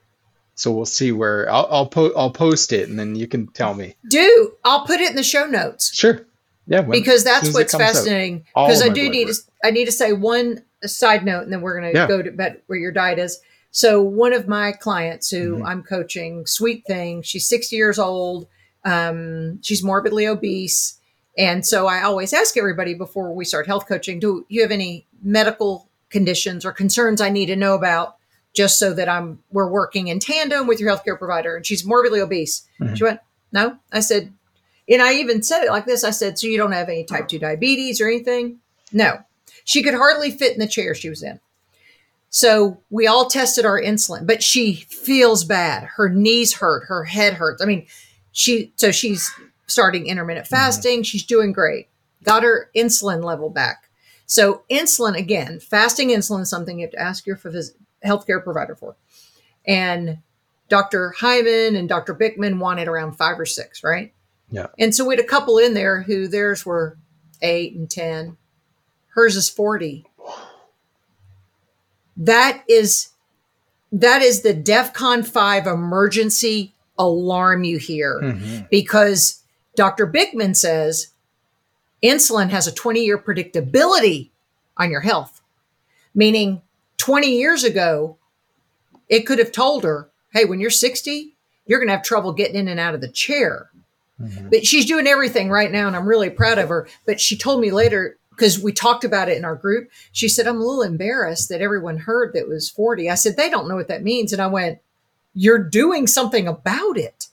So 0.55 0.71
we'll 0.71 0.85
see 0.85 1.11
where 1.13 1.49
I'll 1.49 1.67
I'll, 1.71 1.85
po- 1.87 2.13
I'll 2.17 2.31
post 2.31 2.73
it, 2.73 2.89
and 2.89 2.99
then 2.99 3.15
you 3.15 3.27
can 3.27 3.47
tell 3.47 3.73
me. 3.73 3.95
Do 4.09 4.53
I'll 4.65 4.85
put 4.85 4.99
it 4.99 5.09
in 5.09 5.15
the 5.15 5.23
show 5.23 5.45
notes 5.45 5.93
Sure. 5.93 6.25
Yeah. 6.67 6.81
when- 6.81 6.91
because 6.99 7.23
that's 7.23 7.41
soon 7.45 7.49
as 7.51 7.55
it 7.55 7.59
what's 7.59 7.73
fascinating. 7.75 8.39
Because 8.53 8.81
I 8.81 8.89
do 8.89 9.09
need 9.09 9.27
work. 9.27 9.35
to, 9.35 9.67
I 9.67 9.71
need 9.71 9.85
to 9.85 9.91
say 9.93 10.11
one 10.13 10.63
side 10.83 11.23
note, 11.23 11.43
and 11.43 11.53
then 11.53 11.61
we're 11.61 11.79
going 11.79 11.93
to 11.93 11.97
Yeah. 11.99 12.07
go 12.07 12.21
to 12.21 12.31
bed 12.31 12.61
where 12.67 12.77
your 12.77 12.91
diet 12.91 13.19
is. 13.19 13.39
So 13.71 14.01
one 14.01 14.33
of 14.33 14.47
my 14.47 14.71
clients 14.71 15.29
who 15.29 15.57
Mhm. 15.59 15.65
I'm 15.65 15.83
coaching, 15.83 16.45
sweet 16.47 16.83
thing, 16.87 17.21
she's 17.21 17.47
60 17.47 17.75
years 17.75 17.99
old. 17.99 18.47
Um, 18.89 19.61
she's 19.61 19.83
morbidly 19.83 20.25
obese. 20.27 20.99
And 21.37 21.65
so 21.65 21.87
I 21.87 22.01
always 22.03 22.33
ask 22.33 22.57
everybody 22.57 22.93
before 22.95 23.33
we 23.33 23.45
start 23.45 23.67
health 23.67 23.87
coaching, 23.87 24.19
do 24.19 24.45
you 24.49 24.61
have 24.61 24.71
any 24.71 25.05
medical 25.21 25.87
conditions 26.09 26.65
or 26.65 26.71
concerns 26.71 27.21
I 27.21 27.29
need 27.29 27.45
to 27.47 27.55
know 27.55 27.75
about 27.75 28.15
just 28.53 28.79
so 28.79 28.93
that 28.93 29.07
I'm 29.07 29.39
we're 29.51 29.69
working 29.69 30.07
in 30.07 30.19
tandem 30.19 30.65
with 30.67 30.79
your 30.79 30.91
healthcare 30.91 31.17
provider? 31.19 31.55
And 31.55 31.65
she's 31.65 31.85
morbidly 31.85 32.19
obese. 32.19 32.67
Mhm. 32.81 32.97
She 32.97 33.03
went, 33.03 33.19
No. 33.51 33.77
I 33.91 33.99
said, 33.99 34.33
and 34.89 35.01
I 35.03 35.13
even 35.13 35.43
said 35.43 35.63
it 35.63 35.69
like 35.69 35.85
this. 35.85 36.03
I 36.03 36.09
said, 36.09 36.39
So 36.39 36.47
you 36.47 36.57
don't 36.57 36.71
have 36.71 36.89
any 36.89 37.03
type 37.03 37.27
2 37.27 37.37
diabetes 37.39 38.01
or 38.01 38.07
anything? 38.07 38.59
No. 38.91 39.19
She 39.65 39.83
could 39.83 39.93
hardly 39.93 40.31
fit 40.31 40.53
in 40.53 40.59
the 40.59 40.67
chair 40.67 40.95
she 40.95 41.09
was 41.09 41.21
in. 41.21 41.39
So 42.31 42.79
we 42.89 43.07
all 43.07 43.27
tested 43.27 43.65
our 43.65 43.81
insulin, 43.81 44.25
but 44.27 44.43
she 44.43 44.73
feels 44.89 45.43
bad. 45.45 45.83
Her 45.95 46.09
knees 46.09 46.55
hurt, 46.55 46.85
her 46.87 47.03
head 47.03 47.33
hurts. 47.33 47.61
I 47.61 47.65
mean, 47.65 47.87
she 48.39 48.71
so 48.77 48.89
she's 48.89 49.29
starting 49.67 50.07
intermittent 50.07 50.45
mm-hmm. 50.45 50.55
fasting. 50.55 51.03
She's 51.03 51.25
doing 51.25 51.51
great. 51.51 51.89
Got 52.23 52.43
her 52.43 52.71
insulin 52.73 53.21
level 53.21 53.49
back. 53.49 53.89
So 54.27 54.63
insulin 54.71 55.17
again, 55.17 55.59
fasting 55.59 56.09
insulin 56.09 56.43
is 56.43 56.49
something 56.49 56.79
you 56.79 56.85
have 56.85 56.91
to 56.91 57.01
ask 57.01 57.25
your 57.25 57.35
phys- 57.35 57.73
healthcare 58.05 58.41
provider 58.41 58.75
for. 58.75 58.95
And 59.67 60.19
Dr. 60.69 61.13
Hyman 61.17 61.75
and 61.75 61.89
Dr. 61.89 62.15
Bikman 62.15 62.59
wanted 62.59 62.87
around 62.87 63.17
five 63.17 63.37
or 63.37 63.45
six, 63.45 63.83
right? 63.83 64.13
Yeah. 64.49 64.67
And 64.77 64.95
so 64.95 65.05
we 65.05 65.15
had 65.15 65.23
a 65.23 65.27
couple 65.27 65.57
in 65.57 65.73
there 65.73 66.03
who 66.03 66.29
theirs 66.29 66.65
were 66.65 66.97
eight 67.41 67.75
and 67.75 67.89
ten. 67.89 68.37
Hers 69.09 69.35
is 69.35 69.49
40. 69.49 70.05
That 72.15 72.63
is 72.69 73.09
that 73.91 74.21
is 74.21 74.43
the 74.43 74.53
DEFCON 74.53 75.27
5 75.27 75.67
emergency 75.67 76.75
alarm 76.99 77.63
you 77.63 77.77
hear 77.79 78.19
Mhm. 78.21 78.69
because 78.69 79.41
Dr. 79.75 80.05
Bikman 80.05 80.55
says 80.55 81.07
insulin 82.03 82.49
has 82.49 82.67
a 82.67 82.71
20 82.71 83.03
year 83.03 83.17
predictability 83.17 84.29
on 84.77 84.91
your 84.91 85.01
health, 85.01 85.41
meaning 86.13 86.61
20 86.97 87.37
years 87.37 87.63
ago, 87.63 88.17
it 89.07 89.21
could 89.25 89.39
have 89.39 89.51
told 89.51 89.83
her, 89.83 90.09
hey, 90.33 90.45
when 90.45 90.59
you're 90.59 90.69
60, 90.69 91.35
you're 91.65 91.79
going 91.79 91.87
to 91.87 91.95
have 91.95 92.03
trouble 92.03 92.33
getting 92.33 92.55
in 92.55 92.67
and 92.67 92.79
out 92.79 92.93
of 92.93 93.01
the 93.01 93.07
chair. 93.07 93.69
Mhm. 94.21 94.49
But 94.51 94.65
she's 94.65 94.85
doing 94.85 95.07
everything 95.07 95.49
right 95.49 95.71
now, 95.71 95.87
and 95.87 95.95
I'm 95.95 96.07
really 96.07 96.29
proud 96.29 96.57
of 96.57 96.69
her. 96.69 96.87
But 97.05 97.19
she 97.21 97.37
told 97.37 97.61
me 97.61 97.71
later, 97.71 98.17
because 98.31 98.59
we 98.59 98.71
talked 98.71 99.03
about 99.03 99.29
it 99.29 99.37
in 99.37 99.45
our 99.45 99.55
group, 99.55 99.89
she 100.11 100.27
said, 100.29 100.47
I'm 100.47 100.57
a 100.57 100.65
little 100.65 100.81
embarrassed 100.81 101.49
that 101.49 101.61
everyone 101.61 101.97
heard 101.97 102.33
that 102.33 102.47
was 102.47 102.69
40. 102.69 103.09
I 103.09 103.15
said, 103.15 103.35
they 103.37 103.49
don't 103.49 103.67
know 103.67 103.75
what 103.75 103.87
that 103.87 104.03
means. 104.03 104.31
And 104.33 104.41
I 104.41 104.47
went, 104.47 104.79
You're 105.33 105.63
doing 105.63 106.07
something 106.07 106.47
about 106.47 106.97
it. 106.97 107.27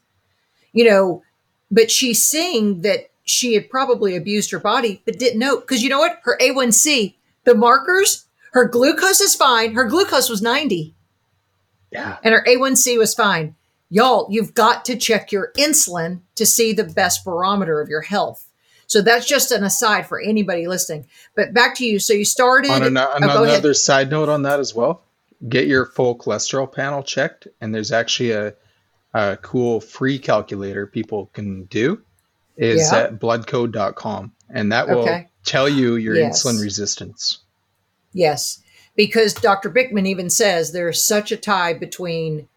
You 0.72 0.88
know, 0.88 1.22
but 1.70 1.90
she's 1.90 2.22
seeing 2.24 2.82
that 2.82 3.10
she 3.24 3.54
had 3.54 3.68
probably 3.70 4.14
abused 4.16 4.50
her 4.52 4.60
body, 4.60 5.02
but 5.04 5.18
didn't 5.18 5.38
know. 5.38 5.58
Because 5.58 5.82
you 5.82 5.88
know 5.88 5.98
what? 5.98 6.20
Her 6.22 6.38
A1C, 6.40 7.14
the 7.44 7.54
markers, 7.54 8.26
her 8.52 8.66
glucose 8.68 9.20
is 9.20 9.34
fine. 9.34 9.74
Her 9.74 9.84
glucose 9.84 10.28
was 10.28 10.40
90 10.42 10.94
Yeah. 11.90 12.18
and 12.22 12.32
her 12.34 12.44
A1C 12.46 12.98
was 12.98 13.14
fine. 13.14 13.54
Y'all, 13.90 14.26
you've 14.30 14.54
got 14.54 14.84
to 14.86 14.96
check 14.96 15.30
your 15.32 15.52
insulin 15.56 16.20
to 16.34 16.44
see 16.44 16.72
the 16.72 16.84
best 16.84 17.24
barometer 17.24 17.80
of 17.80 17.88
your 17.88 18.00
health. 18.02 18.46
So 18.88 19.00
that's 19.02 19.26
just 19.26 19.50
an 19.50 19.64
aside 19.64 20.06
for 20.06 20.20
anybody 20.20 20.66
listening. 20.68 21.06
But 21.34 21.52
back 21.52 21.74
to 21.76 21.84
you. 21.84 21.98
So 21.98 22.12
you 22.12 22.24
started. 22.24 22.70
On, 22.70 22.82
an, 22.82 22.96
oh, 22.96 23.08
on 23.08 23.22
ahead. 23.24 23.48
another 23.48 23.74
side 23.74 24.10
note 24.10 24.28
on 24.28 24.42
that 24.42 24.60
as 24.60 24.74
well, 24.74 25.02
get 25.48 25.66
your 25.66 25.86
full 25.86 26.16
cholesterol 26.16 26.70
panel 26.72 27.02
checked, 27.02 27.48
and 27.60 27.74
there's 27.74 27.92
actually 27.92 28.32
a, 28.32 28.54
a 29.14 29.36
cool 29.42 29.80
free 29.80 30.18
calculator 30.18 30.86
people 30.86 31.30
can 31.32 31.64
do. 31.64 32.00
Is 32.56 32.90
Yeah. 32.90 32.98
at 33.00 33.18
bloodcode.com, 33.20 34.32
and 34.48 34.72
that 34.72 34.88
will 34.88 35.00
Okay. 35.00 35.28
tell 35.44 35.68
you 35.68 35.96
your 35.96 36.14
Yes. 36.16 36.42
insulin 36.42 36.62
resistance. 36.62 37.40
Yes, 38.14 38.60
because 38.96 39.34
Dr. 39.34 39.68
Bikman 39.70 40.06
even 40.06 40.30
says 40.30 40.72
there's 40.72 41.02
such 41.04 41.30
a 41.30 41.36
tie 41.36 41.74
between 41.74 42.48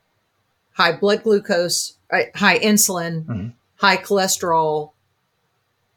high 0.71 0.93
blood 0.93 1.23
glucose, 1.23 1.97
uh, 2.13 2.21
high 2.35 2.57
insulin, 2.59 3.25
Mhm. 3.25 3.53
high 3.75 3.97
cholesterol. 3.97 4.91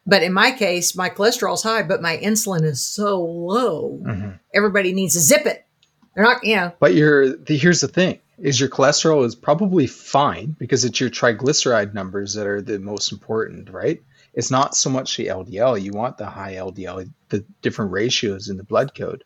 But 0.05 0.25
in 0.25 0.33
my 0.33 0.51
case, 0.51 0.97
my 0.97 1.09
cholesterol's 1.09 1.63
high, 1.63 1.85
but 1.85 2.03
my 2.03 2.19
insulin 2.19 2.65
is 2.65 2.85
so 2.85 3.23
low. 3.23 4.01
Mhm. 4.03 4.41
Everybody 4.53 4.93
needs 4.93 5.15
to 5.15 5.21
zip 5.21 5.47
it. 5.47 5.65
They're 6.15 6.25
not, 6.25 6.45
know, 6.45 6.73
But 6.79 6.95
your 6.95 7.37
the, 7.37 7.57
here's 7.57 7.81
the 7.81 7.89
thing: 7.89 8.19
is 8.39 8.61
your 8.61 8.69
cholesterol 8.69 9.25
is 9.25 9.35
probably 9.35 9.87
fine 9.87 10.57
because 10.59 10.85
it's 10.85 11.01
your 11.01 11.11
triglyceride 11.11 11.95
numbers 11.95 12.35
that 12.35 12.47
are 12.47 12.61
the 12.61 12.79
most 12.79 13.13
important, 13.13 13.71
right? 13.71 14.03
It's 14.35 14.51
not 14.51 14.75
so 14.75 14.91
much 14.91 15.17
the 15.17 15.27
LDL. 15.27 15.81
You 15.81 15.93
want 15.93 16.19
the 16.19 16.27
high 16.27 16.55
LDL, 16.55 17.11
the 17.29 17.45
different 17.61 17.93
ratios 17.93 18.49
in 18.49 18.57
the 18.57 18.65
blood 18.65 18.95
code. 18.95 19.25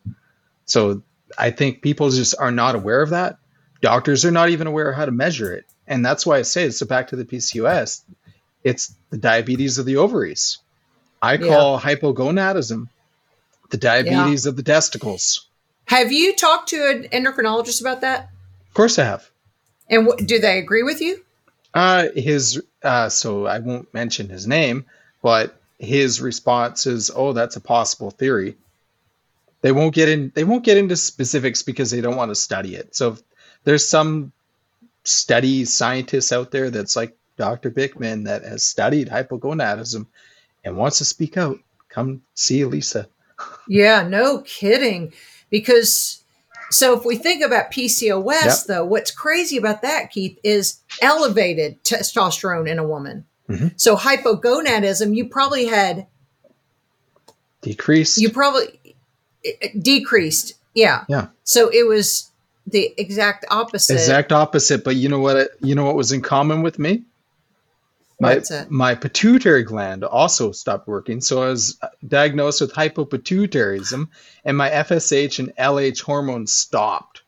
So 0.65 1.03
I 1.39 1.51
think 1.51 1.83
people 1.83 2.11
just 2.11 2.35
are 2.39 2.51
not 2.53 2.75
aware 2.75 3.03
of 3.03 3.11
that. 3.11 3.39
Doctors 3.81 4.25
are 4.25 4.31
not 4.31 4.51
even 4.51 4.67
aware 4.67 4.91
of 4.91 4.97
how 4.97 5.05
to 5.05 5.13
measure 5.13 5.53
it, 5.53 5.65
and 5.87 6.05
that's 6.05 6.27
why 6.27 6.39
I 6.39 6.43
say 6.43 6.65
it's 6.65 6.83
back 6.83 7.09
to 7.09 7.17
the 7.17 7.25
PCOS. 7.25 8.03
It's 8.65 8.95
the 9.11 9.19
diabetes 9.19 9.79
of 9.79 9.87
the 9.87 9.97
ovaries. 9.99 10.59
I 11.23 11.35
Yeah. 11.35 11.47
call 11.47 11.81
hypogonadism 11.81 12.89
the 13.71 13.77
diabetes 13.77 14.47
of 14.47 14.57
the 14.57 14.63
testicles. 14.63 15.47
Have 15.87 16.13
you 16.13 16.35
talked 16.35 16.69
to 16.71 16.91
an 16.91 17.05
endocrinologist 17.13 17.81
about 17.81 18.03
that? 18.03 18.31
Of 18.69 18.75
course, 18.75 18.99
I 18.99 19.05
have. 19.05 19.31
And 19.89 20.07
wh- 20.07 20.25
do 20.25 20.39
they 20.39 20.59
agree 20.59 20.83
with 20.83 21.01
you? 21.01 21.25
Uh, 21.75 22.09
his 22.15 22.63
uh, 22.83 23.09
so 23.09 23.47
I 23.47 23.59
won't 23.59 23.93
mention 23.93 24.29
his 24.29 24.47
name, 24.47 24.87
but 25.23 25.61
his 25.79 26.21
response 26.21 26.87
is, 26.87 27.11
"Oh, 27.15 27.33
that's 27.33 27.57
a 27.57 27.61
possible 27.61 28.11
theory." 28.11 28.57
They 29.61 29.73
won't 29.73 29.95
get 29.95 30.09
in. 30.09 30.33
They 30.35 30.45
won't 30.45 30.65
get 30.65 30.77
into 30.77 30.97
specifics 30.97 31.63
because 31.63 31.91
they 31.91 32.01
don't 32.01 32.17
want 32.17 32.31
to 32.31 32.35
study 32.35 32.77
it. 32.77 32.95
So 32.95 33.13
if 33.13 33.23
there's 33.65 33.89
some 33.89 34.33
study 35.05 35.65
scientists 35.65 36.33
out 36.33 36.51
there 36.51 36.71
that's 36.71 36.97
like 36.97 37.17
Dr. 37.37 37.71
Bikman 37.71 38.25
that 38.25 38.43
has 38.43 38.65
studied 38.65 39.09
hypogonadism 39.09 40.07
and 40.65 40.77
wants 40.77 40.99
to 40.99 41.05
speak 41.05 41.37
out. 41.37 41.59
Come 41.89 42.23
see 42.35 42.65
Lisa. 42.65 43.09
Yeah, 43.69 44.07
no 44.07 44.41
kidding. 44.43 45.13
Because 45.51 46.23
so 46.71 46.97
if 46.99 47.05
we 47.05 47.17
think 47.17 47.45
about 47.45 47.71
PCOS, 47.71 48.45
Yep. 48.45 48.57
though, 48.67 48.85
what's 48.85 49.11
crazy 49.11 49.57
about 49.57 49.83
that, 49.83 50.11
Keith, 50.11 50.39
is 50.43 50.79
elevated 51.01 51.83
testosterone 51.85 52.69
in 52.69 52.79
a 52.79 52.87
woman. 52.87 53.25
Mhm. 53.49 53.73
So 53.77 53.97
hypogonadism, 53.97 55.15
you 55.15 55.29
probably 55.29 55.67
had 55.67 56.07
Decrease. 57.63 58.19
you 58.19 58.31
probably 58.31 58.79
decreased. 59.81 60.55
Yeah. 60.75 61.05
Yeah. 61.09 61.29
So 61.45 61.69
it 61.69 61.87
was 61.87 62.31
the 62.67 62.93
exact 62.99 63.45
opposite. 63.51 63.95
exact 63.95 64.33
opposite. 64.33 64.83
But 64.85 64.97
you 64.97 65.09
know 65.09 65.21
what? 65.21 65.51
You 65.63 65.75
know 65.75 65.85
what 65.85 65.95
was 65.95 66.11
in 66.13 66.21
common 66.23 66.63
with 66.63 66.79
me? 66.79 67.05
My 68.19 68.43
my 68.71 68.95
pituitary 68.95 69.63
gland 69.63 70.03
also 70.03 70.51
stopped 70.53 70.89
working, 70.89 71.21
so 71.21 71.43
I 71.43 71.49
was 71.49 71.79
diagnosed 72.07 72.63
with 72.63 72.73
hypopituitarism, 72.73 74.09
and 74.45 74.57
my 74.57 74.71
FSH 74.71 75.39
and 75.39 75.55
LH 75.57 76.01
hormones 76.01 76.53
stopped. 76.53 77.23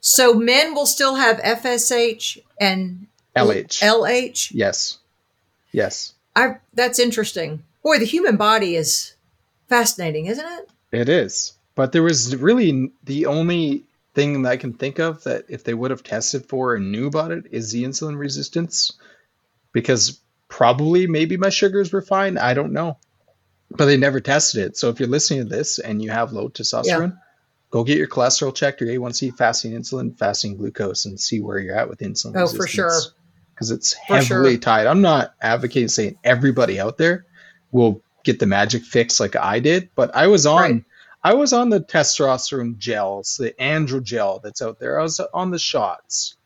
So 0.00 0.34
men 0.34 0.74
will 0.74 0.86
still 0.86 1.14
have 1.14 1.38
FSH 1.38 2.38
and 2.60 3.06
LH. 3.36 3.80
LH. 3.80 4.50
yes, 4.52 4.98
yes, 5.70 6.14
I 6.34 6.56
that's 6.72 6.98
interesting. 6.98 7.62
Boy, 7.84 7.98
the 7.98 8.06
human 8.06 8.36
body 8.36 8.74
is 8.74 9.14
fascinating, 9.68 10.26
isn't 10.26 10.46
it? 10.46 10.70
it 10.90 11.08
is. 11.08 11.52
But 11.76 11.92
there 11.92 12.02
was 12.02 12.36
really 12.36 12.92
the 13.04 13.26
only 13.26 13.84
thing 14.14 14.42
that 14.42 14.50
I 14.52 14.56
can 14.56 14.72
think 14.72 14.98
of 14.98 15.24
that 15.24 15.44
if 15.48 15.64
they 15.64 15.74
would 15.74 15.90
have 15.90 16.02
tested 16.02 16.46
for 16.46 16.74
and 16.74 16.92
knew 16.92 17.06
about 17.06 17.32
it 17.32 17.46
is 17.50 17.72
the 17.72 17.84
insulin 17.84 18.16
resistance, 18.16 18.92
because 19.72 20.20
probably 20.48 21.06
maybe 21.06 21.36
my 21.36 21.50
sugars 21.50 21.92
were 21.92 22.02
fine. 22.02 22.38
I 22.38 22.54
don't 22.54 22.72
know, 22.72 22.96
but 23.70 23.86
they 23.86 23.96
never 23.96 24.20
tested 24.20 24.64
it. 24.64 24.76
So 24.76 24.88
if 24.88 25.00
you're 25.00 25.08
listening 25.08 25.40
to 25.40 25.48
this 25.48 25.78
and 25.80 26.00
you 26.00 26.10
have 26.10 26.32
low 26.32 26.48
testosterone, 26.48 27.18
go 27.70 27.82
get 27.82 27.98
your 27.98 28.06
cholesterol 28.06 28.54
checked, 28.54 28.80
your 28.80 28.90
A1C, 28.90 29.36
fasting 29.36 29.72
insulin, 29.72 30.16
fasting 30.16 30.56
glucose, 30.56 31.06
and 31.06 31.18
see 31.18 31.40
where 31.40 31.58
you're 31.58 31.76
at 31.76 31.88
with 31.88 31.98
insulin. 31.98 32.36
Oh, 32.36 32.46
for 32.46 32.68
sure. 32.68 33.00
Because 33.52 33.72
it's 33.72 33.92
heavily 33.94 34.52
sure. 34.52 34.60
tied. 34.60 34.86
I'm 34.86 35.02
not 35.02 35.34
advocating 35.40 35.88
saying 35.88 36.18
everybody 36.22 36.78
out 36.78 36.98
there 36.98 37.26
will 37.72 38.00
get 38.22 38.38
the 38.38 38.46
magic 38.46 38.84
fix 38.84 39.18
like 39.18 39.34
I 39.36 39.58
did, 39.58 39.90
but 39.96 40.14
I 40.14 40.28
was 40.28 40.46
on. 40.46 40.60
Right. 40.60 40.84
I 41.24 41.32
was 41.32 41.54
on 41.54 41.70
the 41.70 41.80
testosterone 41.80 42.76
gels, 42.76 43.36
the 43.38 43.52
androgel 43.58 44.42
that's 44.42 44.60
out 44.60 44.78
there. 44.78 45.00
I 45.00 45.02
was 45.02 45.18
on 45.32 45.50
the 45.50 45.58
shots, 45.58 46.36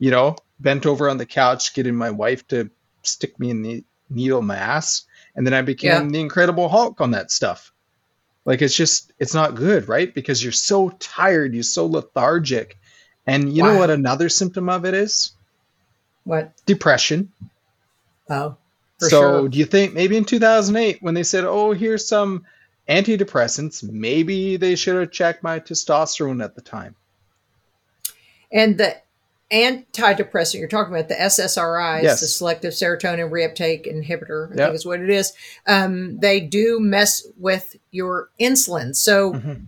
you 0.00 0.10
know, 0.10 0.34
bent 0.58 0.86
over 0.86 1.08
on 1.08 1.18
the 1.18 1.26
couch, 1.26 1.72
getting 1.72 1.94
my 1.94 2.10
wife 2.10 2.46
to 2.48 2.68
stick 3.02 3.38
me 3.38 3.50
in 3.50 3.62
the 3.62 3.84
needle 4.10 4.42
mass. 4.42 5.04
And 5.36 5.46
then 5.46 5.54
I 5.54 5.62
became 5.62 5.90
Yeah. 5.90 6.08
the 6.08 6.20
Incredible 6.20 6.68
Hulk 6.68 7.00
on 7.00 7.12
that 7.12 7.30
stuff. 7.30 7.72
Like 8.44 8.60
it's 8.60 8.74
just, 8.74 9.12
it's 9.20 9.34
not 9.34 9.54
good, 9.54 9.88
right? 9.88 10.12
Because 10.12 10.42
you're 10.42 10.52
so 10.52 10.90
tired, 10.98 11.54
you're 11.54 11.62
so 11.62 11.86
lethargic. 11.86 12.76
And 13.26 13.56
you 13.56 13.62
know 13.62 13.78
what 13.78 13.88
another 13.90 14.28
symptom 14.28 14.68
of 14.68 14.84
it 14.84 14.94
is? 14.94 15.30
What? 16.24 16.52
Depression. 16.66 17.32
Oh, 18.28 18.56
for 18.98 19.08
so 19.08 19.20
sure. 19.20 19.48
do 19.48 19.58
you 19.58 19.64
think 19.64 19.94
maybe 19.94 20.16
in 20.16 20.24
2008 20.24 21.02
when 21.02 21.14
they 21.14 21.22
said, 21.22 21.44
"Oh, 21.44 21.72
here's 21.72 22.06
some 22.06 22.44
antidepressants," 22.88 23.82
maybe 23.82 24.56
they 24.56 24.74
should 24.74 24.96
have 24.96 25.10
checked 25.10 25.42
my 25.42 25.60
testosterone 25.60 26.42
at 26.42 26.54
the 26.54 26.60
time? 26.60 26.94
And 28.52 28.78
the 28.78 28.96
antidepressant 29.52 30.58
you're 30.58 30.68
talking 30.68 30.94
about, 30.94 31.08
the 31.08 31.20
SSRIs, 31.20 32.02
Yes. 32.02 32.20
the 32.20 32.26
selective 32.26 32.72
serotonin 32.72 33.30
reuptake 33.30 33.86
inhibitor, 33.86 34.48
I 34.52 34.56
Yep. 34.56 34.68
think 34.68 34.74
is 34.74 34.86
what 34.86 35.00
it 35.00 35.10
is. 35.10 35.32
Um, 35.66 36.18
they 36.18 36.40
do 36.40 36.80
mess 36.80 37.26
with 37.38 37.76
your 37.90 38.30
insulin. 38.40 38.96
So 38.96 39.34
Mhm. 39.34 39.66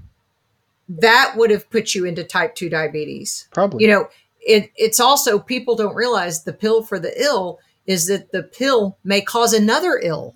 that 0.89 1.35
would 1.37 1.51
have 1.51 1.69
put 1.71 1.95
you 1.95 2.05
into 2.05 2.25
type 2.25 2.55
2 2.55 2.69
diabetes. 2.69 3.49
Probably. 3.53 3.85
You 3.85 3.91
know, 3.91 4.09
it, 4.41 4.71
it's 4.77 5.01
also 5.01 5.39
people 5.39 5.75
don't 5.75 5.95
realize 5.95 6.45
the 6.45 6.53
pill 6.53 6.83
for 6.83 6.99
the 6.99 7.21
ill 7.21 7.59
is 7.87 8.07
that 8.07 8.33
the 8.33 8.43
pill 8.43 8.97
may 9.05 9.21
cause 9.21 9.53
another 9.53 10.01
ill. 10.03 10.35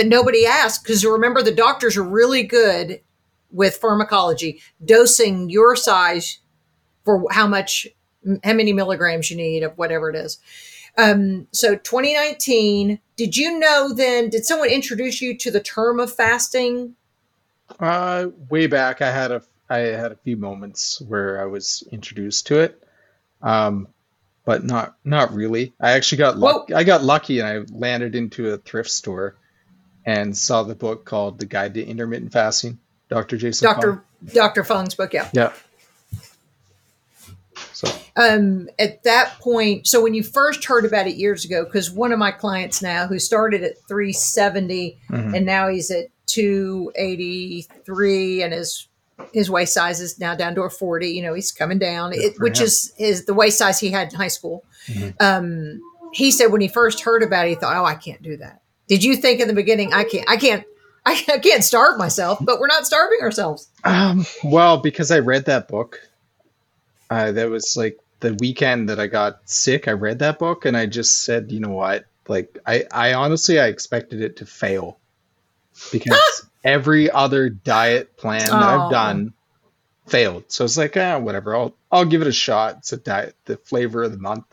But 0.00 0.06
nobody 0.06 0.46
asks 0.46 0.82
because 0.82 1.04
remember, 1.04 1.42
the 1.42 1.52
doctors 1.52 1.94
are 1.98 2.02
really 2.02 2.42
good 2.42 3.02
with 3.52 3.76
pharmacology, 3.76 4.62
dosing 4.82 5.50
your 5.50 5.76
size 5.76 6.38
for 7.04 7.26
how 7.30 7.46
much, 7.46 7.86
how 8.42 8.54
many 8.54 8.72
milligrams 8.72 9.30
you 9.30 9.36
need 9.36 9.62
of 9.62 9.76
whatever 9.76 10.08
it 10.08 10.16
is. 10.16 10.38
Um, 10.96 11.48
so 11.52 11.76
2019, 11.76 12.98
did 13.16 13.36
you 13.36 13.58
know 13.58 13.92
then, 13.92 14.30
did 14.30 14.46
someone 14.46 14.70
introduce 14.70 15.20
you 15.20 15.36
to 15.36 15.50
the 15.50 15.60
term 15.60 16.00
of 16.00 16.10
fasting? 16.10 16.94
Uh, 17.78 18.28
way 18.48 18.68
back, 18.68 19.02
I 19.02 19.10
had 19.10 19.30
a 19.30 19.42
I 19.68 19.80
had 19.80 20.12
a 20.12 20.16
few 20.16 20.38
moments 20.38 21.02
where 21.02 21.42
I 21.42 21.44
was 21.44 21.86
introduced 21.92 22.46
to 22.46 22.60
it, 22.60 22.82
um, 23.42 23.86
but 24.46 24.64
not 24.64 24.96
not 25.04 25.34
really. 25.34 25.74
I 25.78 25.90
actually 25.90 26.18
got 26.18 26.38
luck, 26.38 26.70
Well- 26.70 26.78
I 26.78 26.84
got 26.84 27.04
lucky 27.04 27.38
and 27.40 27.46
I 27.46 27.58
landed 27.70 28.14
into 28.14 28.48
a 28.54 28.56
thrift 28.56 28.88
store 28.88 29.36
and 30.06 30.36
saw 30.36 30.62
the 30.62 30.74
book 30.74 31.04
called 31.04 31.38
The 31.38 31.46
Guide 31.46 31.74
to 31.74 31.84
Intermittent 31.84 32.32
Fasting, 32.32 32.78
Dr. 33.08 33.36
Jason. 33.36 33.66
Dr. 33.66 34.02
Dr. 34.32 34.64
Fung's 34.64 34.94
book, 34.94 35.12
yeah. 35.12 35.28
Yeah. 35.32 35.52
So 37.72 37.88
um, 38.16 38.68
at 38.78 39.02
that 39.04 39.38
point, 39.40 39.86
so 39.86 40.02
when 40.02 40.14
you 40.14 40.22
first 40.22 40.64
heard 40.64 40.84
about 40.84 41.06
it 41.06 41.16
years 41.16 41.44
ago, 41.44 41.64
because 41.64 41.90
one 41.90 42.12
of 42.12 42.18
my 42.18 42.30
clients 42.30 42.82
now 42.82 43.06
who 43.06 43.18
started 43.18 43.62
at 43.62 43.78
370 43.88 44.98
mhm. 45.08 45.36
and 45.36 45.46
now 45.46 45.68
he's 45.68 45.90
at 45.90 46.06
283 46.26 48.42
and 48.42 48.52
his 48.52 48.86
his 49.32 49.50
waist 49.50 49.74
size 49.74 50.00
is 50.00 50.18
now 50.18 50.34
down 50.34 50.54
to 50.54 50.62
a 50.62 50.70
40 50.70 51.08
you 51.08 51.22
know 51.22 51.34
he's 51.34 51.52
coming 51.52 51.78
down 51.78 52.12
it, 52.14 52.40
which 52.40 52.58
him. 52.58 52.64
is 52.64 52.92
is 52.98 53.26
the 53.26 53.34
waist 53.34 53.58
size 53.58 53.78
he 53.78 53.90
had 53.90 54.10
in 54.12 54.18
high 54.18 54.28
school 54.28 54.64
Mhm. 54.86 55.14
um 55.20 55.80
he 56.12 56.30
said 56.30 56.46
when 56.46 56.62
he 56.62 56.68
first 56.68 57.00
heard 57.00 57.22
about 57.22 57.44
it 57.46 57.50
he 57.50 57.54
thought 57.56 57.76
oh 57.76 57.84
i 57.84 57.94
can't 57.94 58.22
do 58.22 58.38
that 58.38 58.59
did 58.90 59.02
you 59.02 59.16
think 59.16 59.40
in 59.40 59.48
the 59.48 59.54
beginning 59.54 59.94
i 59.94 60.04
can't 60.04 60.28
i 60.28 60.36
can't 60.36 60.64
i 61.06 61.14
can't, 61.14 61.64
starve 61.64 61.96
myself 61.96 62.38
but 62.42 62.60
we're 62.60 62.66
not 62.66 62.84
starving 62.84 63.20
ourselves 63.22 63.68
Um, 63.84 64.26
well, 64.44 64.76
because 64.76 65.10
I 65.10 65.20
read 65.20 65.46
that 65.46 65.66
book, 65.68 65.98
uh, 67.08 67.32
that 67.32 67.48
was 67.48 67.74
like 67.76 67.98
the 68.20 68.34
weekend 68.34 68.90
that 68.90 69.00
I 69.00 69.06
got 69.06 69.40
sick. 69.48 69.88
I 69.88 69.92
read 69.92 70.18
that 70.18 70.38
book 70.38 70.66
and 70.66 70.76
I 70.76 70.84
just 70.84 71.22
said, 71.22 71.50
you 71.50 71.58
know 71.60 71.70
what? 71.70 72.04
Like, 72.28 72.58
I, 72.66 72.84
I 72.92 73.14
honestly, 73.14 73.58
I 73.58 73.68
expected 73.68 74.20
it 74.20 74.36
to 74.36 74.46
fail 74.46 74.98
because 75.90 76.46
every 76.64 77.10
other 77.10 77.48
diet 77.48 78.16
plan 78.18 78.46
that 78.46 78.52
Oh. 78.52 78.84
I've 78.84 78.90
done 78.90 79.32
failed. 80.06 80.44
So 80.48 80.66
it's 80.66 80.76
like, 80.76 80.96
ah, 80.98 81.18
whatever. 81.18 81.56
I'll, 81.56 81.74
I'll 81.90 82.04
give 82.04 82.20
it 82.20 82.28
a 82.28 82.32
shot. 82.32 82.76
It's 82.78 82.92
a 82.92 82.98
diet, 82.98 83.34
the 83.46 83.56
flavor 83.56 84.02
of 84.02 84.12
the 84.12 84.18
month. 84.18 84.44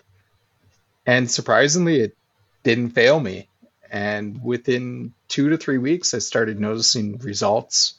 And 1.05 1.29
surprisingly, 1.29 1.99
it 1.99 2.15
didn't 2.63 2.91
fail 2.91 3.19
me. 3.19 3.49
And 3.91 4.43
within 4.43 5.13
two 5.27 5.49
to 5.49 5.57
three 5.57 5.77
weeks, 5.77 6.13
I 6.13 6.19
started 6.19 6.59
noticing 6.59 7.17
results 7.17 7.95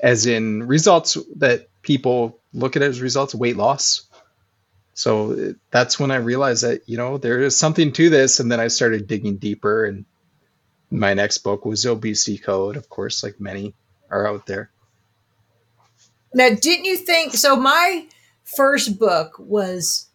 as 0.00 0.26
in 0.26 0.66
results 0.66 1.16
that 1.36 1.68
people 1.82 2.40
look 2.52 2.76
at 2.76 2.82
as 2.82 3.00
results 3.00 3.34
weight 3.34 3.56
loss 3.56 4.08
so 4.92 5.54
that's 5.70 6.00
when 6.00 6.10
i 6.10 6.16
realized 6.16 6.64
that 6.64 6.88
you 6.88 6.96
know 6.96 7.16
there 7.16 7.40
is 7.40 7.56
something 7.56 7.92
to 7.92 8.10
this 8.10 8.40
and 8.40 8.50
then 8.50 8.58
i 8.58 8.66
started 8.66 9.06
digging 9.06 9.36
deeper 9.36 9.84
and 9.84 10.04
my 10.90 11.14
next 11.14 11.38
book 11.38 11.64
was 11.64 11.86
obesity 11.86 12.38
code 12.38 12.76
of 12.76 12.88
course 12.88 13.22
like 13.22 13.40
many 13.40 13.72
are 14.10 14.26
out 14.26 14.46
there 14.46 14.70
Now, 16.34 16.48
didn't 16.50 16.84
you 16.84 16.96
think? 16.96 17.34
So, 17.34 17.54
my 17.54 18.08
first 18.42 18.98
book 18.98 19.36
was 19.38 20.08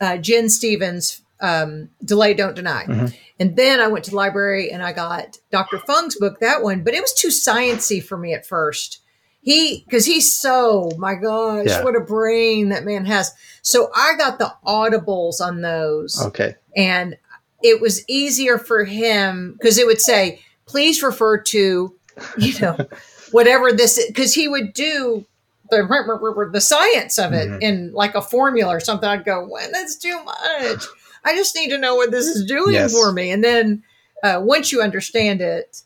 uh, 0.00 0.18
Gin 0.18 0.50
Stephens' 0.50 1.21
um, 1.42 1.88
"Delay, 2.04 2.32
Don't 2.34 2.54
Deny," 2.56 2.84
Mhm. 2.86 3.14
and 3.40 3.56
then 3.56 3.80
I 3.80 3.88
went 3.88 4.04
to 4.06 4.10
the 4.10 4.16
library 4.16 4.70
and 4.70 4.82
I 4.82 4.92
got 4.92 5.38
Dr. 5.50 5.78
Fung's 5.78 6.16
book, 6.16 6.40
that 6.40 6.62
one, 6.62 6.82
but 6.82 6.94
it 6.94 7.02
was 7.02 7.12
too 7.12 7.28
sciency 7.28 8.02
for 8.02 8.16
me 8.16 8.32
at 8.32 8.46
first. 8.46 9.00
He, 9.44 9.82
because 9.86 10.06
he's 10.06 10.32
so, 10.32 10.92
my 10.98 11.14
gosh, 11.16 11.66
Yeah. 11.66 11.82
what 11.82 11.96
a 11.96 12.00
brain 12.00 12.68
that 12.68 12.84
man 12.84 13.04
has. 13.06 13.32
So 13.60 13.90
I 13.94 14.14
got 14.16 14.38
the 14.38 14.52
audibles 14.64 15.40
on 15.40 15.60
those 15.62 16.20
okay 16.26 16.54
and 16.76 17.16
it 17.62 17.80
was 17.80 18.04
easier 18.08 18.56
for 18.58 18.84
him 18.84 19.54
because 19.58 19.78
it 19.78 19.86
would 19.86 20.00
say 20.00 20.40
please 20.66 21.02
refer 21.02 21.38
to 21.38 21.92
you 22.38 22.60
know 22.60 22.76
whatever 23.32 23.72
this 23.72 24.04
because 24.06 24.32
he 24.34 24.46
would 24.46 24.72
do 24.74 25.24
the 25.70 26.48
the 26.52 26.60
science 26.60 27.18
of 27.18 27.32
it 27.32 27.48
Mhm. 27.48 27.62
in 27.62 27.92
like 27.94 28.14
a 28.14 28.22
formula 28.22 28.76
or 28.76 28.80
something. 28.80 29.08
I'd 29.08 29.24
go, 29.24 29.46
well, 29.50 29.68
that's 29.72 29.96
too 29.96 30.22
much. 30.22 30.84
I 31.24 31.34
just 31.36 31.54
need 31.54 31.70
to 31.70 31.78
know 31.78 31.94
what 31.96 32.10
this 32.10 32.26
is 32.26 32.44
doing 32.46 32.74
Yes. 32.74 32.92
for 32.92 33.12
me. 33.12 33.30
And 33.30 33.42
then 33.44 33.82
uh, 34.22 34.40
once 34.42 34.72
you 34.72 34.82
understand 34.82 35.40
it, 35.40 35.82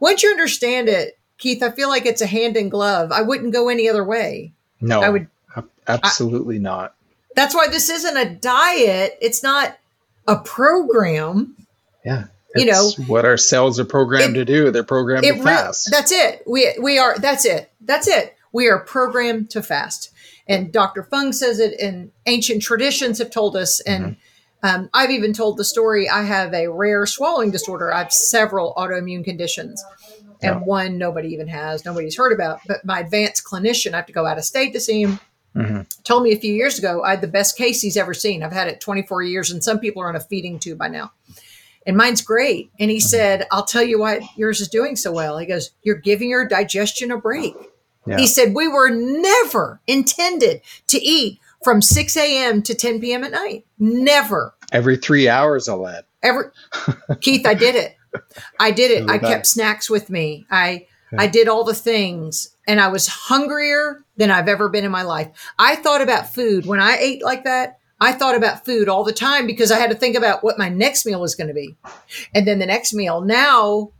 once 0.00 0.22
you 0.22 0.30
understand 0.30 0.88
it, 0.88 1.18
Keith, 1.38 1.62
I 1.62 1.70
feel 1.70 1.88
like 1.88 2.06
it's 2.06 2.20
a 2.22 2.26
hand 2.26 2.56
in 2.56 2.68
glove. 2.68 3.12
I 3.12 3.22
wouldn't 3.22 3.52
go 3.52 3.68
any 3.68 3.88
other 3.88 4.04
way. 4.04 4.52
No, 4.80 5.00
I 5.02 5.08
would 5.08 5.28
ab- 5.56 5.70
absolutely 5.88 6.58
not. 6.58 6.94
That's 7.34 7.54
why 7.54 7.68
this 7.68 7.90
isn't 7.90 8.16
a 8.16 8.30
diet. 8.34 9.18
It's 9.20 9.42
not 9.42 9.76
a 10.28 10.36
program. 10.36 11.56
Yeah. 12.04 12.24
You 12.56 12.66
know, 12.66 12.90
what 13.08 13.24
our 13.24 13.36
cells 13.36 13.80
are 13.80 13.84
programmed 13.84 14.36
it- 14.36 14.40
to 14.40 14.44
do. 14.44 14.70
They're 14.70 14.84
programmed 14.84 15.24
to 15.24 15.32
re- 15.32 15.40
fast. 15.42 15.90
that's 15.90 16.12
it. 16.12 16.42
We 16.46 16.72
we 16.80 16.98
are. 16.98 17.18
That's 17.18 17.44
it. 17.44 17.70
That's 17.80 18.06
it. 18.06 18.36
We 18.52 18.68
are 18.68 18.78
programmed 18.78 19.50
to 19.50 19.62
fast. 19.62 20.10
And 20.46 20.70
Dr. 20.72 21.02
Fung 21.02 21.32
says 21.32 21.58
it, 21.58 21.80
and 21.80 22.12
ancient 22.26 22.62
traditions 22.62 23.18
have 23.18 23.30
told 23.30 23.56
us. 23.56 23.80
And 23.80 24.16
um, 24.64 24.88
I've 24.92 25.10
even 25.10 25.32
told 25.32 25.56
the 25.58 25.64
story. 25.64 26.08
I 26.08 26.22
have 26.22 26.52
a 26.54 26.68
rare 26.68 27.06
swallowing 27.06 27.50
disorder. 27.52 27.92
I 27.94 27.98
have 27.98 28.12
several 28.12 28.74
autoimmune 28.76 29.24
conditions, 29.24 29.84
and 30.42 30.56
Yeah. 30.56 30.58
one 30.64 30.98
nobody 30.98 31.28
even 31.28 31.46
has, 31.48 31.84
nobody's 31.84 32.16
heard 32.16 32.32
about. 32.32 32.60
But 32.66 32.84
my 32.84 32.98
advanced 33.00 33.44
clinician, 33.44 33.92
I 33.92 33.96
have 33.98 34.06
to 34.06 34.12
go 34.12 34.26
out 34.26 34.38
of 34.38 34.44
state 34.44 34.72
to 34.72 34.80
see 34.80 35.02
him. 35.02 35.20
Mhm. 35.56 35.86
told 36.02 36.24
me 36.24 36.32
a 36.32 36.36
few 36.36 36.52
years 36.52 36.80
ago 36.80 37.04
I 37.04 37.10
had 37.10 37.20
the 37.20 37.28
best 37.28 37.56
case 37.56 37.80
he's 37.80 37.96
ever 37.96 38.12
seen. 38.12 38.42
I've 38.42 38.50
had 38.52 38.66
it 38.66 38.80
24 38.80 39.22
years, 39.22 39.52
and 39.52 39.62
some 39.62 39.78
people 39.78 40.02
are 40.02 40.08
on 40.08 40.16
a 40.16 40.20
feeding 40.20 40.58
tube 40.58 40.78
by 40.78 40.88
now. 40.88 41.12
And 41.86 41.96
mine's 41.96 42.22
great. 42.22 42.70
And 42.80 42.90
he 42.90 42.98
said, 42.98 43.46
I'll 43.52 43.64
tell 43.64 43.84
you 43.84 44.00
why 44.00 44.28
yours 44.36 44.60
is 44.60 44.66
doing 44.68 44.96
so 44.96 45.12
well. 45.12 45.38
He 45.38 45.46
goes, 45.46 45.70
You're 45.84 45.94
giving 45.94 46.28
your 46.30 46.48
digestion 46.48 47.12
a 47.12 47.18
break. 47.18 47.54
Yeah. 48.04 48.18
He 48.18 48.26
said, 48.26 48.52
We 48.54 48.66
were 48.66 48.90
never 48.90 49.80
intended 49.86 50.60
to 50.88 51.00
eat 51.00 51.38
from 51.64 51.82
6 51.82 52.16
a.m. 52.16 52.62
to 52.62 52.74
10 52.74 53.00
p.m. 53.00 53.24
at 53.24 53.32
night. 53.32 53.66
Never. 53.78 54.54
Every 54.72 54.96
three 54.96 55.28
hours, 55.28 55.68
I'll 55.68 55.88
add. 55.88 56.04
Ever. 56.22 56.52
Keith, 57.20 57.46
I 57.46 57.54
did 57.54 57.74
it. 57.74 57.96
I 58.60 58.70
did 58.70 58.90
it. 58.90 59.08
I 59.10 59.18
kept 59.18 59.46
snacks 59.46 59.90
with 59.90 60.10
me. 60.10 60.46
I 60.50 60.86
Yeah. 61.12 61.22
I 61.22 61.26
did 61.26 61.48
all 61.48 61.64
the 61.64 61.74
things 61.74 62.54
and 62.66 62.80
I 62.80 62.88
was 62.88 63.06
hungrier 63.06 64.04
than 64.16 64.30
I've 64.30 64.48
ever 64.48 64.68
been 64.68 64.84
in 64.84 64.90
my 64.90 65.02
life. 65.02 65.28
I 65.58 65.76
thought 65.76 66.00
about 66.00 66.32
food 66.32 66.66
when 66.66 66.80
I 66.80 66.96
ate 66.96 67.22
like 67.22 67.44
that. 67.44 67.78
I 68.00 68.12
thought 68.12 68.36
about 68.36 68.64
food 68.64 68.88
all 68.88 69.04
the 69.04 69.12
time 69.12 69.46
because 69.46 69.70
I 69.70 69.78
had 69.78 69.90
to 69.90 69.96
think 69.96 70.16
about 70.16 70.42
what 70.42 70.58
my 70.58 70.68
next 70.68 71.06
meal 71.06 71.20
was 71.20 71.34
going 71.34 71.48
to 71.48 71.54
be. 71.54 71.76
And 72.34 72.46
then 72.46 72.58
the 72.58 72.66
next 72.66 72.92
meal. 72.92 73.20
Now, 73.20 73.90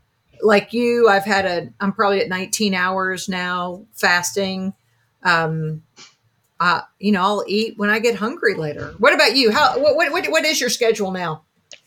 like 0.42 0.72
you, 0.72 1.08
I've 1.08 1.24
had 1.24 1.46
a 1.46 1.68
I'm 1.80 1.92
probably 1.92 2.20
at 2.20 2.28
19 2.28 2.74
hours 2.74 3.28
now 3.28 3.84
fasting. 3.92 4.74
Um 5.22 5.82
uh, 6.64 6.80
you 6.98 7.12
know, 7.12 7.20
I'll 7.20 7.44
eat 7.46 7.74
when 7.76 7.90
I 7.90 7.98
get 7.98 8.14
hungry 8.14 8.54
later. 8.54 8.94
What 8.98 9.12
about 9.12 9.36
you? 9.36 9.52
How 9.52 9.78
what 9.78 9.96
what 9.96 10.30
what, 10.30 10.44
is 10.46 10.62
your 10.62 10.70
schedule 10.70 11.10
now? 11.10 11.44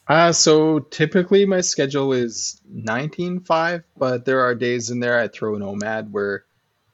Uh, 0.07 0.31
so 0.31 0.77
typically 0.77 1.47
my 1.47 1.61
schedule 1.61 2.13
is 2.13 2.61
19.5, 2.71 3.83
but 3.97 4.25
there 4.25 4.41
are 4.41 4.53
days 4.53 4.91
in 4.91 4.99
there 4.99 5.19
I 5.19 5.29
throw 5.29 5.55
an 5.55 5.63
OMAD 5.63 6.11
where 6.11 6.45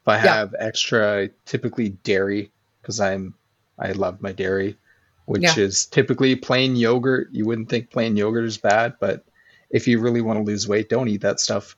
if 0.02 0.08
I 0.08 0.16
Yeah. 0.16 0.36
have 0.36 0.56
extra, 0.58 1.28
typically 1.46 1.90
dairy, 1.90 2.54
because 2.82 3.02
I'm 3.02 3.34
I 3.78 3.92
love 3.92 4.22
my 4.22 4.32
dairy, 4.32 4.78
which 5.26 5.44
Yeah. 5.44 5.66
is 5.66 5.86
typically 5.86 6.38
plain 6.38 6.78
yogurt. 6.78 7.28
You 7.34 7.44
wouldn't 7.46 7.68
think 7.68 7.92
plain 7.92 8.16
yogurt 8.16 8.46
is 8.46 8.58
bad, 8.58 8.94
but 9.02 9.26
if 9.72 9.90
you 9.90 10.00
really 10.00 10.22
want 10.22 10.40
to 10.40 10.44
lose 10.44 10.70
weight, 10.70 10.88
don't 10.88 11.10
eat 11.10 11.22
that 11.22 11.42
stuff. 11.42 11.76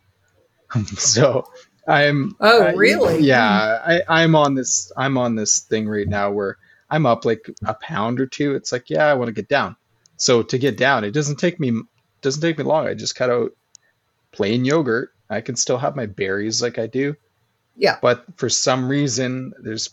so 0.97 1.45
I'm 1.88 2.36
Oh, 2.39 2.63
I- 2.63 2.73
really? 2.73 3.19
yeah, 3.21 3.79
hmm. 3.79 3.91
I, 3.91 4.23
I'm 4.23 4.36
on 4.36 4.55
this 4.55 4.91
I'm 4.97 5.17
on 5.17 5.36
this 5.36 5.59
thing 5.59 5.88
right 5.88 6.07
now 6.07 6.31
where 6.31 6.57
I'm 6.89 7.05
up 7.05 7.25
like 7.25 7.49
a 7.65 7.73
pound 7.75 8.19
or 8.19 8.25
two. 8.27 8.55
It's 8.55 8.71
like, 8.71 8.89
yeah, 8.89 9.05
I 9.05 9.13
want 9.15 9.27
to 9.27 9.33
get 9.33 9.47
down. 9.49 9.75
So 10.17 10.43
to 10.43 10.57
get 10.57 10.77
down, 10.77 11.03
it 11.03 11.11
doesn't 11.11 11.38
take 11.38 11.59
me 11.59 11.81
doesn't 12.21 12.41
take 12.41 12.57
me 12.57 12.63
long. 12.63 12.88
I 12.88 12.93
just 12.93 13.15
cut 13.15 13.29
out 13.29 13.51
plain 14.31 14.65
yogurt. 14.65 15.11
I 15.29 15.41
can 15.41 15.55
still 15.55 15.77
have 15.77 15.95
my 15.95 16.05
berries 16.05 16.61
like 16.61 16.77
I 16.79 16.88
do. 16.88 17.15
Yeah. 17.75 17.97
But 18.01 18.23
for 18.38 18.49
some 18.49 18.88
reason, 18.88 19.53
there's 19.59 19.89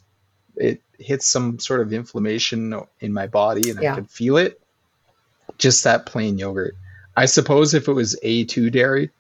it 0.57 0.83
hits 0.99 1.27
some 1.27 1.59
sort 1.59 1.81
of 1.81 1.93
inflammation 1.93 2.75
in 3.01 3.13
my 3.13 3.27
body, 3.27 3.71
and 3.71 3.83
Yeah. 3.83 3.93
I 3.93 3.95
can 3.97 4.05
feel 4.07 4.37
it. 4.37 4.61
Just 5.59 5.85
that 5.85 6.07
plain 6.07 6.39
yogurt. 6.39 6.75
I 7.17 7.27
suppose 7.27 7.75
if 7.75 7.89
it 7.89 7.93
was 7.93 8.19
A2 8.23 8.71
dairy, 8.73 9.11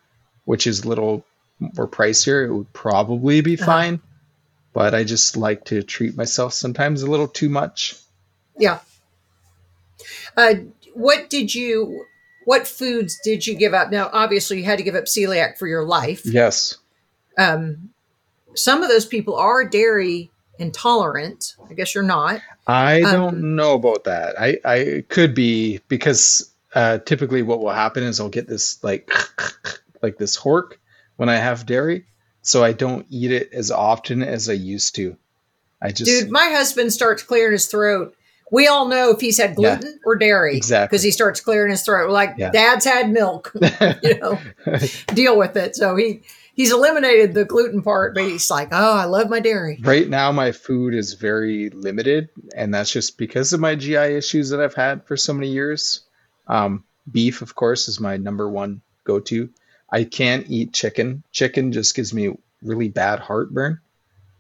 which 0.45 0.66
is 0.66 0.87
little 0.87 1.25
more 1.61 1.89
pricier, 1.89 2.45
it 2.47 2.53
would 2.53 2.73
probably 2.73 3.41
be 3.41 3.55
Uh-huh. 3.57 3.67
fine. 3.67 4.01
But 4.73 4.95
I 4.95 5.05
just 5.05 5.37
like 5.37 5.65
to 5.67 5.83
treat 5.83 6.17
myself 6.17 6.55
sometimes 6.55 7.03
a 7.03 7.11
little 7.11 7.29
too 7.29 7.49
much. 7.51 7.95
Yeah. 8.59 8.81
Uh, 10.37 10.55
what 10.95 11.29
did 11.31 11.55
you? 11.55 12.07
What 12.45 12.67
foods 12.67 13.21
did 13.23 13.47
you 13.47 13.55
give 13.55 13.73
up? 13.75 13.91
Now, 13.93 14.11
obviously, 14.13 14.59
you 14.59 14.65
had 14.65 14.79
to 14.79 14.85
give 14.85 14.95
up 14.97 15.05
celiac 15.05 15.59
for 15.59 15.69
your 15.69 15.85
life. 15.85 16.23
Yes. 16.25 16.79
Um, 17.39 17.91
some 18.55 18.83
of 18.83 18.89
those 18.89 19.07
people 19.07 19.37
are 19.37 19.65
dairy 19.65 20.31
intolerant. 20.59 21.55
I 21.71 21.75
guess 21.75 21.95
you're 21.95 22.03
not. 22.03 22.41
I 22.67 23.03
Um, 23.03 23.13
don't 23.13 23.57
know 23.57 23.75
about 23.75 24.05
that. 24.05 24.35
I, 24.41 24.59
I 24.65 25.05
could 25.09 25.35
be 25.35 25.81
because 25.89 26.51
uh, 26.75 26.99
typically 26.99 27.43
what 27.43 27.61
will 27.61 27.71
happen 27.73 28.03
is 28.03 28.21
I'll 28.21 28.29
get 28.29 28.49
this 28.49 28.83
like 28.83 29.11
like 30.03 30.19
this 30.19 30.37
hork 30.39 30.73
when 31.17 31.29
I 31.29 31.37
have 31.37 31.67
dairy, 31.67 32.07
so 32.43 32.65
I 32.65 32.73
don't 32.73 33.07
eat 33.11 33.31
it 33.31 33.53
as 33.53 33.71
often 33.71 34.23
as 34.23 34.49
I 34.49 34.55
used 34.55 34.95
to. 34.97 35.17
I 35.81 35.91
just 35.93 36.11
Dude, 36.11 36.31
my 36.31 36.47
husband 36.51 36.93
starts 36.93 37.23
clearing 37.23 37.53
his 37.53 37.67
throat. 37.67 38.15
We 38.51 38.67
all 38.69 38.87
know 38.89 39.11
if 39.11 39.21
he's 39.21 39.39
had 39.39 39.55
Yeah. 39.59 39.77
gluten 39.79 39.99
or 40.05 40.15
dairy 40.17 40.57
Exactly. 40.57 40.87
because 40.95 41.03
he 41.03 41.11
starts 41.11 41.41
clearing 41.41 41.71
his 41.71 41.83
throat. 41.83 42.07
We're 42.07 42.13
like, 42.13 42.35
Yeah. 42.37 42.51
Dad's 42.51 42.85
had 42.85 43.11
milk, 43.11 43.53
you 44.03 44.19
know, 44.19 44.39
deal 45.15 45.37
with 45.39 45.57
it. 45.57 45.75
So 45.75 45.97
he 45.97 46.23
he's 46.55 46.71
eliminated 46.71 47.33
the 47.35 47.45
gluten 47.47 47.83
part, 47.83 48.15
but 48.15 48.25
he's 48.25 48.51
like, 48.51 48.69
oh, 48.73 48.95
I 48.97 49.05
love 49.07 49.31
my 49.31 49.41
dairy. 49.41 49.81
right 49.83 50.07
now 50.09 50.31
my 50.33 50.53
food 50.53 50.93
is 50.95 51.15
very 51.15 51.71
limited, 51.71 52.29
and 52.55 52.75
that's 52.75 52.93
just 52.93 53.17
because 53.17 53.53
of 53.55 53.61
my 53.61 53.75
GI 53.75 53.97
issues 53.97 54.51
that 54.51 54.61
I've 54.61 54.75
had 54.75 55.07
for 55.07 55.17
so 55.17 55.33
many 55.33 55.49
years. 55.49 56.01
Um, 56.47 56.85
beef, 57.11 57.41
of 57.43 57.55
course, 57.55 57.89
is 57.89 58.01
my 58.01 58.17
number 58.19 58.49
one 58.51 58.83
go-to. 59.05 59.49
I 59.93 60.05
can't 60.05 60.47
eat 60.49 60.72
chicken. 60.72 61.22
Chicken 61.32 61.70
just 61.70 61.95
gives 61.95 62.14
me 62.14 62.34
really 62.62 62.88
bad 62.88 63.20
heartburn. 63.20 63.78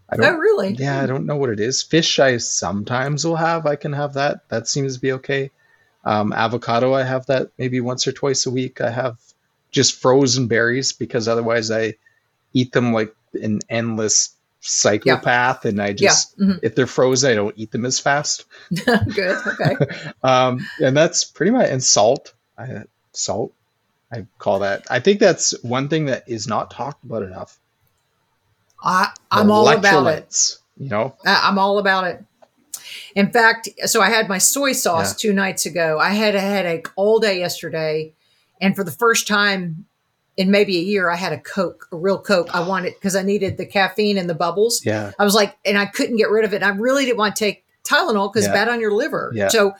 I 0.08 0.16
Oh, 0.18 0.36
really? 0.36 0.72
Yeah, 0.74 1.00
I 1.00 1.06
don't 1.06 1.26
know 1.26 1.36
what 1.36 1.50
it 1.50 1.60
is. 1.60 1.82
Fish, 1.82 2.18
I 2.18 2.38
sometimes 2.38 3.24
will 3.24 3.36
have. 3.36 3.66
I 3.66 3.76
can 3.76 3.92
have 3.92 4.14
that. 4.14 4.48
That 4.48 4.66
seems 4.66 4.94
to 4.94 5.00
be 5.00 5.12
okay. 5.12 5.50
Um, 6.04 6.32
avocado, 6.32 6.94
I 6.94 7.02
have 7.02 7.26
that 7.26 7.50
maybe 7.58 7.80
once 7.80 8.06
or 8.06 8.12
twice 8.12 8.46
a 8.46 8.50
week. 8.50 8.80
I 8.80 8.90
have 8.90 9.18
just 9.70 10.00
frozen 10.00 10.48
berries 10.48 10.92
because 10.92 11.28
otherwise 11.28 11.70
I 11.70 11.94
eat 12.52 12.72
them 12.72 12.92
like 12.92 13.14
an 13.34 13.60
endless 13.68 14.34
psychopath, 14.60 15.64
and 15.64 15.80
I 15.80 15.92
just 15.92 16.34
yeah. 16.38 16.46
mhm. 16.46 16.60
if 16.62 16.74
they're 16.74 16.86
frozen, 16.86 17.30
I 17.30 17.34
don't 17.34 17.56
eat 17.56 17.70
them 17.70 17.84
as 17.84 17.98
fast. 17.98 18.44
Good. 18.74 19.36
Okay. 19.46 19.76
Um, 20.22 20.66
and 20.80 20.96
that's 20.96 21.24
pretty 21.24 21.50
much 21.50 21.68
and 21.68 21.82
salt. 21.82 22.32
I, 22.56 22.84
salt, 23.12 23.52
I 24.12 24.26
call 24.38 24.58
that. 24.60 24.84
I 24.90 25.00
think 25.00 25.20
that's 25.20 25.54
one 25.62 25.88
thing 25.88 26.06
that 26.06 26.24
is 26.28 26.46
not 26.46 26.70
talked 26.70 27.02
about 27.04 27.22
enough. 27.22 27.58
I, 28.84 29.10
I'm 29.30 29.50
all 29.50 29.68
about 29.68 30.06
it. 30.08 30.56
You 30.76 30.88
know, 30.88 31.14
I- 31.24 31.48
I'm 31.48 31.58
all 31.58 31.78
about 31.78 32.04
it. 32.04 32.24
In 33.14 33.30
fact, 33.30 33.68
so 33.86 34.00
I 34.02 34.10
had 34.10 34.28
my 34.28 34.38
soy 34.38 34.72
sauce 34.72 35.12
Yeah. 35.24 35.30
two 35.30 35.34
nights 35.34 35.66
ago. 35.66 35.98
I 35.98 36.10
had 36.10 36.34
a 36.34 36.40
headache 36.40 36.88
all 36.96 37.18
day 37.20 37.38
yesterday. 37.38 38.12
And 38.60 38.74
for 38.76 38.84
the 38.84 38.90
first 38.90 39.26
time 39.28 39.86
in 40.36 40.50
maybe 40.50 40.76
a 40.78 40.82
year, 40.82 41.10
I 41.10 41.16
had 41.16 41.32
a 41.32 41.38
Coke, 41.38 41.88
a 41.92 41.96
real 41.96 42.18
Coke. 42.18 42.54
I 42.54 42.66
wanted 42.66 42.94
because 42.94 43.14
I 43.16 43.22
needed 43.22 43.56
the 43.56 43.66
caffeine 43.66 44.18
and 44.18 44.28
the 44.28 44.34
bubbles. 44.34 44.84
yeah. 44.84 45.12
I 45.18 45.24
was 45.24 45.34
like, 45.34 45.56
and 45.64 45.78
I 45.78 45.86
couldn't 45.86 46.16
get 46.16 46.30
rid 46.30 46.44
of 46.44 46.52
it. 46.52 46.56
And 46.56 46.64
I 46.64 46.70
really 46.70 47.04
didn't 47.04 47.18
want 47.18 47.36
to 47.36 47.44
take 47.44 47.64
Tylenol 47.84 48.32
because 48.32 48.46
Yeah. 48.46 48.52
bad 48.54 48.68
on 48.68 48.80
your 48.80 48.92
liver. 48.92 49.30
Yeah. 49.34 49.48
So, 49.48 49.74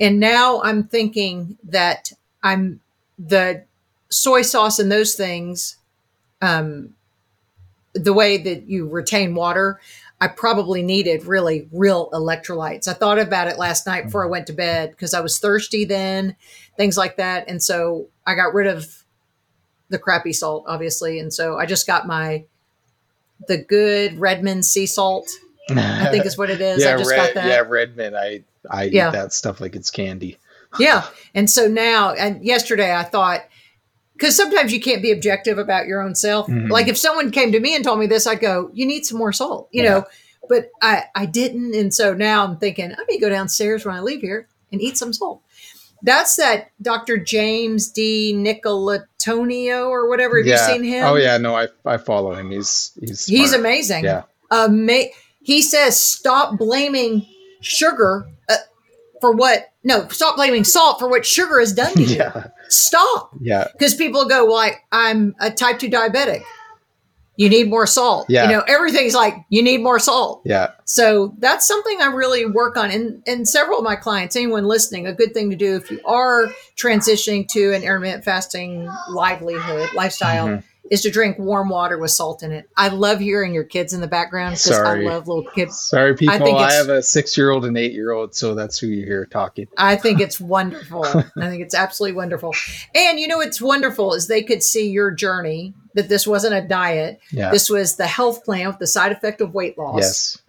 and 0.00 0.18
now 0.20 0.60
I'm 0.62 0.84
thinking 0.84 1.56
that 1.64 2.12
I'm 2.42 2.80
the 3.18 3.64
soy 4.10 4.42
sauce 4.42 4.78
and 4.78 4.90
those 4.90 5.14
things, 5.14 5.76
um, 6.42 6.94
the 7.94 8.12
way 8.12 8.36
that 8.38 8.68
you 8.68 8.88
retain 8.88 9.34
water, 9.34 9.80
I 10.20 10.28
probably 10.28 10.82
needed 10.82 11.24
really 11.24 11.68
real 11.72 12.10
electrolytes. 12.10 12.88
I 12.88 12.92
thought 12.94 13.18
about 13.18 13.48
it 13.48 13.58
last 13.58 13.86
night 13.86 14.06
before 14.06 14.24
I 14.24 14.28
went 14.28 14.46
to 14.48 14.52
bed 14.52 14.90
because 14.90 15.14
I 15.14 15.20
was 15.20 15.38
thirsty 15.38 15.84
then, 15.84 16.36
things 16.76 16.96
like 16.96 17.16
that. 17.16 17.48
And 17.48 17.62
so 17.62 18.08
I 18.26 18.34
got 18.34 18.54
rid 18.54 18.66
of 18.66 19.04
the 19.90 19.98
crappy 19.98 20.32
salt, 20.32 20.64
obviously. 20.66 21.18
And 21.18 21.32
so 21.32 21.58
I 21.58 21.66
just 21.66 21.86
got 21.86 22.06
my 22.06 22.44
the 23.48 23.58
good 23.58 24.18
Redmond 24.18 24.64
sea 24.64 24.86
salt. 24.86 25.28
I 25.70 26.08
think 26.10 26.26
is 26.26 26.38
what 26.38 26.50
it 26.50 26.60
is. 26.60 26.84
I 26.86 26.96
just 26.98 27.10
red, 27.10 27.16
got 27.16 27.34
that. 27.34 27.46
Yeah, 27.46 27.60
Redmond. 27.60 28.16
I 28.16 28.44
I 28.70 28.84
Yeah. 28.84 29.08
eat 29.08 29.12
that 29.12 29.32
stuff 29.32 29.60
like 29.60 29.74
it's 29.76 29.90
candy. 29.90 30.38
Yeah. 30.78 31.04
And 31.34 31.50
so 31.50 31.66
now, 31.68 32.12
and 32.12 32.44
yesterday 32.44 32.94
I 32.94 33.02
thought, 33.02 33.40
because 34.14 34.36
sometimes 34.36 34.72
you 34.72 34.80
can't 34.80 35.02
be 35.02 35.10
objective 35.10 35.58
about 35.58 35.86
your 35.86 36.00
own 36.00 36.14
self. 36.14 36.46
Mhm. 36.46 36.70
Like 36.70 36.88
if 36.88 36.96
someone 36.96 37.30
came 37.30 37.50
to 37.52 37.60
me 37.60 37.74
and 37.74 37.84
told 37.84 37.98
me 37.98 38.06
this, 38.06 38.26
I'd 38.26 38.40
go, 38.40 38.70
"You 38.72 38.86
need 38.86 39.04
some 39.04 39.18
more 39.18 39.32
salt," 39.32 39.68
you 39.72 39.82
Yeah. 39.82 39.90
know. 39.90 40.04
But 40.48 40.70
I 40.82 41.04
I 41.14 41.26
didn't, 41.26 41.74
and 41.74 41.92
so 41.92 42.14
now 42.14 42.44
I'm 42.44 42.58
thinking 42.58 42.92
I 42.92 43.04
may 43.08 43.18
go 43.18 43.28
downstairs 43.28 43.84
when 43.84 43.94
I 43.94 44.00
leave 44.00 44.20
here 44.20 44.46
and 44.70 44.80
eat 44.80 44.96
some 44.96 45.12
salt. 45.12 45.40
That's 46.02 46.36
that 46.36 46.70
Dr. 46.82 47.16
James 47.16 47.90
DiNicolantonio 47.92 49.88
or 49.88 50.08
whatever. 50.08 50.38
Have 50.38 50.46
yeah. 50.46 50.68
you 50.68 50.74
seen 50.74 50.84
him? 50.84 51.04
Oh 51.06 51.16
yeah, 51.16 51.38
no, 51.38 51.56
I 51.56 51.68
I 51.84 51.96
follow 51.96 52.34
him. 52.34 52.50
He's 52.50 52.92
he's 53.00 53.26
He's 53.26 53.52
amazing. 53.52 54.04
Yeah. 54.04 54.22
Ama- 54.50 55.08
he 55.40 55.60
says, 55.62 56.00
stop 56.00 56.58
blaming 56.58 57.26
sugar 57.60 58.26
uh, 58.48 58.56
for 59.24 59.32
what, 59.32 59.72
no, 59.82 60.06
stop 60.08 60.36
blaming 60.36 60.64
salt 60.64 60.98
for 60.98 61.08
what 61.08 61.24
sugar 61.24 61.58
has 61.58 61.72
done 61.72 61.94
to 61.94 62.02
you. 62.02 62.16
Yeah. 62.16 62.48
Stop. 62.68 63.30
Yeah. 63.40 63.68
Because 63.72 63.94
people 63.94 64.26
go, 64.26 64.44
well, 64.44 64.56
I, 64.58 64.72
I'm 64.92 65.34
a 65.40 65.50
type 65.50 65.78
2 65.78 65.88
diabetic. 65.88 66.42
You 67.36 67.48
need 67.48 67.70
more 67.70 67.86
salt. 67.86 68.26
Yeah. 68.28 68.44
You 68.44 68.50
know, 68.56 68.64
everything's 68.68 69.14
like, 69.14 69.34
you 69.48 69.62
need 69.62 69.80
more 69.82 69.98
salt. 69.98 70.42
Yeah. 70.44 70.72
So 70.84 71.34
that's 71.38 71.66
something 71.66 72.02
I 72.02 72.06
really 72.06 72.44
work 72.44 72.76
on. 72.76 72.90
And, 72.90 73.22
and 73.26 73.48
several 73.48 73.78
of 73.78 73.84
my 73.84 73.96
clients, 73.96 74.36
anyone 74.36 74.64
listening, 74.66 75.06
a 75.06 75.14
good 75.14 75.32
thing 75.32 75.48
to 75.50 75.56
do 75.56 75.76
if 75.76 75.90
you 75.90 76.00
are 76.04 76.48
transitioning 76.76 77.48
to 77.48 77.72
an 77.72 77.82
intermittent 77.82 78.24
fasting 78.24 78.86
livelihood, 79.08 79.88
lifestyle, 79.94 80.48
Mhm. 80.48 80.64
Is 80.90 81.02
to 81.02 81.10
drink 81.10 81.38
warm 81.38 81.68
water 81.68 81.98
with 81.98 82.10
salt 82.10 82.42
in 82.42 82.52
it. 82.52 82.68
I 82.76 82.88
love 82.88 83.18
hearing 83.18 83.54
your 83.54 83.64
kids 83.64 83.92
in 83.92 84.00
the 84.00 84.06
background 84.06 84.54
because 84.54 84.78
I 84.78 84.96
love 84.96 85.26
little 85.26 85.50
kids. 85.54 85.80
Sorry, 85.80 86.14
people. 86.14 86.38
think 86.38 86.58
I, 86.58 86.72
have 86.72 86.88
a 86.88 87.02
six-year-old 87.02 87.64
and 87.64 87.76
eight-year-old, 87.78 88.34
so 88.34 88.54
that's 88.54 88.78
who 88.78 88.88
you 88.88 89.04
hear 89.04 89.24
talking. 89.24 89.66
I 89.78 89.96
think 89.96 90.20
it's 90.20 90.38
wonderful. 90.40 91.04
I 91.06 91.48
think 91.48 91.62
it's 91.62 91.74
absolutely 91.74 92.16
wonderful. 92.16 92.52
And 92.94 93.18
you 93.18 93.28
know 93.28 93.38
what's 93.38 93.62
wonderful 93.62 94.14
is 94.14 94.28
they 94.28 94.42
could 94.42 94.62
see 94.62 94.90
your 94.90 95.10
journey, 95.10 95.74
that 95.94 96.08
this 96.08 96.26
wasn't 96.26 96.54
a 96.54 96.66
diet. 96.66 97.20
Yeah. 97.30 97.50
This 97.50 97.70
was 97.70 97.96
the 97.96 98.06
health 98.06 98.44
plan 98.44 98.66
with 98.66 98.78
the 98.78 98.86
side 98.86 99.12
effect 99.12 99.40
of 99.40 99.54
weight 99.54 99.78
loss. 99.78 100.00
yes. 100.00 100.42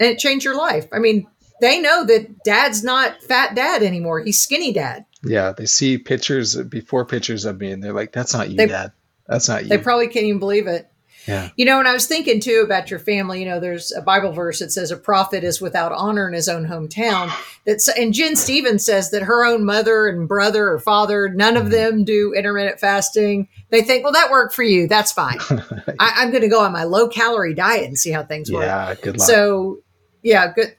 And 0.00 0.10
it 0.10 0.18
changed 0.18 0.44
your 0.44 0.56
life. 0.56 0.86
I 0.92 0.98
mean, 0.98 1.26
they 1.60 1.80
know 1.80 2.04
that 2.04 2.42
dad's 2.44 2.82
not 2.84 3.22
fat 3.22 3.54
dad 3.54 3.82
anymore. 3.82 4.20
He's 4.20 4.40
skinny 4.40 4.72
dad. 4.72 5.04
Yeah. 5.22 5.52
They 5.52 5.66
see 5.66 5.98
pictures 5.98 6.56
before 6.56 7.04
pictures 7.04 7.44
of 7.44 7.58
me, 7.60 7.70
and 7.72 7.82
they're 7.82 7.92
like, 7.92 8.12
"That's 8.12 8.32
not 8.32 8.48
you, 8.50 8.56
They- 8.56 8.66
Dad. 8.66 8.92
That's 9.28 9.48
not 9.48 9.62
you." 9.64 9.68
They 9.68 9.78
probably 9.78 10.08
can't 10.08 10.24
even 10.26 10.38
believe 10.38 10.66
it. 10.66 10.90
yeah. 11.26 11.50
You 11.56 11.66
know, 11.66 11.78
and 11.78 11.86
I 11.86 11.92
was 11.92 12.06
thinking 12.06 12.40
too 12.40 12.62
about 12.64 12.90
your 12.90 12.98
family. 13.00 13.40
You 13.40 13.46
know, 13.48 13.60
there's 13.60 13.92
a 13.92 14.00
Bible 14.00 14.32
verse 14.32 14.60
that 14.60 14.72
says 14.72 14.90
a 14.90 14.96
prophet 14.96 15.44
is 15.44 15.60
without 15.60 15.92
honor 15.92 16.26
in 16.26 16.32
his 16.34 16.48
own 16.48 16.66
hometown. 16.66 17.30
That's 17.66 17.86
and 17.88 18.14
Gin 18.14 18.34
Stephens 18.34 18.86
says 18.86 19.10
that 19.10 19.22
her 19.22 19.44
own 19.44 19.64
mother 19.66 20.06
and 20.08 20.26
brother 20.26 20.70
or 20.70 20.78
father, 20.78 21.28
none 21.28 21.54
Mm-hmm. 21.54 21.66
of 21.66 21.70
them 21.70 22.04
do 22.04 22.32
intermittent 22.34 22.80
fasting. 22.80 23.48
They 23.70 23.82
think, 23.82 24.04
well, 24.04 24.14
that 24.14 24.30
worked 24.30 24.54
for 24.54 24.62
you. 24.62 24.88
That's 24.88 25.12
fine. 25.12 25.38
I, 25.98 26.12
I'm 26.16 26.30
going 26.30 26.42
to 26.42 26.48
go 26.48 26.62
on 26.64 26.72
my 26.72 26.84
low 26.84 27.08
calorie 27.08 27.52
diet 27.54 27.84
and 27.84 27.98
see 27.98 28.10
how 28.10 28.22
things 28.22 28.50
work. 28.50 28.62
yeah. 28.64 28.94
Good 28.94 29.18
luck. 29.18 29.26
So, 29.28 29.80
yeah, 30.22 30.50
good, 30.54 30.74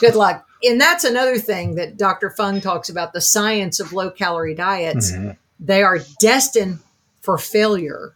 good 0.00 0.14
luck. 0.14 0.46
And 0.64 0.80
that's 0.80 1.04
another 1.04 1.36
thing 1.38 1.74
that 1.74 1.96
Dr. 1.98 2.30
Fung 2.30 2.60
talks 2.62 2.88
about 2.88 3.12
the 3.12 3.20
science 3.20 3.78
of 3.80 3.92
low 3.92 4.10
calorie 4.10 4.54
diets. 4.54 5.12
Mhm. 5.12 5.36
They 5.60 5.82
are 5.82 5.98
destined 6.20 6.78
for 7.28 7.36
failure. 7.36 8.14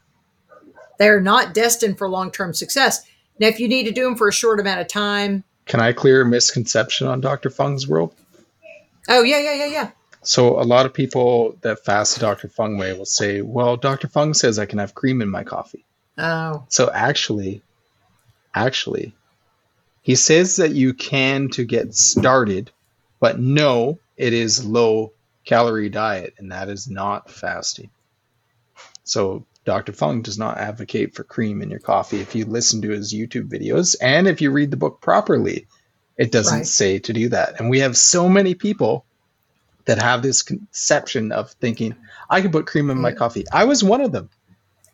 They're 0.99 1.21
not 1.21 1.53
destined 1.53 1.99
for 1.99 2.09
long 2.09 2.31
term 2.31 2.55
success. 2.55 3.05
Now, 3.39 3.49
if 3.49 3.61
you 3.61 3.69
need 3.69 3.83
to 3.85 3.93
do 3.93 4.05
them 4.05 4.17
for 4.17 4.27
a 4.27 4.33
short 4.33 4.59
amount 4.59 4.81
of 4.81 4.89
time, 4.89 5.45
Can 5.67 5.81
I 5.81 5.93
clear 5.93 6.23
a 6.23 6.25
misconception 6.27 7.07
on 7.09 7.21
Dr. 7.21 7.51
Fung's 7.51 7.87
world? 7.87 8.15
oh, 9.11 9.23
yeah, 9.23 9.39
yeah, 9.39 9.53
yeah, 9.53 9.67
yeah. 9.67 9.91
So 10.23 10.59
a 10.59 10.65
lot 10.65 10.87
of 10.87 10.95
people 10.95 11.59
that 11.61 11.85
fast 11.85 12.21
Dr. 12.21 12.49
Fung 12.49 12.79
way 12.79 12.95
will 12.95 13.05
say, 13.05 13.43
"Well, 13.43 13.77
Dr. 13.77 14.09
Fung 14.09 14.33
says 14.33 14.59
I 14.59 14.65
can 14.65 14.79
have 14.79 14.95
cream 14.95 15.21
in 15.21 15.29
my 15.29 15.45
coffee." 15.45 15.85
Oh, 16.17 16.65
So 16.71 16.91
actually, 16.91 17.61
actually, 18.55 19.13
he 20.01 20.15
says 20.15 20.57
that 20.57 20.71
you 20.73 20.95
can 20.95 21.51
to 21.51 21.65
get 21.67 21.95
started, 21.95 22.71
but 23.21 23.39
no, 23.39 23.99
it 24.17 24.33
is 24.33 24.65
low 24.65 25.13
calorie 25.45 25.91
diet, 25.91 26.33
and 26.39 26.51
that 26.51 26.71
is 26.71 26.89
not 26.89 27.31
fasting. 27.31 27.91
So 29.13 29.45
Dr. 29.67 29.93
Fung 29.93 30.23
does 30.23 30.39
not 30.39 30.57
advocate 30.57 31.15
for 31.15 31.23
cream 31.23 31.61
in 31.61 31.69
your 31.69 31.81
coffee. 31.81 32.21
If 32.21 32.35
you 32.35 32.47
listen 32.47 32.81
to 32.81 32.89
his 32.89 33.13
YouTube 33.13 33.49
videos 33.51 33.95
and 34.01 34.27
if 34.27 34.41
you 34.41 34.51
read 34.51 34.71
the 34.71 34.79
book 34.79 35.03
properly, 35.03 35.67
it 36.17 36.33
doesn't 36.33 36.59
Right. 36.61 36.67
say 36.67 36.99
to 37.01 37.13
do 37.13 37.29
that. 37.29 37.61
And 37.61 37.69
we 37.69 37.81
have 37.81 37.95
so 37.97 38.27
many 38.27 38.55
people 38.55 39.05
that 39.85 40.01
have 40.01 40.23
this 40.23 40.43
conception 40.43 41.31
of 41.31 41.51
thinking, 41.61 41.95
I 42.31 42.41
can 42.41 42.51
put 42.51 42.67
cream 42.67 42.89
in 42.89 43.01
my 43.03 43.13
mm. 43.13 43.17
coffee. 43.19 43.45
I 43.53 43.65
was 43.65 43.85
one 43.85 44.01
of 44.01 44.13
them. 44.13 44.31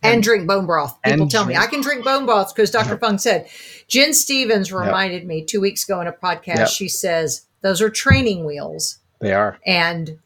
and 0.03 0.23
drink 0.23 0.47
bone 0.49 0.67
broth. 0.67 1.01
People 1.03 1.23
and 1.23 1.31
tell 1.31 1.45
me 1.45 1.57
I 1.57 1.67
can 1.67 1.81
drink 1.81 2.05
bone 2.05 2.25
broth 2.25 2.55
because 2.55 2.71
Dr. 2.71 2.97
Fung 2.99 3.19
said. 3.19 3.49
Gin 3.89 4.15
Stephens 4.15 4.71
Yep. 4.71 4.81
reminded 4.81 5.27
me 5.27 5.45
two 5.45 5.61
weeks 5.61 5.85
ago 5.85 6.01
in 6.01 6.07
a 6.07 6.13
podcast. 6.13 6.57
Yep. 6.57 6.69
She 6.69 6.89
says 6.89 7.47
those 7.63 7.81
are 7.83 7.91
training 7.91 8.45
wheels, 8.45 8.99
They 9.21 9.33
are. 9.33 9.59
and 9.67 10.19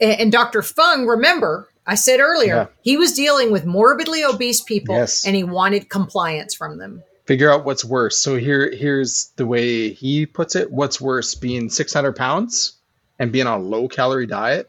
and 0.00 0.30
Dr. 0.32 0.60
Fung, 0.62 1.06
remember 1.06 1.68
I 1.86 1.96
said 1.96 2.20
earlier 2.20 2.54
Yeah. 2.54 2.66
he 2.82 2.96
was 2.96 3.12
dealing 3.12 3.50
with 3.52 3.66
morbidly 3.66 4.24
obese 4.24 4.60
people, 4.62 4.94
Yes. 4.94 5.26
and 5.26 5.36
he 5.36 5.44
wanted 5.44 5.88
compliance 5.90 6.54
from 6.54 6.78
them. 6.78 7.02
figure 7.26 7.50
out 7.50 7.64
what's 7.64 7.84
worse. 7.84 8.18
So 8.18 8.36
here, 8.36 8.70
here's 8.70 9.32
the 9.36 9.46
way 9.46 9.88
he 9.94 10.26
puts 10.26 10.54
it. 10.56 10.70
What's 10.70 11.00
worse, 11.00 11.34
being 11.34 11.70
600 11.70 12.14
pounds 12.16 12.74
and 13.18 13.32
being 13.32 13.46
on 13.46 13.60
a 13.60 13.62
low 13.62 13.88
calorie 13.88 14.26
diet, 14.26 14.68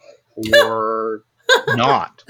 or 0.63 1.24
not? 1.76 2.24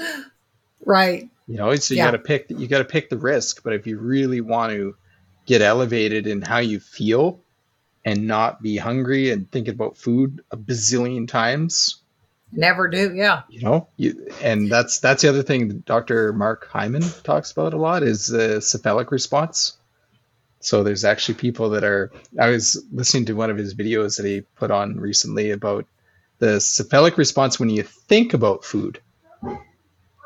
Right. 0.83 1.29
You 1.47 1.57
know, 1.57 1.75
so 1.75 1.93
you 1.93 1.99
Yeah. 1.99 2.05
got 2.07 2.11
to 2.11 2.17
pick. 2.19 2.45
You 2.49 2.67
got 2.67 2.79
to 2.79 2.85
pick 2.85 3.09
the 3.09 3.17
risk. 3.17 3.63
But 3.63 3.73
if 3.73 3.85
you 3.85 3.99
really 3.99 4.41
want 4.41 4.73
to 4.73 4.95
get 5.45 5.61
elevated 5.61 6.25
in 6.25 6.41
how 6.41 6.57
you 6.57 6.79
feel 6.79 7.39
and 8.03 8.25
not 8.27 8.61
be 8.63 8.77
hungry 8.77 9.29
and 9.29 9.51
thinking 9.51 9.73
about 9.75 9.95
food 9.95 10.41
a 10.51 10.57
bazillion 10.57 11.27
times, 11.27 11.97
Never 12.57 12.87
do. 12.87 13.13
Yeah. 13.13 13.43
you 13.49 13.61
know, 13.61 13.87
you 13.97 14.27
and 14.41 14.69
that's 14.71 14.99
that's 14.99 15.21
the 15.21 15.29
other 15.29 15.43
thing 15.43 15.67
that 15.67 15.85
Dr. 15.85 16.31
Mark 16.33 16.67
Hyman 16.67 17.03
talks 17.23 17.51
about 17.51 17.73
a 17.73 17.77
lot 17.77 18.01
is 18.03 18.27
the 18.27 18.61
cephalic 18.61 19.11
response. 19.11 19.77
So 20.61 20.81
there's 20.83 21.05
actually 21.05 21.35
people 21.35 21.69
that 21.71 21.83
are 21.83 22.11
I 22.39 22.49
was 22.49 22.83
listening 22.91 23.25
to 23.25 23.33
one 23.33 23.49
of 23.51 23.57
his 23.57 23.75
videos 23.75 24.17
that 24.17 24.25
he 24.25 24.41
put 24.41 24.71
on 24.71 24.97
recently 24.99 25.51
about 25.51 25.85
the 26.39 26.59
cephalic 26.59 27.17
response 27.17 27.59
when 27.59 27.69
you 27.69 27.83
think 27.83 28.33
about 28.33 28.63
food. 28.65 28.99
And 29.41 29.59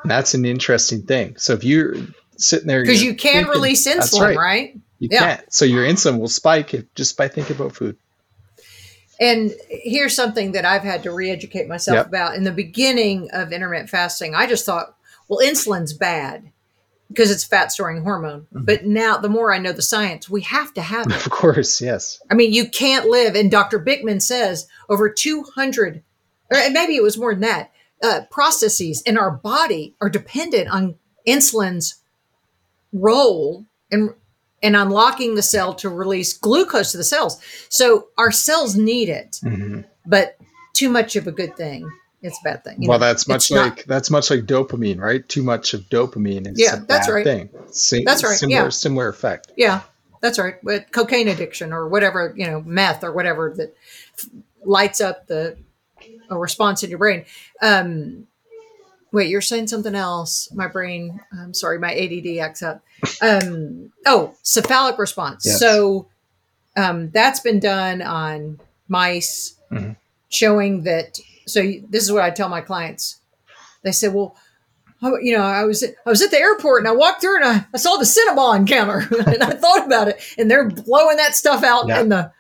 that's 0.06 0.34
an 0.34 0.46
interesting 0.46 1.02
thing. 1.04 1.36
So 1.38 1.54
if 1.54 1.64
you're 1.64 1.96
sitting 2.38 2.68
there 2.68 2.82
Because 2.84 3.04
you 3.04 3.16
can 3.16 3.34
thinking- 3.46 3.52
release 3.52 3.88
insulin, 3.88 4.36
right. 4.38 4.80
You 5.00 5.10
Yeah. 5.12 5.20
can't. 5.36 5.54
So 5.54 5.66
your 5.66 5.86
insulin 5.86 6.20
will 6.20 6.30
spike 6.30 6.74
if, 6.74 6.94
just 6.96 7.18
by 7.18 7.28
thinking 7.28 7.56
about 7.56 7.76
food. 7.76 7.98
And 9.20 9.52
here's 9.70 10.16
something 10.16 10.54
that 10.54 10.66
I've 10.66 10.84
had 10.84 11.04
to 11.04 11.12
re 11.12 11.30
educate 11.30 11.68
myself 11.68 11.96
Yep. 11.98 12.08
about. 12.08 12.36
In 12.36 12.44
the 12.46 12.52
beginning 12.52 13.30
of 13.32 13.52
intermittent 13.52 13.90
fasting, 13.90 14.34
I 14.34 14.48
just 14.48 14.66
thought, 14.66 14.96
well, 15.28 15.40
insulin's 15.46 15.94
bad 15.94 16.52
because 17.10 17.32
it's 17.32 17.44
fat 17.44 17.72
storing 17.72 18.04
hormone. 18.04 18.42
Mm-hmm. 18.54 18.66
But 18.66 18.86
now, 18.86 19.18
the 19.18 19.30
more 19.30 19.54
I 19.54 19.58
know 19.58 19.72
the 19.74 19.82
science, 19.82 20.30
we 20.30 20.42
have 20.42 20.74
to 20.76 20.82
have 20.82 21.08
it. 21.10 21.26
Of 21.26 21.32
course, 21.32 21.82
yes. 21.82 22.22
I 22.32 22.34
mean, 22.36 22.54
you 22.54 22.70
can't 22.70 23.08
live, 23.08 23.36
and 23.36 23.52
Dr. 23.52 23.80
Bikman 23.80 24.22
says 24.22 24.68
over 24.88 25.10
200, 25.10 26.04
or 26.52 26.58
maybe 26.72 26.96
it 26.96 27.04
was 27.04 27.18
more 27.18 27.34
than 27.34 27.42
that, 27.42 27.72
uh, 28.02 28.22
processes 28.32 29.02
in 29.02 29.18
our 29.18 29.32
body 29.32 29.96
are 30.00 30.10
dependent 30.10 30.70
on 30.70 30.96
insulin's 31.28 31.96
role 32.94 33.66
in, 33.92 34.14
in 34.62 34.76
unlocking 34.76 35.36
the 35.36 35.42
cell 35.42 35.74
to 35.76 35.90
release 35.90 36.34
glucose 36.38 36.92
to 36.92 36.98
the 36.98 37.04
cells. 37.04 37.42
So 37.70 38.08
our 38.18 38.32
cells 38.32 38.76
need 38.76 39.10
it, 39.10 39.40
Mhm. 39.44 39.86
but 40.06 40.38
too 40.74 40.90
much 40.90 41.16
of 41.16 41.28
a 41.28 41.32
good 41.32 41.56
thing. 41.58 41.90
It's 42.22 42.38
a 42.42 42.44
bad 42.44 42.64
thing. 42.66 42.82
you 42.82 42.90
well, 42.90 43.00
know? 43.00 43.06
that's 43.06 43.28
much 43.30 43.46
It's 43.46 43.52
not- 43.52 43.78
like 43.78 43.86
that's 43.86 44.10
much 44.10 44.30
like 44.30 44.42
dopamine, 44.42 45.00
right? 45.00 45.28
Too 45.30 45.42
much 45.44 45.74
of 45.74 45.82
dopamine 45.90 46.52
is 46.52 46.60
Yeah, 46.60 46.76
a 46.76 46.80
that's 46.82 47.08
bad 47.08 47.14
right. 47.14 47.24
thing. 47.26 47.50
Sa- 47.72 47.98
That's 48.06 48.24
right, 48.24 48.38
Similar, 48.38 48.64
yeah. 48.64 48.70
similar 48.70 49.08
effect. 49.08 49.54
Yeah, 49.56 49.82
that's 50.22 50.38
right. 50.38 50.56
But 50.62 50.92
cocaine 50.92 51.30
addiction 51.30 51.72
or 51.72 51.88
whatever, 51.88 52.34
you 52.36 52.46
know, 52.46 52.62
meth 52.66 53.06
or 53.06 53.14
whatever 53.14 53.54
that 53.56 53.74
f- 54.18 54.26
lights 54.66 55.00
up 55.00 55.28
the 55.28 55.56
a 56.30 56.38
response 56.38 56.84
in 56.84 56.90
your 56.90 57.00
brain. 57.00 57.24
Um, 57.62 58.28
wait, 59.12 59.30
you're 59.30 59.42
saying 59.42 59.68
something 59.68 59.96
else. 59.96 60.50
My 60.54 60.68
brain, 60.68 61.20
I'm 61.32 61.54
sorry, 61.54 61.80
my 61.80 61.94
ADD 61.94 62.40
acts 62.40 62.62
up. 62.64 62.82
Um, 63.22 63.92
oh, 64.06 64.36
cephalic 64.44 64.98
response. 64.98 65.44
Yes. 65.46 65.60
So 65.60 66.08
um, 66.78 67.10
that's 67.12 67.40
been 67.40 67.60
done 67.60 68.02
on 68.02 68.60
mice, 68.88 69.56
Mhm. 69.72 69.96
showing 70.30 70.84
that. 70.84 71.20
So 71.48 71.60
you- 71.62 71.86
this 71.90 72.04
is 72.04 72.12
what 72.12 72.24
I 72.24 72.30
tell 72.30 72.50
my 72.50 72.62
clients. 72.62 73.18
They 73.84 73.92
said, 73.92 74.14
well, 74.14 74.36
you 75.22 75.36
know, 75.38 75.44
I 75.44 75.64
was 75.64 75.82
I 75.84 76.10
was 76.10 76.22
at 76.22 76.30
the 76.32 76.38
airport 76.38 76.82
and 76.82 76.88
I 76.90 76.92
walked 76.92 77.22
through 77.22 77.38
and 77.38 77.46
I, 77.46 77.66
I 77.74 77.78
saw 77.78 77.96
the 77.96 78.04
Cinnabon 78.06 78.68
counter 78.68 79.08
and 79.30 79.42
I 79.42 79.52
thought 79.52 79.86
about 79.86 80.10
it 80.10 80.22
and 80.38 80.52
they're 80.52 80.68
blowing 80.70 81.16
that 81.18 81.36
stuff 81.36 81.64
out 81.64 81.88
Yeah. 81.88 82.02
in 82.02 82.10
the 82.10 82.32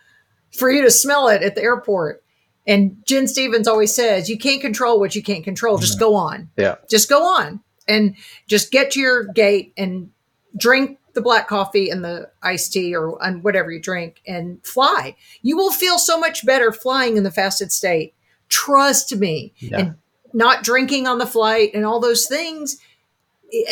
for 0.51 0.69
you 0.69 0.81
to 0.81 0.91
smell 0.91 1.29
it 1.29 1.41
at 1.41 1.55
the 1.55 1.61
airport. 1.63 2.21
And 2.67 2.97
Gin 3.05 3.27
Stephens 3.27 3.67
always 3.67 3.93
says, 3.93 4.29
you 4.29 4.37
can't 4.37 4.61
control 4.61 4.99
what 4.99 5.15
you 5.15 5.23
can't 5.23 5.43
control. 5.43 5.77
Just 5.77 5.93
mm-hmm. 5.93 6.05
go 6.05 6.15
on. 6.15 6.49
Yeah. 6.55 6.75
Just 6.89 7.09
go 7.09 7.23
on 7.23 7.61
and 7.87 8.15
just 8.47 8.71
get 8.71 8.91
to 8.91 8.99
your 8.99 9.25
gate 9.25 9.73
and 9.77 10.11
drink 10.55 10.99
the 11.13 11.21
black 11.21 11.47
coffee 11.47 11.89
and 11.89 12.03
the 12.03 12.29
iced 12.43 12.73
tea 12.73 12.95
or 12.95 13.17
and 13.23 13.43
whatever 13.43 13.71
you 13.71 13.81
drink 13.81 14.21
and 14.27 14.63
fly. 14.63 15.15
You 15.41 15.57
will 15.57 15.71
feel 15.71 15.97
so 15.97 16.19
much 16.19 16.45
better 16.45 16.71
flying 16.71 17.17
in 17.17 17.23
the 17.23 17.31
fasted 17.31 17.71
state. 17.71 18.13
Trust 18.49 19.15
me. 19.15 19.53
Yeah. 19.57 19.77
And 19.79 19.95
not 20.33 20.63
drinking 20.63 21.07
on 21.07 21.17
the 21.17 21.25
flight 21.25 21.71
and 21.73 21.85
all 21.85 21.99
those 21.99 22.27
things. 22.27 22.77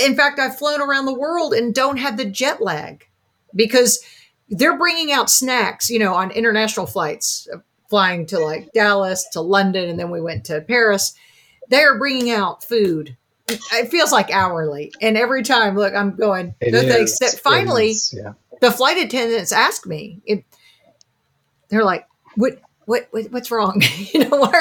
In 0.03 0.15
fact, 0.15 0.39
I've 0.39 0.57
flown 0.57 0.81
around 0.81 1.05
the 1.05 1.13
world 1.13 1.53
and 1.53 1.73
don't 1.73 1.97
have 1.97 2.17
the 2.17 2.25
jet 2.25 2.61
lag 2.61 3.07
because 3.53 4.03
they're 4.49 4.77
bringing 4.77 5.11
out 5.11 5.29
snacks, 5.29 5.89
you 5.89 5.99
know, 5.99 6.15
on 6.15 6.31
international 6.31 6.87
flights, 6.87 7.47
flying 7.89 8.25
to 8.27 8.39
like 8.39 8.71
Dallas 8.73 9.27
to 9.33 9.41
London, 9.41 9.89
and 9.89 9.99
then 9.99 10.11
we 10.11 10.21
went 10.21 10.45
to 10.45 10.61
Paris. 10.61 11.13
They're 11.69 11.97
bringing 11.97 12.31
out 12.31 12.63
food. 12.63 13.15
It 13.47 13.89
feels 13.89 14.11
like 14.11 14.29
hourly, 14.29 14.91
and 15.01 15.17
every 15.17 15.43
time, 15.43 15.75
look, 15.75 15.93
I'm 15.93 16.15
going. 16.15 16.53
It. 16.59 16.71
That 16.71 17.39
finally, 17.41 17.93
yeah. 18.11 18.33
the 18.59 18.71
flight 18.71 18.97
attendants 18.97 19.53
ask 19.53 19.85
me. 19.85 20.21
It, 20.25 20.43
they're 21.69 21.85
like, 21.85 22.07
"What? 22.35 22.59
What? 22.85 23.07
what 23.11 23.31
what's 23.31 23.51
wrong? 23.51 23.81
you 24.13 24.27
know?" 24.27 24.51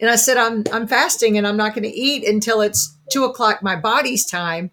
And 0.00 0.10
I 0.10 0.16
said, 0.16 0.36
"I'm 0.36 0.64
I'm 0.72 0.88
fasting, 0.88 1.38
and 1.38 1.46
I'm 1.46 1.56
not 1.56 1.74
going 1.74 1.84
to 1.84 1.96
eat 1.96 2.26
until 2.26 2.60
it's 2.60 2.96
two 3.10 3.24
o'clock 3.24 3.62
my 3.62 3.76
body's 3.76 4.26
time." 4.26 4.70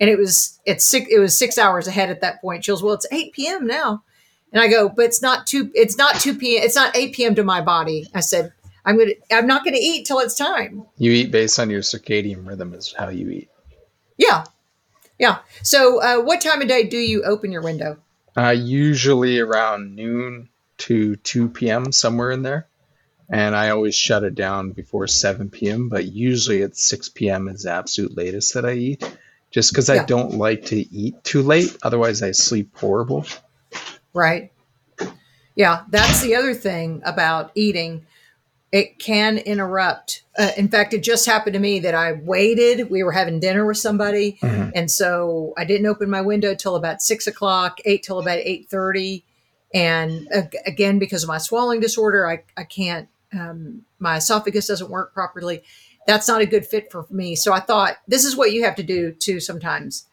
And 0.00 0.08
it 0.08 0.18
was 0.18 0.60
it's 0.64 0.86
six. 0.86 1.08
It 1.10 1.18
was 1.18 1.36
six 1.36 1.58
hours 1.58 1.88
ahead 1.88 2.10
at 2.10 2.20
that 2.20 2.40
point. 2.40 2.64
She 2.64 2.70
goes, 2.70 2.84
"Well, 2.84 2.94
it's 2.94 3.06
eight 3.10 3.32
p.m. 3.32 3.66
now," 3.66 4.04
and 4.52 4.62
I 4.62 4.68
go, 4.68 4.88
"But 4.88 5.06
it's 5.06 5.22
not 5.22 5.46
two. 5.46 5.70
It's 5.74 5.96
not 5.96 6.20
two 6.20 6.34
p.m. 6.36 6.62
It's 6.62 6.76
not 6.76 6.96
eight 6.96 7.14
p.m. 7.14 7.34
to 7.36 7.44
my 7.44 7.60
body." 7.60 8.08
I 8.14 8.20
said, 8.20 8.52
"I'm 8.84 8.98
gonna. 8.98 9.12
I'm 9.30 9.46
not 9.46 9.64
going 9.64 9.74
to 9.74 9.80
eat 9.80 10.06
till 10.06 10.18
it's 10.18 10.36
time." 10.36 10.84
You 10.98 11.12
eat 11.12 11.30
based 11.30 11.58
on 11.58 11.70
your 11.70 11.82
circadian 11.82 12.46
rhythm 12.46 12.74
is 12.74 12.94
how 12.96 13.08
you 13.08 13.30
eat. 13.30 13.48
Yeah, 14.18 14.44
yeah. 15.18 15.38
So, 15.62 16.00
uh, 16.02 16.22
what 16.22 16.40
time 16.40 16.60
of 16.62 16.68
day 16.68 16.84
do 16.84 16.98
you 16.98 17.24
open 17.24 17.50
your 17.50 17.62
window? 17.62 17.98
Uh, 18.36 18.50
usually 18.50 19.38
around 19.38 19.94
noon 19.94 20.48
to 20.78 21.16
2 21.16 21.48
p.m., 21.50 21.92
somewhere 21.92 22.30
in 22.30 22.42
there. 22.42 22.66
And 23.28 23.54
I 23.54 23.70
always 23.70 23.94
shut 23.94 24.24
it 24.24 24.34
down 24.34 24.72
before 24.72 25.06
7 25.06 25.48
p.m., 25.50 25.88
but 25.88 26.04
usually 26.06 26.62
at 26.62 26.76
6 26.76 27.08
p.m. 27.10 27.48
is 27.48 27.62
the 27.62 27.72
absolute 27.72 28.16
latest 28.16 28.54
that 28.54 28.64
I 28.66 28.72
eat, 28.72 29.18
just 29.50 29.70
because 29.72 29.88
Yeah. 29.88 30.02
I 30.02 30.04
don't 30.04 30.34
like 30.34 30.66
to 30.66 30.76
eat 30.76 31.22
too 31.24 31.42
late. 31.42 31.76
Otherwise, 31.82 32.22
I 32.22 32.32
sleep 32.32 32.76
horrible. 32.76 33.26
Right. 34.14 34.52
Yeah, 35.54 35.82
that's 35.90 36.22
the 36.22 36.34
other 36.34 36.54
thing 36.54 37.02
about 37.04 37.50
eating. 37.54 38.06
It 38.70 38.98
can 38.98 39.36
interrupt. 39.36 40.22
Uh, 40.38 40.50
in 40.56 40.68
fact, 40.68 40.94
it 40.94 41.02
just 41.02 41.26
happened 41.26 41.52
to 41.54 41.60
me 41.60 41.80
that 41.80 41.94
I 41.94 42.12
waited. 42.12 42.88
We 42.90 43.02
were 43.02 43.12
having 43.12 43.38
dinner 43.38 43.66
with 43.66 43.76
somebody, 43.76 44.38
Mhm. 44.40 44.72
and 44.74 44.90
so 44.90 45.52
I 45.58 45.64
didn't 45.66 45.86
open 45.86 46.08
my 46.08 46.22
window 46.22 46.54
till 46.54 46.74
about 46.74 47.02
six 47.02 47.26
o'clock. 47.26 47.80
Ate 47.84 48.02
till 48.02 48.18
about 48.18 48.38
eight 48.38 48.70
thirty, 48.70 49.24
and 49.74 50.26
uh, 50.34 50.42
again 50.64 50.98
because 50.98 51.22
of 51.22 51.28
my 51.28 51.36
swallowing 51.38 51.80
disorder, 51.80 52.26
I 52.26 52.42
I 52.56 52.64
can't. 52.64 53.08
Um, 53.38 53.82
my 53.98 54.16
esophagus 54.16 54.66
doesn't 54.68 54.90
work 54.90 55.12
properly. 55.12 55.62
That's 56.06 56.26
not 56.28 56.40
a 56.40 56.46
good 56.46 56.64
fit 56.66 56.90
for 56.90 57.06
me. 57.10 57.36
So 57.36 57.52
I 57.52 57.60
thought 57.60 57.98
this 58.08 58.24
is 58.24 58.36
what 58.36 58.52
you 58.52 58.64
have 58.64 58.74
to 58.76 58.82
do 58.82 59.12
too. 59.12 59.38
Sometimes 59.38 60.06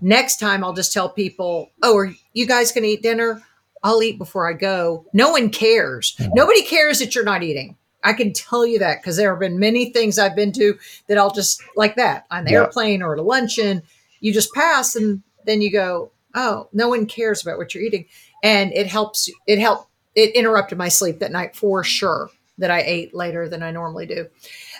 next 0.00 0.38
time 0.38 0.62
I'll 0.64 0.72
just 0.72 0.92
tell 0.92 1.08
people, 1.08 1.70
"Oh, 1.82 1.96
are 1.96 2.12
you 2.32 2.46
guys 2.46 2.72
going 2.72 2.84
to 2.84 2.90
eat 2.90 3.02
dinner?" 3.02 3.42
I'll 3.82 4.02
eat 4.02 4.18
before 4.18 4.46
I 4.46 4.52
go. 4.52 5.06
No 5.14 5.30
one 5.30 5.48
cares. 5.48 6.14
Mm-hmm. 6.18 6.32
Nobody 6.34 6.62
cares 6.62 6.98
that 6.98 7.14
you're 7.14 7.24
not 7.24 7.42
eating. 7.42 7.76
I 8.04 8.12
can 8.12 8.32
tell 8.34 8.66
you 8.66 8.78
that 8.80 9.00
because 9.00 9.16
there 9.16 9.30
have 9.30 9.40
been 9.40 9.58
many 9.58 9.90
things 9.90 10.18
I've 10.18 10.36
been 10.36 10.52
to 10.52 10.78
that 11.06 11.16
I'll 11.16 11.32
just 11.32 11.62
like 11.76 11.96
that 11.96 12.26
on 12.30 12.44
the 12.44 12.50
Yeah. 12.52 12.58
airplane 12.58 13.00
or 13.02 13.14
at 13.14 13.18
a 13.18 13.22
luncheon. 13.22 13.82
You 14.20 14.34
just 14.34 14.52
pass 14.52 14.94
and 14.96 15.22
then 15.46 15.62
you 15.62 15.72
go, 15.72 16.12
oh, 16.34 16.68
no 16.74 16.88
one 16.88 17.06
cares 17.06 17.40
about 17.42 17.56
what 17.56 17.74
you're 17.74 17.82
eating, 17.82 18.04
and 18.42 18.70
it 18.74 18.86
helps. 18.86 19.30
It 19.46 19.58
helped. 19.58 19.88
It 20.14 20.34
interrupted 20.34 20.76
my 20.76 20.88
sleep 20.88 21.18
that 21.20 21.32
night 21.32 21.56
for 21.56 21.82
sure. 21.82 22.28
That 22.58 22.70
I 22.70 22.82
ate 22.82 23.14
later 23.14 23.48
than 23.48 23.62
I 23.62 23.70
normally 23.70 24.04
do. 24.04 24.26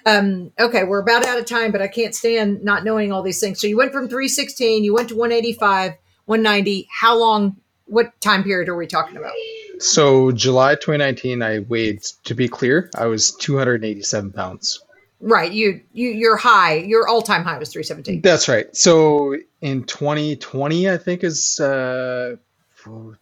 Um, 0.07 0.53
okay, 0.59 0.85
we're 0.85 1.01
about 1.01 1.27
out 1.27 1.39
of 1.39 1.47
time, 1.47 1.73
but 1.73 1.83
I 1.83 1.89
can't 1.89 2.15
stand 2.15 2.63
not 2.65 2.85
knowing 2.85 3.13
all 3.13 3.23
these 3.23 3.41
things. 3.41 3.61
So 3.61 3.67
you 3.67 3.77
went 3.77 3.93
from 3.93 4.09
316, 4.09 4.85
you 4.85 4.95
went 4.95 5.09
to 5.11 5.17
185, 5.17 5.93
190. 6.27 6.89
How 6.91 7.19
long? 7.19 7.57
What 7.87 8.21
time 8.21 8.45
period 8.45 8.69
are 8.69 8.77
we 8.77 8.87
talking 8.87 9.17
about? 9.17 9.33
So, 9.81 10.31
July 10.31 10.75
2019, 10.75 11.43
I 11.43 11.59
weighed, 11.61 12.03
to 12.25 12.35
be 12.35 12.47
clear, 12.47 12.89
I 12.97 13.07
was 13.07 13.33
287 13.33 14.31
pounds. 14.33 14.85
Right. 15.21 15.51
You 15.51 15.81
you 15.93 16.11
your 16.11 16.37
high, 16.37 16.75
your 16.77 17.09
all 17.09 17.21
time 17.21 17.43
high 17.45 17.59
was 17.59 17.73
317. 17.73 18.23
That's 18.23 18.49
right. 18.49 18.75
So, 18.77 19.37
in 19.61 19.85
2020, 19.85 20.89
I 20.89 20.97
think 20.99 21.25
is 21.25 21.59
uh, 21.61 22.37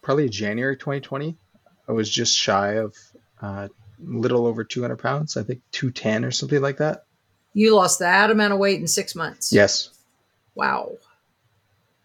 probably 0.01 0.29
January 0.29 0.77
2020, 0.77 1.35
I 1.87 1.91
was 1.91 2.09
just 2.09 2.37
shy 2.37 2.73
of 2.73 2.95
uh, 3.41 3.69
little 4.03 4.45
over 4.45 4.63
200 4.63 4.97
pounds. 4.97 5.37
I 5.37 5.43
think 5.43 5.61
210 5.71 6.25
or 6.25 6.31
something 6.31 6.61
like 6.61 6.77
that. 6.77 7.05
You 7.53 7.75
lost 7.75 7.99
that 7.99 8.31
amount 8.31 8.53
of 8.53 8.59
weight 8.59 8.79
in 8.79 8.87
six 8.87 9.15
months. 9.15 9.51
Yes. 9.51 9.89
Wow. 10.55 10.97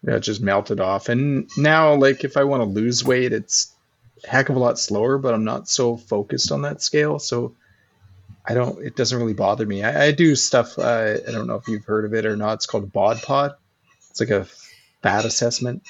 Yeah, 0.03 0.15
it 0.15 0.21
just 0.21 0.41
melted 0.41 0.79
off. 0.79 1.09
And 1.09 1.49
now, 1.57 1.95
like, 1.95 2.23
if 2.23 2.37
I 2.37 2.43
want 2.43 2.61
to 2.61 2.65
lose 2.65 3.03
weight, 3.03 3.33
it's 3.33 3.73
a 4.23 4.29
heck 4.29 4.49
of 4.49 4.55
a 4.55 4.59
lot 4.59 4.79
slower, 4.79 5.17
but 5.17 5.33
I'm 5.33 5.43
not 5.43 5.67
so 5.67 5.97
focused 5.97 6.51
on 6.51 6.63
that 6.63 6.81
scale. 6.81 7.19
So 7.19 7.55
I 8.45 8.53
don't, 8.53 8.83
it 8.85 8.95
doesn't 8.95 9.17
really 9.17 9.33
bother 9.33 9.65
me. 9.65 9.83
I, 9.83 10.07
I 10.07 10.11
do 10.11 10.35
stuff, 10.35 10.77
uh, 10.77 11.17
I 11.27 11.31
don't 11.31 11.47
know 11.47 11.55
if 11.55 11.67
you've 11.67 11.85
heard 11.85 12.05
of 12.05 12.13
it 12.13 12.25
or 12.25 12.35
not. 12.35 12.55
It's 12.55 12.65
called 12.65 12.91
Bod 12.91 13.21
Pod. 13.21 13.55
It's 14.09 14.19
like 14.19 14.29
a 14.29 14.47
fat 15.01 15.25
assessment. 15.25 15.83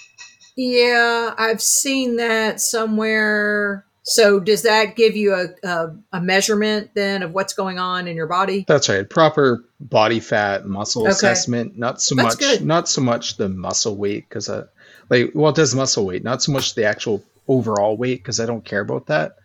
Yeah, 0.56 1.34
I've 1.38 1.62
seen 1.62 2.16
that 2.16 2.62
somewhere. 2.62 3.86
So 4.08 4.40
does 4.40 4.62
that 4.62 4.96
give 4.96 5.16
you 5.16 5.34
a, 5.34 5.68
a, 5.68 5.96
a 6.14 6.22
measurement 6.22 6.92
then 6.94 7.24
of 7.24 7.34
what's 7.34 7.54
going 7.54 7.80
on 7.80 8.08
in 8.08 8.16
your 8.16 8.28
body? 8.28 8.64
That's 8.68 8.88
right. 8.88 9.10
Proper 9.10 9.64
body 9.80 10.20
fat 10.20 10.68
muscle 10.68 11.04
Okay. 11.04 11.12
assessment. 11.12 11.76
Not 11.78 12.00
so 12.02 12.14
That's 12.14 12.40
much, 12.40 12.40
good. 12.40 12.66
not 12.66 12.88
so 12.88 13.02
much 13.02 13.38
the 13.38 13.50
muscle 13.50 13.96
weight 13.96 14.30
because, 14.30 14.48
uh, 14.48 14.68
like, 15.10 15.32
well, 15.34 15.50
it 15.50 15.56
does 15.56 15.74
muscle 15.74 16.06
weight, 16.06 16.24
not 16.24 16.44
so 16.44 16.52
much 16.52 16.76
the 16.76 16.86
actual 16.86 17.24
overall 17.48 17.98
weight 17.98 18.20
because 18.22 18.40
I 18.40 18.46
don't 18.46 18.64
care 18.64 18.82
about 18.82 19.08
that. 19.08 19.38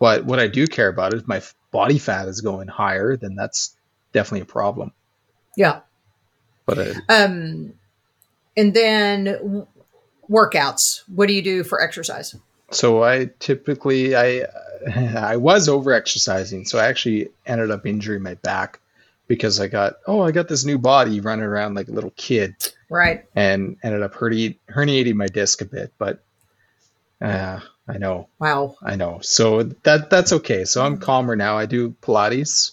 But 0.00 0.24
what 0.24 0.40
I 0.40 0.48
do 0.48 0.66
care 0.66 0.88
about 0.88 1.14
is 1.14 1.26
my 1.28 1.40
body 1.70 1.98
fat 1.98 2.26
is 2.26 2.40
going 2.40 2.66
higher, 2.66 3.16
then 3.16 3.36
that's 3.36 3.76
definitely 4.12 4.40
a 4.40 4.46
problem. 4.46 4.92
Yeah. 5.56 5.80
But 6.66 6.78
uh, 6.78 6.94
Um, 7.08 7.74
and 8.56 8.74
then 8.74 9.66
workouts. 10.28 11.02
What 11.14 11.28
do 11.28 11.32
you 11.34 11.42
do 11.42 11.62
for 11.62 11.80
exercise? 11.80 12.34
So 12.70 13.02
I 13.02 13.30
typically 13.38 14.16
I 14.16 14.46
I 15.16 15.36
was 15.36 15.68
over 15.68 15.92
exercising, 15.92 16.64
so 16.64 16.78
I 16.78 16.86
actually 16.86 17.30
ended 17.46 17.70
up 17.70 17.86
injuring 17.86 18.22
my 18.22 18.34
back 18.34 18.80
because 19.28 19.60
I 19.60 19.68
got 19.68 19.94
oh 20.06 20.22
I 20.22 20.32
got 20.32 20.48
this 20.48 20.64
new 20.64 20.78
body 20.78 21.20
running 21.20 21.44
around 21.44 21.74
like 21.74 21.88
a 21.88 21.92
little 21.92 22.12
kid. 22.16 22.54
Right. 22.92 23.24
and 23.36 23.76
ended 23.84 24.02
up 24.02 24.14
herniating, 24.14 24.58
herniating 24.68 25.14
my 25.14 25.28
disc 25.28 25.60
a 25.62 25.64
bit. 25.64 25.92
But 25.96 26.24
uh, 27.22 27.60
I 27.86 27.98
know, 27.98 28.28
Wow. 28.40 28.74
I 28.82 28.96
know. 28.96 29.20
So 29.22 29.62
that 29.62 30.10
that's 30.10 30.32
okay. 30.32 30.64
So 30.64 30.84
I'm 30.84 30.98
calmer 30.98 31.36
now. 31.36 31.56
I 31.56 31.66
do 31.66 31.90
Pilates, 32.02 32.72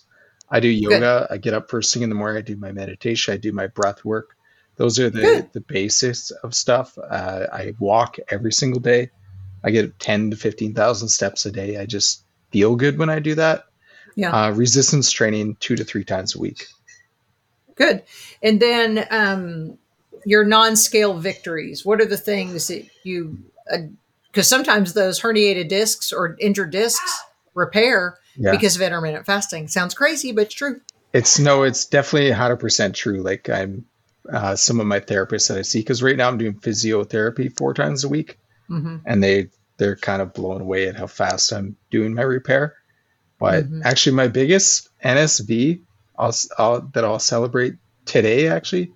I 0.49 0.59
do 0.59 0.69
yoga. 0.69 1.27
I 1.29 1.37
get 1.37 1.53
up 1.53 1.69
first 1.69 1.93
thing 1.93 2.01
in 2.03 2.09
the 2.09 2.15
morning. 2.15 2.37
I 2.37 2.41
do 2.41 2.55
my 2.55 2.71
meditation. 2.71 3.33
I 3.33 3.37
do 3.37 3.51
my 3.51 3.67
breath 3.67 4.03
work. 4.05 4.35
Those 4.77 4.99
are 4.99 5.09
the 5.09 5.21
Good. 5.21 5.53
the 5.53 5.61
basics 5.61 6.31
of 6.31 6.55
stuff. 6.55 6.97
Uh, 6.97 7.45
I 7.51 7.73
walk 7.79 8.17
every 8.29 8.53
single 8.53 8.79
day. 8.79 9.11
I 9.67 9.71
get 9.71 9.99
ten 9.99 10.31
to 10.31 10.37
fifteen 10.37 10.73
thousand 10.73 11.09
steps 11.09 11.45
a 11.45 11.51
day. 11.51 11.77
I 11.77 11.85
just 11.85 12.23
feel 12.51 12.75
good 12.75 12.97
when 12.97 13.09
I 13.09 13.19
do 13.19 13.35
that. 13.35 13.65
Yeah. 14.15 14.31
Uh, 14.31 14.51
resistance 14.51 15.11
training 15.11 15.57
two 15.59 15.75
to 15.75 15.83
three 15.83 16.03
times 16.03 16.35
a 16.35 16.39
week. 16.39 16.65
Good. 17.75 18.03
And 18.41 18.59
then 18.59 19.05
um, 19.11 19.77
your 20.25 20.43
non-scale 20.43 21.19
victories. 21.19 21.85
What 21.85 22.01
are 22.01 22.05
the 22.05 22.17
things 22.17 22.67
that 22.67 22.85
you? 23.03 23.37
Because 24.31 24.47
sometimes 24.47 24.93
those 24.93 25.21
herniated 25.21 25.69
discs 25.69 26.11
or 26.11 26.35
injured 26.39 26.71
discs 26.71 27.19
repair 27.53 28.17
Yeah. 28.35 28.51
because 28.51 28.75
of 28.75 28.81
intermittent 28.81 29.25
fasting. 29.25 29.67
Sounds 29.67 29.93
crazy, 29.93 30.31
but 30.31 30.45
it's 30.45 30.55
true. 30.55 30.81
It's 31.13 31.39
no, 31.39 31.63
it's 31.63 31.85
definitely 31.85 32.31
100% 32.31 32.93
true. 32.93 33.21
Like 33.21 33.49
I'm, 33.49 33.85
uh, 34.31 34.55
some 34.55 34.79
of 34.79 34.87
my 34.87 34.99
therapists 34.99 35.47
that 35.49 35.57
I 35.57 35.61
see, 35.61 35.79
because 35.79 36.03
right 36.03 36.17
now 36.17 36.27
I'm 36.27 36.37
doing 36.37 36.55
physiotherapy 36.55 37.55
four 37.57 37.73
times 37.73 38.03
a 38.03 38.09
week, 38.09 38.37
hmm 38.67 38.97
and 39.05 39.23
they 39.23 39.49
they're 39.77 39.95
kind 39.95 40.21
of 40.21 40.33
blown 40.33 40.61
away 40.61 40.87
at 40.87 40.95
how 40.95 41.07
fast 41.07 41.51
I'm 41.51 41.75
doing 41.91 42.13
my 42.13 42.23
repair. 42.23 42.75
But 43.39 43.65
Mhm. 43.65 43.81
actually, 43.85 44.15
my 44.15 44.27
biggest 44.27 44.89
NSV 45.03 45.81
I'll, 46.17 46.33
I'll, 46.57 46.81
that 46.93 47.03
I'll 47.05 47.19
celebrate 47.19 47.75
today 48.05 48.47
actually 48.47 48.91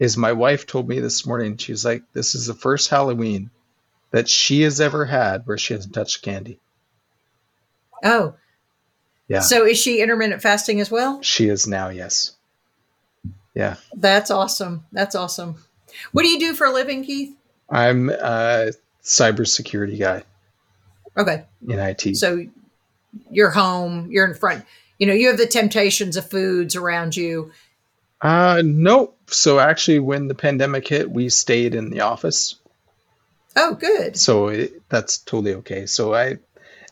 is 0.00 0.16
my 0.16 0.32
wife 0.32 0.66
told 0.66 0.88
me 0.88 0.98
this 0.98 1.24
morning. 1.24 1.56
She's 1.56 1.84
like, 1.84 2.02
"This 2.12 2.34
is 2.34 2.46
the 2.46 2.54
first 2.54 2.88
Halloween 2.90 3.50
that 4.10 4.28
she 4.28 4.62
has 4.62 4.80
ever 4.80 5.04
had 5.04 5.46
where 5.46 5.56
she 5.58 5.74
hasn't 5.74 5.94
touched 5.94 6.22
candy." 6.22 6.58
Oh, 8.02 8.34
Yeah. 9.28 9.40
So 9.40 9.64
is 9.64 9.78
she 9.78 10.02
intermittent 10.02 10.42
fasting 10.42 10.80
as 10.80 10.90
well? 10.90 11.22
She 11.22 11.48
is 11.48 11.66
now, 11.66 11.88
yes. 11.88 12.32
Yeah. 13.54 13.76
That's 13.94 14.30
awesome. 14.30 14.84
That's 14.92 15.14
awesome. 15.14 15.64
What 16.12 16.22
do 16.24 16.28
you 16.28 16.38
do 16.40 16.54
for 16.54 16.66
a 16.66 16.72
living, 16.72 17.04
Keith? 17.04 17.34
I'm 17.70 18.10
a 18.10 18.72
cybersecurity 19.04 19.98
guy 19.98 20.22
Okay. 21.16 21.44
in 21.68 21.78
IT. 21.78 22.16
So 22.16 22.44
you're 23.30 23.50
home, 23.50 24.08
you're 24.10 24.26
in 24.26 24.34
front. 24.34 24.64
You 24.98 25.06
know, 25.06 25.12
you 25.12 25.28
have 25.28 25.38
the 25.38 25.46
temptations 25.46 26.16
of 26.16 26.28
foods 26.28 26.74
around 26.76 27.16
you. 27.16 27.52
Uh, 28.20 28.62
nope. 28.64 29.18
So 29.26 29.58
actually, 29.58 29.98
when 29.98 30.28
the 30.28 30.34
pandemic 30.34 30.88
hit, 30.88 31.10
we 31.10 31.28
stayed 31.28 31.74
in 31.74 31.90
the 31.90 32.00
office. 32.00 32.56
Oh, 33.56 33.74
good. 33.74 34.16
So 34.16 34.48
it, 34.48 34.88
that's 34.88 35.18
totally 35.18 35.54
okay. 35.56 35.86
So 35.86 36.14
I, 36.14 36.38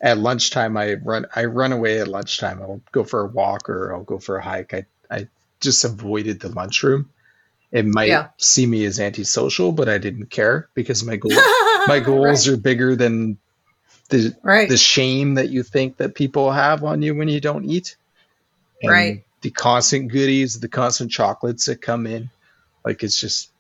at 0.01 0.19
lunchtime, 0.19 0.77
I 0.77 0.95
run, 0.95 1.27
I 1.35 1.47
run 1.47 1.73
away 1.73 2.01
at 2.01 2.09
lunchtime. 2.09 2.61
I'll 2.61 2.81
go 2.93 3.05
for 3.05 3.21
a 3.23 3.27
walk 3.27 3.69
or 3.69 3.95
I'll 3.95 4.05
go 4.05 4.19
for 4.19 4.37
a 4.37 4.43
hike. 4.45 4.75
I, 4.75 4.87
I 5.11 5.29
just 5.61 5.85
avoided 5.85 6.41
the 6.41 6.49
lunchroom. 6.51 7.11
It 7.71 7.87
might 7.87 8.09
Yeah. 8.09 8.29
see 8.37 8.67
me 8.67 8.85
as 8.85 9.01
antisocial, 9.01 9.73
but 9.73 9.89
I 9.89 9.99
didn't 9.99 10.27
care 10.27 10.69
because 10.75 11.03
my 11.05 11.17
goal, 11.17 11.33
my 11.89 12.01
goals 12.01 12.49
are 12.49 12.57
bigger 12.57 12.97
than 12.97 13.39
the 14.09 14.35
Right. 14.43 14.69
the 14.69 14.77
shame 14.77 15.35
that 15.35 15.49
you 15.51 15.63
think 15.63 15.97
that 15.99 16.15
people 16.15 16.51
have 16.53 16.85
on 16.85 17.03
you 17.03 17.15
when 17.15 17.29
you 17.29 17.41
don't 17.41 17.65
eat. 17.65 17.97
And 18.83 18.91
Right. 18.93 19.25
The 19.43 19.51
constant 19.51 20.11
goodies, 20.13 20.61
the 20.61 20.69
constant 20.69 21.11
chocolates 21.11 21.67
that 21.67 21.81
come 21.83 22.07
in. 22.07 22.31
Like 22.85 23.03
it's 23.03 23.19
just 23.21 23.51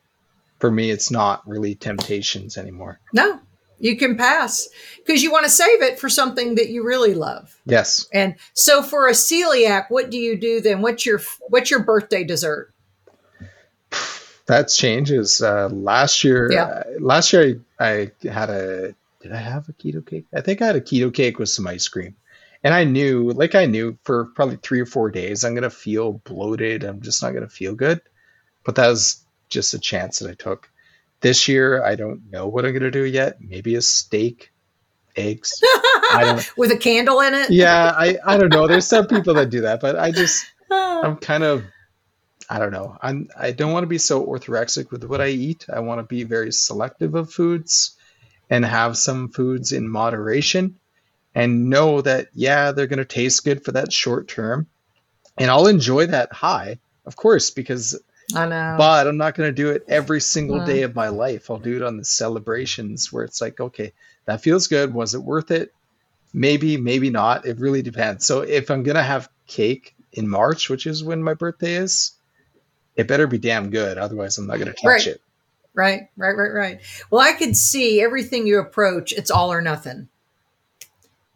for 0.58 0.70
me 0.70 0.90
it's 0.90 1.10
not 1.10 1.46
really 1.48 1.74
temptations 1.74 2.56
anymore. 2.56 3.00
No, 3.12 3.40
you 3.78 3.96
can 3.96 4.16
pass 4.16 4.68
because 5.04 5.22
you 5.22 5.32
want 5.32 5.44
to 5.44 5.50
save 5.50 5.82
it 5.82 5.98
for 5.98 6.08
something 6.08 6.54
that 6.56 6.68
you 6.68 6.84
really 6.84 7.14
love. 7.14 7.56
Yes. 7.66 8.06
And 8.12 8.36
so 8.52 8.82
for 8.82 9.08
a 9.08 9.12
celiac, 9.12 9.86
what 9.88 10.10
do 10.10 10.18
you 10.18 10.36
do 10.36 10.60
then? 10.60 10.82
What's 10.82 11.04
your 11.06 11.20
what's 11.48 11.70
your 11.70 11.82
birthday 11.82 12.22
dessert? 12.24 12.72
That's 14.46 14.76
changes. 14.76 15.40
Uh, 15.40 15.68
last 15.68 16.24
year, 16.24 16.50
Yeah. 16.50 16.64
uh, 16.64 16.82
last 17.00 17.32
year 17.32 17.42
I, 17.42 17.54
I 17.83 18.12
had 18.28 18.51
a. 18.51 18.95
Did 19.20 19.33
I 19.33 19.37
have 19.37 19.68
a 19.68 19.72
keto 19.72 20.05
cake? 20.05 20.26
I 20.35 20.41
think 20.41 20.62
I 20.62 20.66
had 20.66 20.76
a 20.76 20.80
keto 20.80 21.12
cake 21.12 21.39
with 21.39 21.49
some 21.49 21.66
ice 21.66 21.89
cream, 21.89 22.16
and 22.64 22.74
I 22.74 22.85
knew, 22.85 23.30
like 23.30 23.55
I 23.55 23.66
knew, 23.66 23.99
for 24.03 24.26
probably 24.26 24.57
three 24.57 24.80
or 24.80 24.87
four 24.87 25.11
days, 25.11 25.45
I'm 25.45 25.55
gonna 25.55 25.70
feel 25.70 26.12
bloated. 26.12 26.85
I'm 26.85 27.01
just 27.03 27.22
not 27.22 27.35
gonna 27.35 27.49
feel 27.49 27.74
good. 27.74 28.01
But 28.64 28.76
that 28.76 28.89
was 28.89 29.24
just 29.49 29.74
a 29.74 29.78
chance 29.78 30.20
that 30.20 30.30
I 30.30 30.35
took. 30.35 30.70
This 31.20 31.47
year, 31.47 31.85
I 31.85 31.95
don't 31.95 32.30
know 32.30 32.49
what 32.49 32.64
I'm 32.64 32.72
gonna 32.72 32.91
do 32.91 33.05
yet. 33.05 33.41
Maybe 33.41 33.74
a 33.76 33.83
steak, 33.83 34.53
eggs. 35.16 35.62
With 36.57 36.72
a 36.72 36.76
candle 36.76 37.20
in 37.20 37.35
it? 37.35 37.51
Yeah, 37.51 37.93
I 37.97 38.18
I 38.24 38.37
don't 38.39 38.53
know. 38.53 38.66
There's 38.66 38.87
some 38.87 39.07
people 39.07 39.35
that 39.35 39.51
do 39.51 39.62
that, 39.62 39.80
but 39.80 39.99
I 39.99 40.11
just 40.11 40.45
I'm 40.70 41.16
kind 41.16 41.45
of 41.45 41.64
I 42.53 42.59
don't 42.59 42.70
know. 42.72 42.98
I'm 43.00 43.30
I 43.38 43.53
don't 43.53 43.72
want 43.72 43.84
to 43.84 43.88
be 43.88 43.96
so 43.96 44.26
orthorexic 44.26 44.90
with 44.90 45.05
what 45.05 45.22
I 45.22 45.28
eat. 45.28 45.64
I 45.72 45.80
want 45.80 46.00
to 46.00 46.03
be 46.16 46.24
very 46.24 46.53
selective 46.53 47.14
of 47.14 47.32
foods 47.32 47.96
and 48.50 48.62
have 48.62 48.98
some 48.98 49.30
foods 49.30 49.72
in 49.72 49.88
moderation 49.88 50.76
and 51.34 51.70
know 51.70 52.03
that 52.03 52.28
yeah, 52.34 52.72
they're 52.72 52.86
going 52.94 52.98
to 52.98 53.07
taste 53.07 53.44
good 53.44 53.64
for 53.64 53.72
that 53.72 53.90
short 53.90 54.28
term. 54.28 54.66
And 55.38 55.50
I'll 55.50 55.66
enjoy 55.66 56.09
that 56.09 56.30
high, 56.30 56.78
of 57.07 57.16
course, 57.16 57.50
because 57.50 57.98
I 58.34 58.44
know. 58.46 58.74
but 58.76 59.07
I'm 59.07 59.16
not 59.16 59.34
going 59.34 59.48
to 59.48 59.62
do 59.62 59.70
it 59.70 59.84
every 59.88 60.20
single 60.20 60.61
Mm. 60.61 60.66
day 60.66 60.82
of 60.82 60.94
my 60.94 61.09
life. 61.09 61.50
I'll 61.50 61.59
do 61.59 61.76
it 61.76 61.82
on 61.82 61.96
the 61.96 62.05
celebrations 62.05 63.11
where 63.11 63.24
it's 63.24 63.40
like, 63.40 63.61
okay, 63.61 63.92
that 64.26 64.42
feels 64.42 64.66
good. 64.68 64.92
Was 64.92 65.14
it 65.14 65.22
worth 65.22 65.50
it? 65.50 65.72
Maybe, 66.34 66.76
maybe 66.76 67.09
not. 67.09 67.46
It 67.46 67.61
really 67.61 67.80
depends. 67.80 68.26
So 68.26 68.42
if 68.42 68.70
I'm 68.70 68.82
going 68.82 68.96
to 68.96 69.03
have 69.14 69.30
cake 69.46 69.94
in 70.12 70.28
March, 70.28 70.68
which 70.68 70.86
is 70.86 71.03
when 71.03 71.22
my 71.22 71.32
birthday 71.32 71.76
is, 71.76 72.12
it 72.97 73.09
better 73.09 73.26
be 73.26 73.38
damn 73.38 73.70
good. 73.70 73.99
Otherwise, 73.99 74.38
I'm 74.38 74.47
not 74.47 74.57
going 74.57 74.66
to 74.66 74.72
touch 74.74 74.84
Right. 74.84 75.07
it. 75.07 75.20
Right, 75.74 76.09
right, 76.18 76.36
right, 76.36 76.53
right. 76.53 76.80
Well, 77.11 77.20
I 77.22 77.32
could 77.32 77.57
see 77.57 78.03
everything 78.03 78.47
you 78.47 78.59
approach, 78.59 79.12
it's 79.12 79.30
all 79.30 79.51
or 79.53 79.62
nothing. 79.62 80.09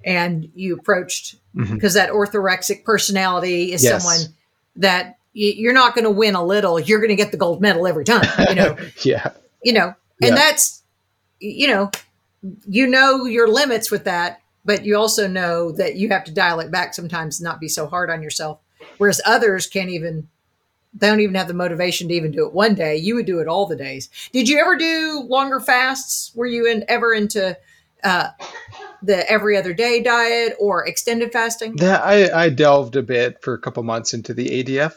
And 0.04 0.50
you 0.54 0.76
approached 0.76 1.36
mm-hmm. 1.54 1.74
because 1.74 1.94
that 1.94 2.10
orthorexic 2.10 2.84
personality 2.84 3.72
is 3.72 3.82
Yes. 3.82 4.02
someone 4.02 4.34
that 4.76 5.16
you're 5.32 5.72
not 5.72 5.94
going 5.94 6.04
to 6.04 6.10
win 6.10 6.34
a 6.34 6.44
little, 6.44 6.78
you're 6.78 6.98
going 6.98 7.10
to 7.10 7.16
get 7.16 7.30
the 7.30 7.36
gold 7.38 7.60
medal 7.60 7.86
every 7.86 8.04
time, 8.04 8.26
you 8.48 8.54
know. 8.54 8.76
yeah. 9.02 9.30
you 9.62 9.72
know, 9.72 9.94
Yeah. 10.20 10.28
and 10.28 10.36
that's 10.36 10.82
you 11.40 11.68
know, 11.68 11.90
you 12.66 12.86
know 12.86 13.24
your 13.24 13.48
limits 13.48 13.90
with 13.90 14.04
that, 14.04 14.40
but 14.64 14.84
you 14.84 14.96
also 14.96 15.26
know 15.28 15.72
that 15.72 15.96
you 15.96 16.08
have 16.10 16.24
to 16.24 16.32
dial 16.32 16.60
it 16.60 16.70
back 16.70 16.94
sometimes 16.94 17.38
and 17.40 17.44
not 17.44 17.60
be 17.60 17.68
so 17.68 17.86
hard 17.86 18.10
on 18.10 18.22
yourself. 18.22 18.60
Whereas 18.98 19.20
others 19.26 19.66
can't 19.66 19.90
even 19.90 20.28
they 20.98 21.08
don't 21.08 21.20
even 21.20 21.34
have 21.34 21.48
the 21.48 21.54
motivation 21.54 22.08
to 22.08 22.14
even 22.14 22.30
do 22.30 22.46
it 22.46 22.52
one 22.52 22.74
day. 22.74 22.96
You 22.96 23.16
would 23.16 23.26
do 23.26 23.40
it 23.40 23.48
all 23.48 23.66
the 23.66 23.76
days. 23.76 24.08
Did 24.32 24.48
you 24.48 24.58
ever 24.60 24.76
do 24.76 25.24
longer 25.28 25.60
fasts? 25.60 26.32
Were 26.34 26.46
you 26.46 26.66
in, 26.66 26.84
ever 26.88 27.12
into 27.12 27.56
uh, 28.02 28.28
the 29.02 29.30
every 29.30 29.56
other 29.56 29.74
day 29.74 30.02
diet 30.02 30.54
or 30.58 30.86
extended 30.86 31.32
fasting? 31.32 31.76
That 31.76 32.02
I, 32.02 32.44
I 32.44 32.48
delved 32.48 32.96
a 32.96 33.02
bit 33.02 33.42
for 33.42 33.54
a 33.54 33.58
couple 33.58 33.82
months 33.82 34.14
into 34.14 34.32
the 34.32 34.62
ADF. 34.62 34.94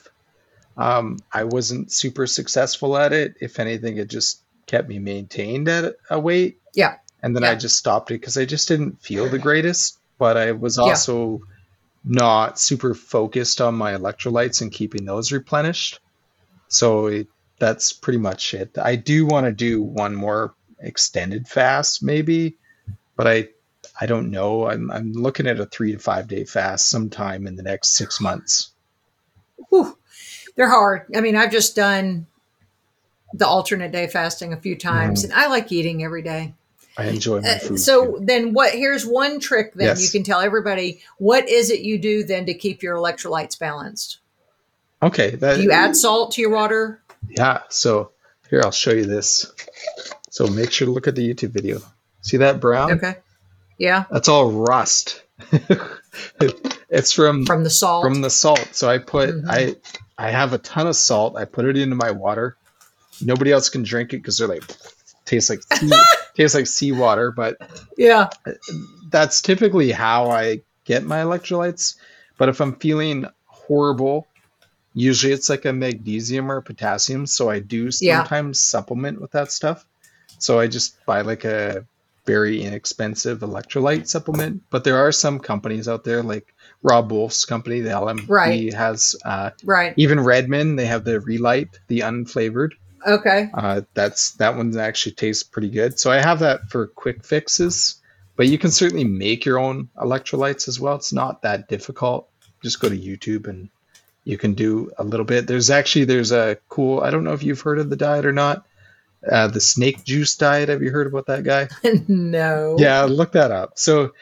Um, 0.77 1.19
I 1.33 1.43
wasn't 1.43 1.91
super 1.91 2.25
successful 2.25 2.97
at 2.97 3.11
it. 3.11 3.35
If 3.41 3.59
anything, 3.59 3.97
it 3.97 4.09
just 4.09 4.41
kept 4.65 4.87
me 4.87 4.99
maintained 4.99 5.67
at 5.67 5.95
a 6.09 6.19
weight. 6.19 6.59
Yeah. 6.73 6.97
And 7.21 7.35
then 7.35 7.43
I 7.43 7.55
just 7.55 7.75
stopped 7.75 8.11
it 8.11 8.21
because 8.21 8.37
I 8.37 8.45
just 8.45 8.69
didn't 8.69 9.01
feel 9.01 9.27
the 9.27 9.39
greatest. 9.39 9.97
But 10.17 10.37
I 10.37 10.53
was 10.53 10.77
Yeah. 10.77 10.93
Not 12.09 12.59
super 12.59 12.95
focused 12.95 13.61
on 13.61 13.75
my 13.75 13.93
electrolytes 13.93 14.61
and 14.61 14.71
keeping 14.71 15.05
those 15.05 15.31
replenished. 15.31 15.99
So 16.67 17.05
it, 17.05 17.27
that's 17.59 17.93
pretty 17.93 18.17
much 18.17 18.53
it. 18.53 18.77
I 18.77 18.95
do 18.95 19.25
want 19.25 19.45
to 19.45 19.51
do 19.51 19.81
one 19.81 20.15
more 20.15 20.55
extended 20.79 21.47
fast, 21.47 22.01
maybe, 22.01 22.57
but 23.15 23.27
I 23.27 23.49
I 24.01 24.07
don't 24.07 24.31
know. 24.31 24.67
I'm 24.67 24.89
I'm 24.89 25.13
looking 25.13 25.45
at 25.45 25.59
a 25.59 25.65
three 25.67 25.91
to 25.91 25.99
five 25.99 26.27
day 26.27 26.45
fast 26.45 26.89
sometime 26.89 27.45
in 27.45 27.55
the 27.55 27.63
next 27.63 27.89
six 27.89 28.19
months. 28.19 28.71
Whew, 29.69 29.97
they're 30.55 30.69
hard. 30.69 31.05
I 31.15 31.21
mean, 31.21 31.35
I've 31.35 31.51
just 31.51 31.75
done 31.75 32.25
the 33.33 33.47
alternate 33.47 33.91
day 33.91 34.07
fasting 34.07 34.51
a 34.51 34.57
few 34.57 34.75
times, 34.75 35.23
mm-hmm. 35.23 35.31
and 35.31 35.39
I 35.39 35.47
like 35.47 35.71
eating 35.71 36.03
every 36.03 36.23
day. 36.23 36.55
I 36.97 37.05
enjoy 37.07 37.41
my 37.41 37.49
Uh, 37.49 37.59
food. 37.59 37.79
so 37.79 38.05
too. 38.17 38.19
then, 38.25 38.53
what? 38.53 38.73
Here's 38.73 39.05
one 39.05 39.39
trick. 39.39 39.73
Then 39.73 39.87
Yes. 39.87 40.01
you 40.03 40.09
can 40.09 40.23
tell 40.23 40.41
everybody 40.41 41.01
what 41.17 41.47
is 41.49 41.69
it 41.69 41.79
you 41.81 41.97
do 41.97 42.23
then 42.23 42.45
to 42.47 42.53
keep 42.53 42.83
your 42.83 42.95
electrolytes 42.97 43.57
balanced. 43.57 44.17
okay, 45.01 45.35
that 45.35 45.57
Do 45.57 45.63
you 45.63 45.71
add 45.71 45.95
salt 45.95 46.33
to 46.33 46.41
your 46.41 46.49
water? 46.51 47.01
yeah. 47.29 47.61
So 47.69 48.11
here 48.49 48.61
I'll 48.63 48.71
show 48.71 48.91
you 48.91 49.05
this. 49.05 49.45
So 50.29 50.47
make 50.47 50.71
sure 50.71 50.85
to 50.87 50.91
look 50.91 51.07
at 51.07 51.15
the 51.15 51.33
YouTube 51.33 51.51
video. 51.51 51.79
See 52.21 52.37
that 52.37 52.59
brown? 52.59 52.91
Okay. 52.93 53.15
Yeah, 53.77 54.03
That's 54.11 54.27
all 54.27 54.51
rust. 54.51 55.21
it's 56.89 57.13
from 57.13 57.45
from 57.45 57.63
the 57.63 57.69
salt. 57.69 58.03
from 58.03 58.21
the 58.21 58.29
salt. 58.29 58.67
So 58.73 58.89
I 58.89 58.97
put 58.97 59.29
Mhm. 59.29 59.45
I 59.49 59.75
I 60.17 60.31
have 60.31 60.51
a 60.53 60.57
ton 60.57 60.87
of 60.87 60.95
salt. 60.95 61.35
I 61.37 61.45
put 61.45 61.65
it 61.65 61.77
into 61.77 61.95
my 61.95 62.11
water. 62.11 62.57
Nobody 63.21 63.51
else 63.51 63.69
can 63.69 63.83
drink 63.83 64.13
it 64.13 64.17
because 64.17 64.37
they're 64.37 64.47
like 64.47 64.63
tastes 65.25 65.49
like 65.49 65.61
sea, 65.79 65.91
tastes 66.39 66.55
like 66.55 66.67
seawater. 66.67 67.31
But 67.31 67.57
yeah. 67.97 68.29
that's 69.09 69.41
typically 69.41 69.91
how 69.91 70.29
I 70.29 70.61
get 70.85 71.03
my 71.03 71.19
electrolytes. 71.19 71.95
But 72.37 72.49
if 72.49 72.61
I'm 72.61 72.75
feeling 72.75 73.25
horrible, 73.45 74.27
usually 74.93 75.33
it's 75.33 75.49
like 75.49 75.65
a 75.65 75.73
magnesium 75.73 76.51
or 76.51 76.61
potassium. 76.61 77.25
So 77.27 77.49
I 77.49 77.59
do 77.59 77.89
Yeah. 77.99 78.19
sometimes 78.19 78.59
supplement 78.59 79.21
with 79.21 79.31
that 79.31 79.51
stuff. 79.51 79.85
So 80.39 80.59
I 80.59 80.67
just 80.67 81.03
buy 81.05 81.21
like 81.21 81.43
a 81.45 81.85
very 82.25 82.61
inexpensive 82.63 83.39
electrolyte 83.39 84.07
supplement. 84.07 84.61
But 84.69 84.83
there 84.83 84.97
are 84.97 85.11
some 85.11 85.39
companies 85.39 85.87
out 85.87 86.03
there 86.03 86.23
like 86.23 86.53
Robb 86.81 87.11
Wolf's 87.11 87.43
company, 87.43 87.81
the 87.81 87.89
LMNT 87.89 88.29
Right. 88.29 88.73
has 88.73 89.15
uh, 89.25 89.49
Right. 89.65 89.93
even 89.97 90.19
Redmond, 90.19 90.79
they 90.79 90.85
have 90.85 91.03
the 91.03 91.19
Re-Lyte, 91.19 91.77
the 91.87 92.01
unflavored. 92.01 92.71
Okay. 93.05 93.49
Uh, 93.53 93.81
that's 93.93 94.31
that 94.33 94.55
one 94.57 94.77
actually 94.77 95.13
tastes 95.13 95.43
pretty 95.43 95.69
good. 95.69 95.99
So 95.99 96.11
I 96.11 96.17
have 96.17 96.39
that 96.39 96.69
for 96.69 96.87
quick 96.87 97.23
fixes, 97.25 98.01
but 98.35 98.47
you 98.47 98.57
can 98.57 98.71
certainly 98.71 99.03
make 99.05 99.45
your 99.45 99.59
own 99.59 99.89
electrolytes 99.97 100.67
as 100.67 100.79
well. 100.79 100.95
It's 100.95 101.13
not 101.13 101.41
that 101.43 101.67
difficult. 101.67 102.29
Just 102.61 102.79
go 102.79 102.89
to 102.89 102.97
YouTube 102.97 103.47
and 103.47 103.69
you 104.25 104.37
can 104.37 104.53
do 104.53 104.91
a 104.97 105.03
little 105.03 105.25
bit. 105.25 105.47
There's 105.47 105.69
actually 105.69 106.05
there's 106.05 106.31
a 106.31 106.57
cool. 106.67 106.99
I 107.01 107.09
don't 107.09 107.23
know 107.23 107.33
if 107.33 107.43
you've 107.43 107.61
heard 107.61 107.79
of 107.79 107.89
the 107.89 107.95
diet 107.95 108.25
or 108.25 108.33
not. 108.33 108.65
Uh, 109.29 109.47
the 109.47 109.59
snake 109.61 110.03
juice 110.05 110.35
diet. 110.37 110.69
Have 110.69 110.81
you 110.81 110.91
heard 110.91 111.07
about 111.07 111.25
that 111.27 111.43
guy? 111.43 111.67
no. 112.07 112.75
Yeah, 112.77 113.03
look 113.03 113.33
that 113.33 113.51
up. 113.51 113.73
So 113.77 114.13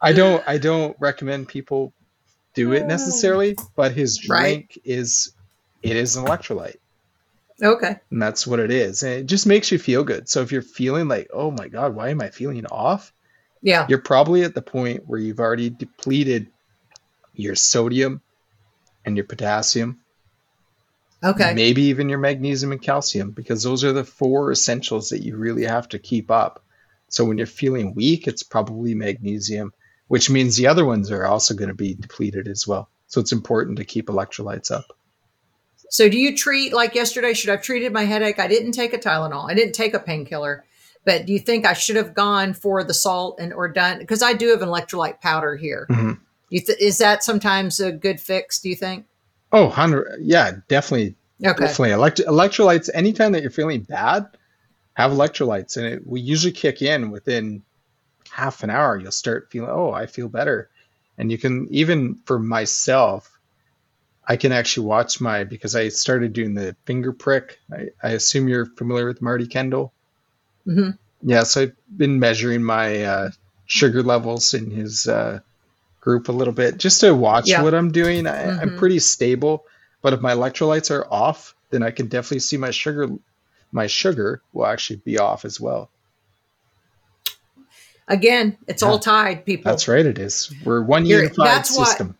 I 0.00 0.12
don't 0.12 0.42
I 0.46 0.58
don't 0.58 0.96
recommend 1.00 1.48
people 1.48 1.92
do 2.54 2.72
it 2.72 2.86
necessarily, 2.86 3.56
but 3.74 3.92
his 3.92 4.28
Right. 4.28 4.42
drink 4.42 4.78
is 4.84 5.32
it 5.82 5.96
is 5.96 6.16
an 6.16 6.24
electrolyte 6.26 6.76
Okay. 7.62 7.96
and 8.10 8.20
that's 8.20 8.46
what 8.46 8.58
it 8.58 8.70
is 8.70 9.02
and 9.02 9.12
it 9.12 9.26
just 9.26 9.46
makes 9.46 9.70
you 9.70 9.78
feel 9.78 10.02
good 10.04 10.28
so 10.28 10.40
if 10.42 10.50
you're 10.50 10.60
feeling 10.62 11.06
like 11.08 11.28
oh 11.32 11.50
my 11.50 11.68
god 11.68 11.94
why 11.94 12.08
am 12.10 12.20
i 12.20 12.28
feeling 12.30 12.66
off 12.66 13.12
Yeah. 13.62 13.86
you're 13.88 14.00
probably 14.02 14.42
at 14.42 14.54
the 14.54 14.62
point 14.62 15.04
where 15.06 15.20
you've 15.20 15.38
already 15.40 15.70
depleted 15.70 16.48
your 17.32 17.54
sodium 17.54 18.20
and 19.04 19.16
your 19.16 19.26
potassium. 19.26 20.00
Okay. 21.22 21.54
Maybe 21.54 21.82
even 21.84 22.08
your 22.08 22.18
magnesium 22.18 22.72
and 22.72 22.80
calcium, 22.82 23.30
because 23.30 23.62
those 23.62 23.82
are 23.84 23.92
the 23.92 24.04
four 24.04 24.52
essentials 24.52 25.08
that 25.10 25.22
you 25.22 25.36
really 25.36 25.64
have 25.64 25.88
to 25.90 25.98
keep 25.98 26.30
up. 26.30 26.62
So 27.08 27.24
when 27.24 27.38
you're 27.38 27.46
feeling 27.46 27.94
weak, 27.94 28.26
it's 28.26 28.42
probably 28.42 28.94
magnesium, 28.94 29.72
which 30.08 30.28
means 30.30 30.56
the 30.56 30.66
other 30.66 30.84
ones 30.84 31.10
are 31.10 31.24
also 31.26 31.54
going 31.54 31.68
to 31.68 31.74
be 31.74 31.94
depleted 31.94 32.46
as 32.48 32.66
well. 32.66 32.88
So 33.06 33.20
it's 33.20 33.32
important 33.32 33.78
to 33.78 33.84
keep 33.84 34.06
electrolytes 34.06 34.70
up. 34.70 34.86
So 35.90 36.08
do 36.08 36.18
you 36.18 36.36
treat 36.36 36.72
like 36.72 36.94
yesterday? 36.94 37.34
Should 37.34 37.50
I've 37.50 37.62
treated 37.62 37.92
my 37.92 38.04
headache? 38.04 38.38
I 38.38 38.48
didn't 38.48 38.72
take 38.72 38.92
a 38.92 38.98
Tylenol. 38.98 39.50
I 39.50 39.54
didn't 39.54 39.74
take 39.74 39.94
a 39.94 40.00
painkiller. 40.00 40.64
But 41.04 41.26
do 41.26 41.32
you 41.32 41.38
think 41.38 41.66
I 41.66 41.74
should 41.74 41.96
have 41.96 42.14
gone 42.14 42.54
for 42.54 42.82
the 42.82 42.94
salt 42.94 43.38
and 43.38 43.52
or 43.52 43.68
done 43.68 43.98
because 43.98 44.22
I 44.22 44.32
do 44.32 44.48
have 44.48 44.62
an 44.62 44.68
electrolyte 44.68 45.20
powder 45.20 45.54
here. 45.56 45.86
Mhm. 45.90 46.18
You 46.48 46.60
th- 46.60 46.78
is 46.78 46.98
that 46.98 47.22
sometimes 47.22 47.78
a 47.80 47.92
good 47.92 48.20
fix? 48.20 48.58
Do 48.58 48.70
you 48.70 48.76
think? 48.76 49.04
Oh, 49.52 49.66
100, 49.66 50.18
yeah, 50.20 50.52
definitely 50.68 51.14
Okay. 51.44 51.64
Definitely. 51.66 51.92
Elect- 51.92 52.20
electrolytes, 52.20 52.88
anytime 52.94 53.32
that 53.32 53.42
you're 53.42 53.50
feeling 53.50 53.82
bad, 53.82 54.26
have 54.94 55.10
electrolytes. 55.10 55.76
And 55.76 55.86
it 55.86 56.06
we 56.06 56.20
usually 56.20 56.52
kick 56.52 56.80
in 56.80 57.10
within 57.10 57.62
half 58.30 58.62
an 58.62 58.70
hour. 58.70 58.96
You'll 58.98 59.10
start 59.12 59.48
feeling, 59.50 59.70
oh, 59.70 59.90
I 59.92 60.06
feel 60.06 60.28
better. 60.28 60.70
And 61.18 61.30
you 61.30 61.38
can, 61.38 61.68
even 61.70 62.18
for 62.24 62.38
myself, 62.38 63.33
I 64.26 64.36
can 64.36 64.52
actually 64.52 64.86
watch 64.86 65.20
my, 65.20 65.44
because 65.44 65.76
I 65.76 65.88
started 65.88 66.32
doing 66.32 66.54
the 66.54 66.74
finger 66.86 67.12
prick. 67.12 67.58
I, 67.72 67.88
I 68.02 68.10
assume 68.12 68.48
you're 68.48 68.66
familiar 68.66 69.06
with 69.06 69.20
Marty 69.20 69.46
Kendall. 69.46 69.92
hmm 70.64 70.90
Yeah, 71.22 71.42
so 71.42 71.62
I've 71.62 71.76
been 71.94 72.18
measuring 72.18 72.62
my 72.62 73.02
uh, 73.04 73.30
sugar 73.66 74.02
levels 74.02 74.54
in 74.54 74.70
his 74.70 75.06
uh, 75.06 75.40
group 76.00 76.28
a 76.28 76.32
little 76.32 76.54
bit 76.54 76.78
just 76.78 77.00
to 77.00 77.14
watch 77.14 77.48
Yeah. 77.48 77.62
what 77.62 77.74
I'm 77.74 77.92
doing. 77.92 78.26
I, 78.26 78.60
I'm 78.60 78.70
Mhm. 78.70 78.78
pretty 78.78 78.98
stable, 78.98 79.64
but 80.02 80.12
if 80.14 80.20
my 80.20 80.32
electrolytes 80.32 80.90
are 80.90 81.06
off, 81.12 81.54
then 81.70 81.82
I 81.82 81.90
can 81.90 82.06
definitely 82.08 82.40
see 82.40 82.56
my 82.56 82.70
sugar. 82.70 83.08
My 83.72 83.86
sugar 83.88 84.40
will 84.52 84.66
actually 84.66 84.96
be 85.04 85.18
off 85.18 85.44
as 85.44 85.60
well. 85.60 85.90
Again, 88.06 88.56
it's 88.68 88.82
all 88.82 88.98
tied, 88.98 89.46
people. 89.46 89.70
That's 89.70 89.88
right. 89.88 90.04
It 90.04 90.18
is. 90.18 90.52
We're 90.64 90.82
one 90.82 91.06
unified 91.06 91.46
that's 91.46 91.76
why- 91.76 91.84
system. 91.84 92.16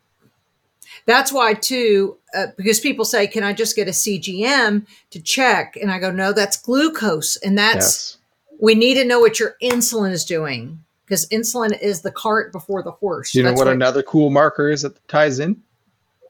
That's 1.07 1.32
why 1.32 1.55
too, 1.55 2.16
uh, 2.34 2.46
because 2.57 2.80
people 2.80 3.05
say, 3.05 3.26
"Can 3.26 3.44
I 3.44 3.52
just 3.52 3.76
get 3.76 3.88
a 3.88 3.92
CGM 3.92 4.86
to 5.11 5.20
check?" 5.20 5.76
And 5.80 5.90
I 5.90 5.98
go, 5.98 6.11
"No, 6.11 6.32
that's 6.32 6.57
glucose, 6.57 7.36
and 7.36 7.59
that's 7.59 7.76
yes. 7.76 8.18
we 8.61 8.74
need 8.74 8.94
to 8.94 9.05
know 9.05 9.20
what 9.20 9.38
your 9.38 9.57
insulin 9.62 10.12
is 10.12 10.24
doing 10.24 10.82
because 11.05 11.26
insulin 11.28 11.78
is 11.80 12.02
the 12.02 12.11
cart 12.11 12.52
before 12.52 12.82
the 12.82 12.92
horse." 12.92 13.32
Do 13.32 13.38
you 13.38 13.44
know 13.44 13.50
That's 13.50 13.61
what, 13.61 13.68
another 13.68 14.02
cool 14.02 14.30
marker 14.30 14.70
is 14.70 14.82
that 14.82 15.07
ties 15.09 15.38
in? 15.38 15.62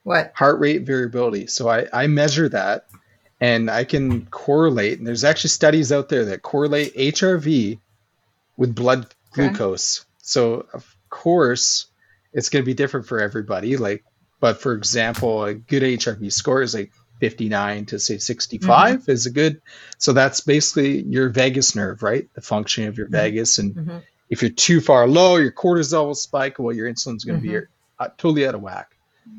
what? 0.04 0.32
Heart 0.34 0.60
rate 0.60 0.82
variability. 0.82 1.48
So 1.48 1.68
I, 1.68 1.86
I 1.92 2.06
measure 2.06 2.48
that 2.50 2.86
and 3.40 3.70
I 3.70 3.84
can 3.84 4.26
correlate. 4.26 4.98
And 4.98 5.06
there's 5.06 5.24
actually 5.24 5.50
studies 5.50 5.90
out 5.90 6.08
there 6.08 6.26
that 6.26 6.42
correlate 6.42 6.94
HRV 6.94 7.78
with 8.56 8.74
blood 8.74 9.06
Okay. 9.32 9.48
glucose. 9.48 10.06
So 10.18 10.66
of 10.72 10.96
course 11.10 11.86
it's 12.32 12.48
going 12.48 12.62
to 12.62 12.66
be 12.66 12.74
different 12.74 13.06
for 13.06 13.20
everybody. 13.20 13.76
Like, 13.76 14.04
but 14.44 14.60
for 14.60 14.74
example, 14.74 15.42
a 15.42 15.54
good 15.54 15.82
HRV 15.82 16.30
score 16.30 16.60
is 16.60 16.74
like 16.74 16.92
59 17.20 17.86
to 17.86 17.98
say 17.98 18.18
65 18.18 19.08
is 19.08 19.24
a 19.24 19.30
good. 19.30 19.62
So 19.96 20.12
that's 20.12 20.42
basically 20.42 21.00
your 21.04 21.30
vagus 21.30 21.74
nerve, 21.74 22.02
right? 22.02 22.28
The 22.34 22.42
functioning 22.42 22.90
of 22.90 22.98
your 22.98 23.08
vagus. 23.08 23.56
And 23.56 23.74
Mhm. 23.74 24.02
if 24.28 24.42
you're 24.42 24.50
too 24.50 24.82
far 24.82 25.08
low, 25.08 25.36
your 25.36 25.50
cortisol 25.50 26.08
will 26.08 26.14
spike. 26.14 26.58
Well, 26.58 26.76
your 26.76 26.86
insulin's 26.86 27.24
going 27.24 27.40
to 27.40 27.42
be 27.42 27.66
uh, 27.98 28.08
totally 28.18 28.46
out 28.46 28.54
of 28.54 28.60
whack. 28.60 28.94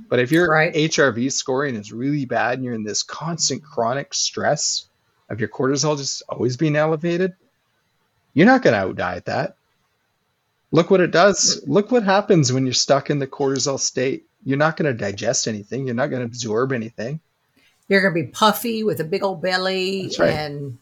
But 0.10 0.18
if 0.18 0.32
your 0.32 0.50
Right. 0.50 0.74
HRV 0.74 1.30
scoring 1.32 1.76
is 1.76 1.94
really 1.94 2.26
bad 2.26 2.56
and 2.56 2.64
you're 2.66 2.74
in 2.74 2.84
this 2.84 3.04
constant 3.04 3.62
chronic 3.64 4.12
stress 4.12 4.88
of 5.30 5.40
your 5.40 5.50
cortisol 5.50 5.96
just 5.96 6.24
always 6.30 6.58
being 6.58 6.76
elevated, 6.76 7.34
you're 8.34 8.48
not 8.48 8.64
going 8.64 8.74
to 8.74 8.80
outdiet 8.80 9.26
that. 9.26 9.56
Look 10.72 10.90
what 10.90 11.00
it 11.00 11.12
does. 11.12 11.62
Look 11.68 11.92
what 11.92 12.02
happens 12.02 12.52
when 12.52 12.66
you're 12.66 12.74
stuck 12.74 13.12
in 13.12 13.20
the 13.20 13.28
cortisol 13.28 13.80
state. 13.80 14.26
You're 14.46 14.58
not 14.58 14.78
going 14.78 14.90
to 14.92 14.98
digest 14.98 15.48
anything. 15.48 15.86
You're 15.86 15.96
not 15.96 16.08
going 16.08 16.22
to 16.22 16.26
absorb 16.26 16.72
anything. 16.72 17.20
You're 17.90 18.02
going 18.02 18.14
to 18.14 18.28
be 18.28 18.32
puffy 18.32 18.84
with 18.84 19.00
a 19.02 19.04
big 19.04 19.24
old 19.24 19.42
belly, 19.42 20.10
right. 20.18 20.30
and 20.30 20.78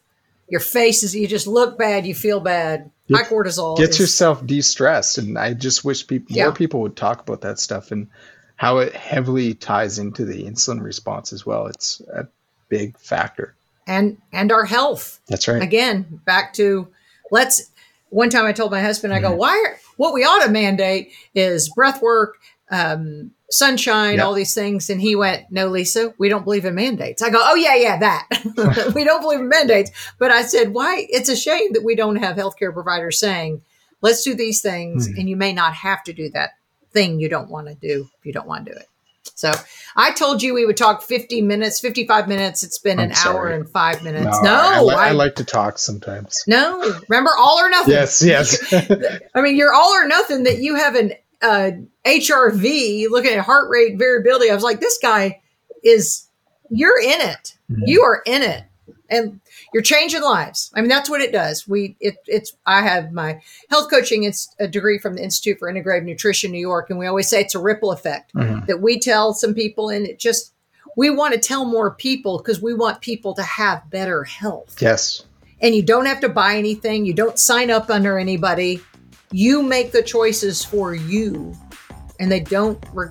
your 0.49 0.59
face 0.59 1.01
is. 1.03 1.15
You 1.15 1.27
just 1.27 1.47
look 1.47 1.77
bad. 1.77 2.05
You 2.05 2.13
feel 2.13 2.39
bad. 2.39 2.91
Get- 3.07 3.17
High 3.17 3.23
cortisol. 3.29 3.77
Get 3.77 3.89
is- 3.89 3.99
yourself 3.99 4.45
de-stressed. 4.45 5.17
And 5.17 5.37
I 5.37 5.53
just 5.53 5.83
wish 5.83 6.05
people, 6.05 6.35
Yeah. 6.35 6.45
more 6.45 6.53
people 6.53 6.81
would 6.81 6.95
talk 6.95 7.21
about 7.21 7.41
that 7.41 7.59
stuff 7.59 7.91
and 7.91 8.07
how 8.55 8.77
it 8.77 8.93
heavily 8.95 9.53
ties 9.55 9.97
into 9.99 10.23
the 10.25 10.43
insulin 10.45 10.81
response 10.81 11.33
as 11.33 11.45
well. 11.45 11.67
It's 11.67 12.01
a 12.13 12.27
big 12.69 12.97
factor. 12.99 13.55
and 13.87 14.17
and 14.31 14.51
our 14.51 14.63
health. 14.65 15.19
That's 15.27 15.47
right. 15.49 15.61
again 15.61 16.21
back 16.25 16.53
to 16.53 16.87
let's 17.31 17.69
one 18.09 18.29
time 18.29 18.45
i 18.45 18.53
told 18.53 18.71
my 18.71 18.79
husband 18.81 19.11
i 19.13 19.17
Mm-hmm. 19.17 19.31
go 19.31 19.35
why 19.35 19.49
are, 19.67 19.77
what 19.97 20.13
we 20.13 20.23
ought 20.23 20.45
to 20.45 20.49
mandate 20.51 21.11
is 21.35 21.67
breath 21.69 22.01
work 22.01 22.37
um, 22.71 23.31
sunshine 23.53 24.15
Yeah. 24.15 24.23
all 24.23 24.33
these 24.33 24.53
things 24.53 24.89
and 24.89 24.99
he 24.99 25.15
went 25.15 25.43
no 25.51 25.67
lisa 25.67 26.13
we 26.17 26.27
don't 26.29 26.43
believe 26.43 26.65
in 26.65 26.75
mandates 26.75 27.21
i 27.21 27.29
go 27.29 27.39
oh 27.41 27.55
yeah 27.55 27.75
yeah 27.75 27.97
that 27.99 28.27
we 28.95 29.03
don't 29.03 29.21
believe 29.21 29.39
in 29.39 29.49
mandates 29.49 29.91
but 30.19 30.31
i 30.31 30.41
said 30.41 30.73
why 30.73 31.05
it's 31.09 31.29
a 31.29 31.35
shame 31.35 31.71
that 31.73 31.83
we 31.83 31.95
don't 31.95 32.17
have 32.17 32.35
healthcare 32.35 32.73
providers 32.73 33.19
saying 33.19 33.61
let's 34.01 34.23
do 34.23 34.33
these 34.33 34.61
things 34.61 35.07
Mhm. 35.07 35.19
and 35.19 35.29
you 35.29 35.35
may 35.35 35.53
not 35.53 35.73
have 35.73 36.03
to 36.05 36.13
do 36.13 36.29
that 36.31 36.51
thing 36.91 37.19
you 37.19 37.29
don't 37.29 37.49
want 37.49 37.67
to 37.67 37.75
do 37.75 38.07
if 38.19 38.25
you 38.25 38.33
don't 38.33 38.47
want 38.47 38.65
to 38.65 38.71
do 38.73 38.77
it 38.77 38.87
so 39.35 39.51
I 39.95 40.11
told 40.11 40.43
you 40.43 40.53
we 40.53 40.65
would 40.65 40.75
talk 40.77 41.01
50 41.01 41.41
minutes, 41.41 41.79
55 41.79 42.27
minutes. 42.27 42.61
It's 42.61 42.77
been 42.77 42.99
I'm 42.99 43.05
an 43.05 43.11
hour 43.11 43.15
sorry. 43.33 43.55
and 43.55 43.69
five 43.69 44.03
minutes. 44.03 44.37
No, 44.43 44.53
I, 44.53 44.81
li- 44.81 44.93
I 44.95 45.07
I- 45.09 45.11
like 45.11 45.35
to 45.35 45.45
talk 45.45 45.77
sometimes. 45.79 46.43
no, 46.45 46.81
remember 47.07 47.31
all 47.39 47.57
or 47.57 47.69
nothing. 47.69 47.93
Yes, 47.93 48.21
yes. 48.21 48.73
I 49.33 49.41
mean, 49.41 49.55
you're 49.55 49.73
all 49.73 49.91
or 49.93 50.07
nothing 50.07 50.43
that 50.43 50.59
you 50.59 50.75
have 50.75 50.95
an 50.95 51.13
uh, 51.43 51.71
HRV 52.05 53.09
looking 53.09 53.33
at 53.33 53.43
heart 53.45 53.69
rate 53.69 53.97
variability. 53.97 54.49
I 54.49 54.55
was 54.55 54.63
like, 54.63 54.79
this 54.79 54.97
guy 55.01 55.41
is, 55.83 56.27
you're 56.69 56.99
in 57.01 57.21
it. 57.21 57.57
You 57.85 58.01
are 58.03 58.21
in 58.25 58.41
it. 58.41 58.63
And 59.09 59.41
you're 59.73 59.83
changing 59.83 60.21
lives. 60.23 60.71
I 60.75 60.81
mean, 60.81 60.89
that's 60.89 61.09
what 61.09 61.21
it 61.21 61.31
does. 61.31 61.67
We, 61.67 61.95
it, 61.99 62.15
it's, 62.25 62.53
I 62.65 62.81
have 62.81 63.11
my 63.11 63.41
health 63.69 63.89
coaching, 63.89 64.23
it's 64.23 64.53
a 64.59 64.67
degree 64.67 64.97
from 64.97 65.15
the 65.15 65.23
Institute 65.23 65.59
for 65.59 65.71
Integrative 65.71 66.03
Nutrition, 66.05 66.51
New 66.51 66.59
York. 66.59 66.89
And 66.89 66.97
we 66.97 67.05
always 67.05 67.27
say 67.27 67.41
it's 67.41 67.53
a 67.55 67.59
ripple 67.59 67.91
effect 67.91 68.33
Mhm. 68.33 68.65
that 68.67 68.81
we 68.81 68.99
tell 68.99 69.33
some 69.33 69.53
people 69.53 69.89
and 69.89 70.07
it 70.07 70.17
just, 70.19 70.53
we 70.95 71.09
want 71.09 71.33
to 71.33 71.39
tell 71.39 71.65
more 71.65 71.91
people 71.91 72.37
because 72.37 72.61
we 72.61 72.73
want 72.73 73.01
people 73.01 73.33
to 73.35 73.43
have 73.43 73.89
better 73.89 74.23
health 74.23 74.75
yes. 74.79 75.23
and 75.61 75.75
you 75.75 75.81
don't 75.83 76.05
have 76.05 76.21
to 76.21 76.29
buy 76.29 76.55
anything. 76.55 77.05
You 77.05 77.13
don't 77.13 77.37
sign 77.37 77.69
up 77.69 77.89
under 77.89 78.17
anybody. 78.17 78.81
You 79.33 79.63
make 79.63 79.91
the 79.91 80.01
choices 80.03 80.63
for 80.63 80.93
you, 80.95 81.53
and 82.19 82.31
they 82.31 82.39
don't 82.39 82.81
re- 82.93 83.09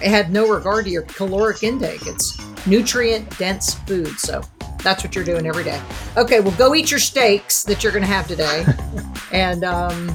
it 0.00 0.08
have 0.08 0.30
no 0.30 0.48
regard 0.48 0.84
to 0.86 0.90
your 0.90 1.02
caloric 1.02 1.62
intake. 1.62 2.06
It's 2.06 2.38
nutrient 2.66 3.36
dense 3.38 3.74
food. 3.74 4.08
So 4.18 4.42
that's 4.82 5.02
what 5.04 5.14
you're 5.14 5.24
doing 5.24 5.46
every 5.46 5.64
day. 5.64 5.80
Okay, 6.16 6.40
well, 6.40 6.56
go 6.56 6.74
eat 6.74 6.90
your 6.90 7.00
steaks 7.00 7.62
that 7.64 7.82
you're 7.82 7.92
going 7.92 8.04
to 8.04 8.08
have 8.08 8.26
today, 8.28 8.64
and 9.32 9.64
um, 9.64 10.10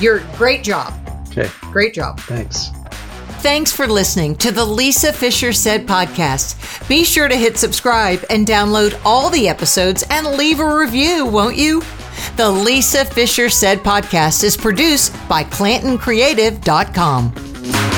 you're 0.00 0.20
great 0.36 0.62
job, 0.64 0.92
Okay. 1.30 1.48
great 1.72 1.94
job. 1.94 2.18
Thanks. 2.20 2.70
Thanks 3.42 3.70
for 3.70 3.86
listening 3.86 4.34
to 4.36 4.50
the 4.50 4.64
Lisa 4.64 5.12
Fischer 5.12 5.52
Said 5.52 5.86
podcast. 5.86 6.88
Be 6.88 7.04
sure 7.04 7.28
to 7.28 7.36
hit 7.36 7.56
subscribe 7.58 8.24
and 8.28 8.44
download 8.46 9.00
all 9.04 9.30
the 9.30 9.48
episodes 9.48 10.04
and 10.10 10.26
leave 10.26 10.58
a 10.58 10.76
review, 10.76 11.24
won't 11.26 11.56
you? 11.56 11.80
The 12.36 12.50
Lisa 12.50 13.04
Fischer 13.04 13.48
Said 13.48 13.78
podcast 13.80 14.44
is 14.44 14.56
produced 14.56 15.12
by 15.28 15.44
ClantonCreative.com. 15.44 17.95